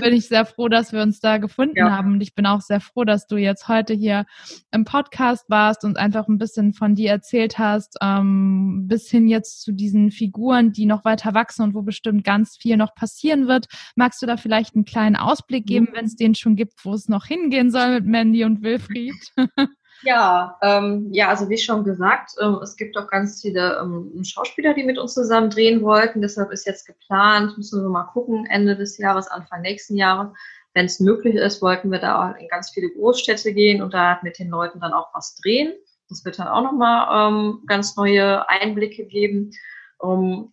Bin 0.00 0.14
ich 0.14 0.26
sehr 0.26 0.44
froh, 0.46 0.68
dass 0.68 0.92
wir 0.92 1.00
uns 1.00 1.20
da 1.20 1.38
gefunden 1.38 1.76
ja. 1.76 1.90
haben. 1.90 2.14
Und 2.14 2.20
ich 2.22 2.34
bin 2.34 2.44
auch 2.44 2.60
sehr 2.60 2.80
froh, 2.80 3.04
dass 3.04 3.28
du 3.28 3.36
jetzt 3.36 3.68
heute 3.68 3.94
hier 3.94 4.26
im 4.72 4.84
Podcast 4.84 5.48
warst 5.48 5.84
und 5.84 5.96
einfach 5.96 6.26
ein 6.26 6.38
bisschen 6.38 6.72
von 6.72 6.96
dir 6.96 7.10
erzählt 7.10 7.58
hast, 7.58 7.96
ähm, 8.02 8.88
bis 8.88 9.08
hin 9.08 9.28
jetzt 9.28 9.62
zu 9.62 9.72
diesen 9.72 10.10
Figuren, 10.10 10.72
die 10.72 10.86
noch 10.86 11.04
weiter 11.04 11.34
wachsen 11.34 11.62
und 11.62 11.74
wo 11.74 11.82
bestimmt 11.82 12.24
ganz 12.24 12.56
viel 12.56 12.76
noch 12.76 12.96
passieren 12.96 13.46
wird. 13.46 13.66
Magst 13.94 14.20
du 14.22 14.26
da 14.26 14.36
vielleicht 14.36 14.74
einen 14.74 14.84
kleinen 14.84 15.16
Ausblick 15.24 15.66
geben, 15.66 15.88
wenn 15.92 16.04
es 16.04 16.16
den 16.16 16.34
schon 16.34 16.56
gibt, 16.56 16.84
wo 16.84 16.94
es 16.94 17.08
noch 17.08 17.26
hingehen 17.26 17.70
soll 17.70 17.94
mit 17.94 18.06
Mandy 18.06 18.44
und 18.44 18.62
Wilfried? 18.62 19.14
Ja, 20.04 20.58
ähm, 20.62 21.08
ja, 21.12 21.28
also 21.28 21.48
wie 21.48 21.58
schon 21.58 21.84
gesagt, 21.84 22.32
ähm, 22.40 22.58
es 22.62 22.76
gibt 22.76 22.96
auch 22.96 23.06
ganz 23.06 23.40
viele 23.40 23.78
ähm, 23.80 24.24
Schauspieler, 24.24 24.74
die 24.74 24.82
mit 24.82 24.98
uns 24.98 25.14
zusammen 25.14 25.48
drehen 25.48 25.82
wollten. 25.82 26.20
Deshalb 26.20 26.50
ist 26.50 26.66
jetzt 26.66 26.86
geplant, 26.86 27.56
müssen 27.56 27.82
wir 27.82 27.88
mal 27.88 28.04
gucken, 28.04 28.46
Ende 28.46 28.76
des 28.76 28.98
Jahres, 28.98 29.28
Anfang 29.28 29.62
nächsten 29.62 29.96
Jahres. 29.96 30.32
Wenn 30.74 30.86
es 30.86 30.98
möglich 30.98 31.36
ist, 31.36 31.62
wollten 31.62 31.92
wir 31.92 32.00
da 32.00 32.32
in 32.32 32.48
ganz 32.48 32.70
viele 32.70 32.90
Großstädte 32.90 33.52
gehen 33.52 33.80
und 33.80 33.94
da 33.94 34.18
mit 34.22 34.38
den 34.38 34.48
Leuten 34.48 34.80
dann 34.80 34.92
auch 34.92 35.14
was 35.14 35.36
drehen. 35.36 35.72
Das 36.08 36.24
wird 36.24 36.38
dann 36.38 36.48
auch 36.48 36.62
nochmal 36.62 37.30
ähm, 37.30 37.62
ganz 37.66 37.96
neue 37.96 38.48
Einblicke 38.48 39.06
geben. 39.06 39.50
Um, 39.98 40.52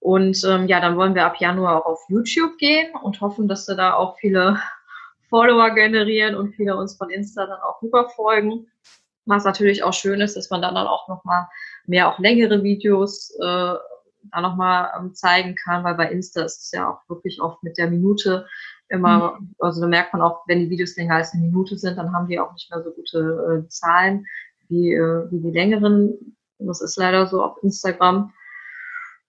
und 0.00 0.42
ähm, 0.44 0.68
ja, 0.68 0.80
dann 0.80 0.96
wollen 0.96 1.14
wir 1.14 1.24
ab 1.24 1.40
Januar 1.40 1.78
auch 1.80 1.86
auf 1.86 2.04
YouTube 2.08 2.56
gehen 2.58 2.94
und 3.02 3.20
hoffen, 3.20 3.48
dass 3.48 3.66
wir 3.68 3.74
da 3.74 3.94
auch 3.94 4.16
viele 4.18 4.58
Follower 5.28 5.70
generieren 5.70 6.34
und 6.34 6.54
viele 6.54 6.76
uns 6.76 6.96
von 6.96 7.10
Insta 7.10 7.46
dann 7.46 7.60
auch 7.60 7.82
rüberfolgen. 7.82 8.70
Was 9.26 9.44
natürlich 9.44 9.82
auch 9.82 9.92
schön 9.92 10.20
ist, 10.20 10.36
dass 10.36 10.50
man 10.50 10.62
dann, 10.62 10.74
dann 10.74 10.86
auch 10.86 11.08
nochmal 11.08 11.46
mehr 11.86 12.08
auch 12.08 12.18
längere 12.18 12.62
Videos 12.62 13.34
äh, 13.40 13.74
da 14.30 14.40
nochmal 14.40 14.90
ähm, 14.98 15.14
zeigen 15.14 15.54
kann, 15.54 15.84
weil 15.84 15.94
bei 15.94 16.10
Insta 16.10 16.42
ist 16.42 16.62
es 16.62 16.70
ja 16.72 16.90
auch 16.90 17.08
wirklich 17.08 17.40
oft 17.40 17.62
mit 17.62 17.76
der 17.76 17.90
Minute 17.90 18.46
immer, 18.88 19.38
mhm. 19.38 19.54
also 19.58 19.80
da 19.80 19.86
merkt 19.86 20.12
man 20.12 20.22
auch, 20.22 20.44
wenn 20.46 20.60
die 20.60 20.70
Videos 20.70 20.96
länger 20.96 21.16
als 21.16 21.32
eine 21.32 21.44
Minute 21.44 21.76
sind, 21.76 21.98
dann 21.98 22.12
haben 22.12 22.26
die 22.26 22.40
auch 22.40 22.52
nicht 22.52 22.70
mehr 22.70 22.82
so 22.82 22.90
gute 22.90 23.64
äh, 23.64 23.68
Zahlen 23.68 24.26
wie, 24.68 24.94
äh, 24.94 25.30
wie 25.30 25.40
die 25.40 25.50
längeren. 25.50 26.36
Das 26.58 26.80
ist 26.80 26.96
leider 26.96 27.26
so 27.26 27.42
auf 27.42 27.62
Instagram. 27.62 28.32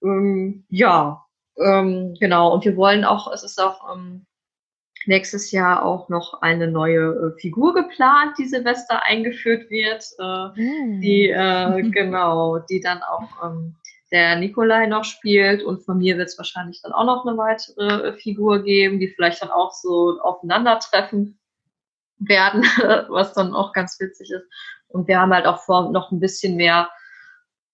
Ähm, 0.04 0.66
ja, 0.70 1.26
ähm, 1.58 2.16
genau. 2.20 2.54
Und 2.54 2.66
wir 2.66 2.76
wollen 2.76 3.04
auch, 3.04 3.32
es 3.32 3.44
ist 3.44 3.62
auch 3.62 3.96
ähm, 3.96 4.26
nächstes 5.06 5.52
Jahr 5.52 5.84
auch 5.84 6.10
noch 6.10 6.42
eine 6.42 6.68
neue 6.68 7.34
äh, 7.36 7.40
Figur 7.40 7.74
geplant, 7.74 8.38
die 8.38 8.46
Silvester 8.46 9.04
eingeführt 9.04 9.70
wird, 9.70 10.06
äh, 10.20 10.62
mm. 10.62 11.02
die 11.02 11.30
äh, 11.30 11.82
genau, 11.92 12.60
die 12.60 12.80
dann 12.80 13.02
auch 13.04 13.44
ähm, 13.44 13.76
der 14.12 14.38
Nikolai 14.38 14.88
noch 14.88 15.04
spielt 15.04 15.64
und 15.64 15.84
von 15.84 16.00
mir 16.00 16.18
wird 16.18 16.30
es 16.30 16.38
wahrscheinlich 16.38 16.82
dann 16.82 16.94
auch 16.94 17.06
noch 17.06 17.26
eine 17.26 17.38
weitere 17.38 18.10
äh, 18.10 18.14
Figur 18.18 18.64
geben, 18.64 19.00
die 19.00 19.10
vielleicht 19.10 19.42
dann 19.42 19.52
auch 19.52 19.72
so 19.74 20.20
aufeinandertreffen 20.22 21.40
werden, 22.18 22.64
was 23.10 23.34
dann 23.34 23.54
auch 23.54 23.74
ganz 23.74 24.00
witzig 24.00 24.32
ist. 24.32 24.46
Und 24.88 25.08
wir 25.08 25.20
haben 25.20 25.34
halt 25.34 25.46
auch 25.46 25.60
vor, 25.60 25.92
noch 25.92 26.12
ein 26.12 26.20
bisschen 26.20 26.56
mehr 26.56 26.90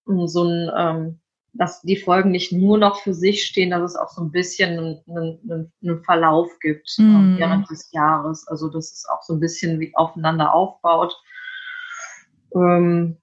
so 0.05 0.43
ein 0.43 0.71
ähm, 0.77 1.19
dass 1.57 1.81
die 1.81 1.97
Folgen 1.97 2.31
nicht 2.31 2.51
nur 2.51 2.77
noch 2.77 3.01
für 3.01 3.13
sich 3.13 3.45
stehen, 3.45 3.71
dass 3.71 3.91
es 3.91 3.95
auch 3.95 4.09
so 4.09 4.21
ein 4.21 4.31
bisschen 4.31 4.77
einen, 4.77 5.39
einen, 5.49 5.71
einen 5.81 6.03
Verlauf 6.03 6.49
gibt 6.59 6.93
mm. 6.97 7.37
während 7.37 7.69
des 7.69 7.91
Jahres. 7.91 8.47
Also 8.47 8.69
dass 8.69 8.91
es 8.91 9.05
auch 9.09 9.21
so 9.23 9.33
ein 9.33 9.39
bisschen 9.39 9.79
wie 9.79 9.95
aufeinander 9.95 10.53
aufbaut. 10.53 11.15
Ähm, 12.53 13.17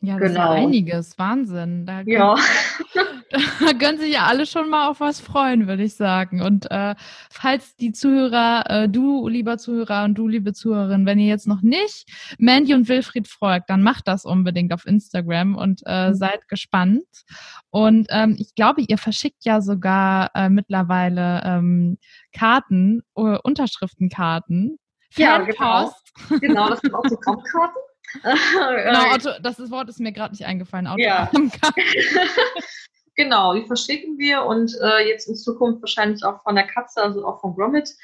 ja, 0.00 0.18
das 0.18 0.28
genau. 0.28 0.52
ist 0.52 0.58
ja 0.58 0.64
einiges, 0.64 1.18
Wahnsinn. 1.18 1.86
Da 1.86 2.02
ja. 2.02 2.36
da 3.30 3.38
können 3.78 3.98
sich 3.98 4.14
ja 4.14 4.24
alle 4.24 4.46
schon 4.46 4.70
mal 4.70 4.88
auf 4.88 5.00
was 5.00 5.20
freuen, 5.20 5.66
würde 5.66 5.82
ich 5.82 5.94
sagen. 5.94 6.40
Und 6.42 6.70
äh, 6.70 6.94
falls 7.30 7.76
die 7.76 7.92
Zuhörer, 7.92 8.64
äh, 8.68 8.88
du 8.88 9.28
lieber 9.28 9.58
Zuhörer 9.58 10.04
und 10.04 10.14
du 10.14 10.28
liebe 10.28 10.52
Zuhörerin, 10.52 11.06
wenn 11.06 11.18
ihr 11.18 11.26
jetzt 11.26 11.46
noch 11.46 11.62
nicht 11.62 12.08
Mandy 12.38 12.74
und 12.74 12.88
Wilfried 12.88 13.28
folgt, 13.28 13.70
dann 13.70 13.82
macht 13.82 14.08
das 14.08 14.24
unbedingt 14.24 14.72
auf 14.72 14.86
Instagram 14.86 15.56
und 15.56 15.82
äh, 15.86 16.10
mhm. 16.10 16.14
seid 16.14 16.48
gespannt. 16.48 17.04
Und 17.70 18.06
ähm, 18.10 18.36
ich 18.38 18.54
glaube, 18.54 18.82
ihr 18.82 18.98
verschickt 18.98 19.44
ja 19.44 19.60
sogar 19.60 20.30
äh, 20.34 20.48
mittlerweile 20.48 21.42
ähm, 21.44 21.98
Karten, 22.32 23.02
uh, 23.16 23.38
Unterschriftenkarten. 23.42 24.78
Ja, 25.16 25.38
genau. 25.38 25.92
genau, 26.40 26.68
das 26.68 26.80
sind 26.80 26.94
Autogrammkarten. 26.94 27.82
genau, 28.22 29.04
Auto, 29.14 29.30
das 29.42 29.58
Wort 29.70 29.88
ist 29.88 30.00
mir 30.00 30.12
gerade 30.12 30.32
nicht 30.32 30.46
eingefallen. 30.46 30.88
Ja. 30.96 31.30
Genau, 33.18 33.52
die 33.52 33.66
verschicken 33.66 34.16
wir 34.16 34.44
und 34.44 34.74
äh, 34.80 35.06
jetzt 35.08 35.28
in 35.28 35.34
Zukunft 35.34 35.82
wahrscheinlich 35.82 36.24
auch 36.24 36.42
von 36.42 36.54
der 36.54 36.66
Katze, 36.66 37.02
also 37.02 37.26
auch 37.26 37.40
von 37.40 37.54
Gromit, 37.54 37.94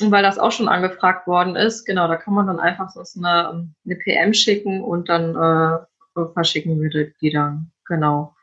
weil 0.00 0.22
das 0.22 0.38
auch 0.38 0.52
schon 0.52 0.68
angefragt 0.68 1.26
worden 1.26 1.56
ist. 1.56 1.84
Genau, 1.86 2.06
da 2.06 2.16
kann 2.16 2.34
man 2.34 2.46
dann 2.46 2.60
einfach 2.60 2.90
so 2.90 3.02
eine, 3.18 3.72
eine 3.84 3.96
PM 3.96 4.32
schicken 4.34 4.84
und 4.84 5.08
dann 5.08 5.34
äh, 5.34 6.26
verschicken 6.34 6.80
wir 6.80 7.12
die 7.20 7.30
dann. 7.30 7.72
Genau. 7.86 8.36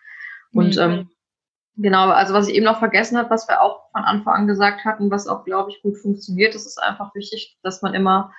Und 0.52 0.76
mhm. 0.76 0.82
ähm, 0.82 1.10
genau, 1.78 2.10
also 2.10 2.34
was 2.34 2.48
ich 2.48 2.56
eben 2.56 2.66
noch 2.66 2.80
vergessen 2.80 3.18
habe, 3.18 3.30
was 3.30 3.48
wir 3.48 3.62
auch 3.62 3.92
von 3.92 4.04
Anfang 4.04 4.34
an 4.34 4.48
gesagt 4.48 4.84
hatten, 4.84 5.12
was 5.12 5.28
auch, 5.28 5.46
glaube 5.46 5.70
ich, 5.70 5.82
gut 5.84 5.98
funktioniert, 5.98 6.56
das 6.56 6.66
ist 6.66 6.82
einfach 6.82 7.14
wichtig, 7.14 7.58
dass 7.62 7.84
man 7.84 7.94
immer 7.94 8.34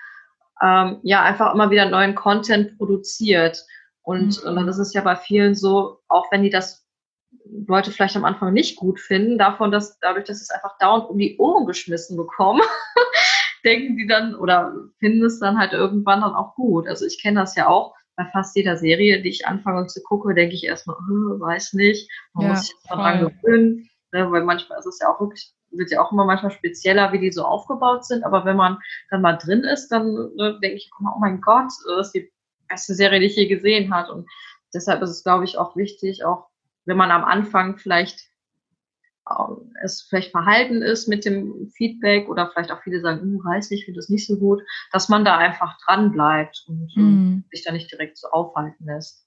ähm, 0.61 0.99
ja 1.05 1.23
einfach 1.23 1.55
immer 1.55 1.71
wieder 1.71 1.89
neuen 1.89 2.17
Content 2.17 2.77
produziert. 2.77 3.65
Und, 4.03 4.43
mhm. 4.43 4.59
und 4.59 4.67
das 4.67 4.79
ist 4.79 4.93
ja 4.93 5.03
bei 5.03 5.15
vielen 5.15 5.55
so, 5.55 6.01
auch 6.09 6.33
wenn 6.33 6.43
die 6.43 6.51
das 6.51 6.80
Leute 7.67 7.91
vielleicht 7.91 8.17
am 8.17 8.25
Anfang 8.25 8.53
nicht 8.53 8.77
gut 8.77 9.01
finden, 9.01 9.39
davon, 9.39 9.71
dass 9.71 9.99
dadurch, 10.01 10.25
dass 10.25 10.41
es 10.41 10.51
einfach 10.51 10.79
dauernd 10.79 11.09
um 11.09 11.19
die 11.19 11.37
Ohren 11.39 11.67
geschmissen 11.67 12.17
bekommen, 12.17 12.63
denken 13.65 13.97
die 13.97 14.07
dann 14.07 14.35
oder 14.35 14.75
finden 14.99 15.25
es 15.25 15.39
dann 15.39 15.59
halt 15.59 15.73
irgendwann 15.73 16.21
dann 16.21 16.35
auch 16.35 16.55
gut. 16.55 16.87
Also 16.87 17.07
ich 17.07 17.21
kenne 17.21 17.41
das 17.41 17.57
ja 17.57 17.69
auch 17.69 17.95
bei 18.17 18.25
fast 18.33 18.57
jeder 18.57 18.77
Serie, 18.77 19.23
die 19.23 19.31
ich 19.31 19.47
anfange 19.47 19.87
zu 19.87 20.03
gucken, 20.03 20.35
denke 20.35 20.55
ich 20.55 20.65
erstmal, 20.65 20.97
hm, 20.97 21.41
weiß 21.41 21.75
nicht, 21.75 22.11
man 22.35 22.47
ja, 22.47 22.51
muss 22.51 22.67
sich 22.67 22.77
daran 22.89 23.21
gewöhnen, 23.21 23.89
ne, 24.13 24.31
weil 24.31 24.45
manchmal 24.45 24.79
ist 24.79 24.87
es 24.87 24.99
ja 25.01 25.09
auch 25.09 25.21
wirklich 25.21 25.53
wird 25.73 25.91
ja 25.91 26.03
auch 26.03 26.13
immer 26.13 26.25
manchmal 26.25 26.51
spezieller, 26.51 27.13
wie 27.13 27.21
die 27.21 27.33
so 27.33 27.45
aufgebaut 27.45 28.05
sind. 28.05 28.25
Aber 28.25 28.45
wenn 28.45 28.57
man 28.57 28.79
dann 29.11 29.23
mal 29.23 29.37
drin 29.37 29.63
ist, 29.63 29.89
dann 29.89 30.15
ne, 30.37 30.59
denke 30.61 30.77
ich, 30.77 30.91
oh 31.01 31.19
mein 31.21 31.41
Gott, 31.41 31.71
das 31.97 32.09
ist 32.09 32.13
die 32.13 32.33
beste 32.69 32.95
Serie, 32.95 33.21
die 33.21 33.27
ich 33.27 33.37
je 33.37 33.47
gesehen 33.47 33.95
hat. 33.95 34.11
Und 34.11 34.29
deshalb 34.75 35.03
ist 35.03 35.11
es, 35.11 35.23
glaube 35.23 35.45
ich, 35.45 35.59
auch 35.59 35.77
wichtig, 35.77 36.25
auch 36.25 36.50
wenn 36.85 36.97
man 36.97 37.11
am 37.11 37.25
Anfang 37.25 37.79
vielleicht 37.79 38.31
ähm, 39.31 39.73
es 39.83 40.03
vielleicht 40.03 40.31
verhalten 40.31 40.83
ist 40.83 41.09
mit 41.09 41.25
dem 41.25 41.71
Feedback 41.77 42.29
oder 42.29 42.51
vielleicht 42.51 42.73
auch 42.73 42.83
viele 42.83 43.01
sagen, 43.01 43.21
hm, 43.21 43.41
weiß 43.45 43.71
nicht, 43.71 43.85
finde 43.85 43.99
das 43.99 44.09
nicht 44.09 44.27
so 44.27 44.37
gut, 44.39 44.63
dass 44.93 45.09
man 45.09 45.25
da 45.25 45.37
einfach 45.39 45.79
dran 45.85 46.13
bleibt 46.13 46.65
und 46.67 46.91
mm. 46.97 47.45
sich 47.51 47.65
da 47.65 47.73
nicht 47.73 47.91
direkt 47.93 48.19
so 48.19 48.29
aufhalten 48.29 48.87
lässt. 48.87 49.27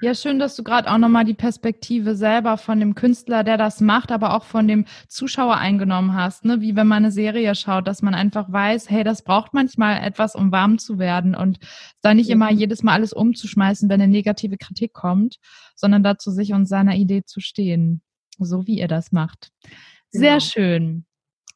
Ja, 0.00 0.14
schön, 0.14 0.38
dass 0.38 0.54
du 0.56 0.62
gerade 0.62 0.90
auch 0.90 0.98
nochmal 0.98 1.24
die 1.24 1.34
Perspektive 1.34 2.14
selber 2.14 2.56
von 2.56 2.78
dem 2.78 2.94
Künstler, 2.94 3.44
der 3.44 3.56
das 3.56 3.80
macht, 3.80 4.12
aber 4.12 4.34
auch 4.34 4.44
von 4.44 4.68
dem 4.68 4.84
Zuschauer 5.08 5.56
eingenommen 5.56 6.14
hast, 6.14 6.44
ne? 6.44 6.60
Wie 6.60 6.76
wenn 6.76 6.86
man 6.86 7.04
eine 7.04 7.12
Serie 7.12 7.54
schaut, 7.54 7.88
dass 7.88 8.02
man 8.02 8.14
einfach 8.14 8.50
weiß, 8.52 8.90
hey, 8.90 9.04
das 9.04 9.22
braucht 9.22 9.54
manchmal 9.54 10.02
etwas, 10.04 10.34
um 10.34 10.52
warm 10.52 10.78
zu 10.78 10.98
werden 10.98 11.34
und 11.34 11.58
da 12.00 12.14
nicht 12.14 12.30
immer 12.30 12.50
jedes 12.52 12.82
Mal 12.82 12.94
alles 12.94 13.12
umzuschmeißen, 13.12 13.88
wenn 13.88 14.00
eine 14.00 14.12
negative 14.12 14.56
Kritik 14.56 14.92
kommt, 14.92 15.38
sondern 15.74 16.02
dazu 16.02 16.30
sich 16.30 16.52
und 16.52 16.66
seiner 16.66 16.94
Idee 16.94 17.24
zu 17.24 17.40
stehen, 17.40 18.02
so 18.38 18.66
wie 18.66 18.78
ihr 18.78 18.88
das 18.88 19.12
macht. 19.12 19.50
Sehr 20.10 20.38
genau. 20.38 20.40
schön. 20.40 21.06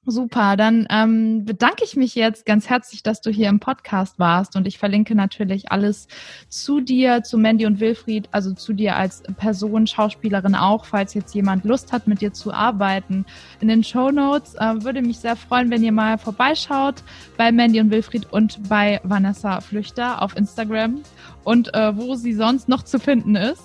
Super, 0.09 0.57
dann 0.57 0.87
ähm, 0.89 1.45
bedanke 1.45 1.83
ich 1.83 1.97
mich 1.97 2.15
jetzt 2.15 2.47
ganz 2.47 2.69
herzlich, 2.69 3.03
dass 3.03 3.21
du 3.21 3.31
hier 3.31 3.49
im 3.49 3.59
Podcast 3.59 4.21
warst 4.21 4.55
und 4.55 4.69
ich 4.69 4.79
verlinke 4.79 5.17
natürlich 5.17 5.73
alles 5.73 6.07
zu 6.49 6.81
dir, 6.81 7.25
zu 7.25 7.37
Mandy 7.39 7.67
und 7.67 7.81
Wilfried, 7.81 8.29
also 8.31 8.53
zu 8.53 8.73
dir 8.73 8.95
als 8.95 9.25
Person, 9.37 9.89
Schauspielerin 9.89 10.55
auch, 10.55 10.85
falls 10.85 11.15
jetzt 11.15 11.35
jemand 11.35 11.65
Lust 11.65 11.93
hat, 11.93 12.07
mit 12.07 12.21
dir 12.21 12.33
zu 12.33 12.53
arbeiten. 12.53 13.27
In 13.61 13.67
den 13.67 13.83
Show 13.83 14.13
Notes 14.13 14.55
äh, 14.55 14.85
würde 14.85 15.03
mich 15.03 15.19
sehr 15.19 15.35
freuen, 15.35 15.73
wenn 15.73 15.83
ihr 15.83 15.91
mal 15.91 16.19
vorbeischaut 16.19 17.03
bei 17.37 17.51
Mandy 17.51 17.81
und 17.81 17.91
Wilfried 17.91 18.33
und 18.33 18.69
bei 18.69 19.01
Vanessa 19.03 19.61
Flüchter 19.61 20.23
auf 20.23 20.37
Instagram 20.37 21.03
und 21.47 21.73
äh, 21.75 21.97
wo 21.97 22.17
sie 22.17 22.33
sonst 22.33 22.69
noch 22.69 22.83
zu 22.83 22.99
finden 22.99 23.37
ist. 23.37 23.63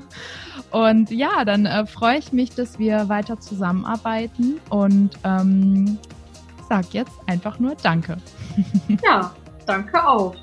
Und 0.70 1.10
ja, 1.10 1.44
dann 1.46 1.64
äh, 1.64 1.86
freue 1.86 2.18
ich 2.18 2.32
mich, 2.32 2.50
dass 2.50 2.78
wir 2.78 3.08
weiter 3.08 3.40
zusammenarbeiten 3.40 4.60
und 4.68 5.10
ähm, 5.24 5.96
sag 6.68 6.92
jetzt 6.92 7.14
einfach 7.26 7.58
nur 7.58 7.76
Danke. 7.76 8.18
Ja, 9.02 9.32
danke 9.64 10.06
auch. 10.06 10.34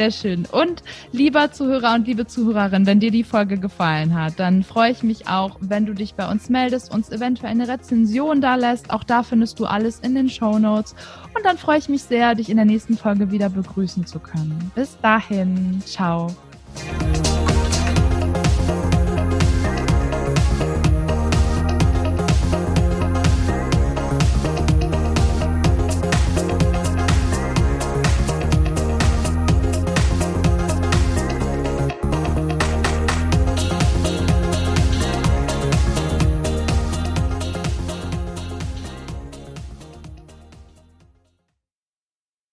Sehr 0.00 0.12
schön. 0.12 0.46
Und 0.50 0.82
lieber 1.12 1.52
Zuhörer 1.52 1.94
und 1.94 2.06
liebe 2.06 2.26
Zuhörerin, 2.26 2.86
wenn 2.86 3.00
dir 3.00 3.10
die 3.10 3.22
Folge 3.22 3.58
gefallen 3.58 4.18
hat, 4.18 4.40
dann 4.40 4.62
freue 4.62 4.92
ich 4.92 5.02
mich 5.02 5.28
auch, 5.28 5.58
wenn 5.60 5.84
du 5.84 5.92
dich 5.92 6.14
bei 6.14 6.26
uns 6.26 6.48
meldest, 6.48 6.90
uns 6.90 7.10
eventuell 7.10 7.50
eine 7.50 7.68
Rezension 7.68 8.40
da 8.40 8.54
lässt. 8.54 8.88
Auch 8.88 9.04
da 9.04 9.22
findest 9.22 9.60
du 9.60 9.66
alles 9.66 10.00
in 10.00 10.14
den 10.14 10.30
Show 10.30 10.58
Notes. 10.58 10.94
Und 11.36 11.44
dann 11.44 11.58
freue 11.58 11.80
ich 11.80 11.90
mich 11.90 12.02
sehr, 12.02 12.34
dich 12.34 12.48
in 12.48 12.56
der 12.56 12.64
nächsten 12.64 12.96
Folge 12.96 13.30
wieder 13.30 13.50
begrüßen 13.50 14.06
zu 14.06 14.20
können. 14.20 14.72
Bis 14.74 14.98
dahin. 15.02 15.82
Ciao. 15.84 16.28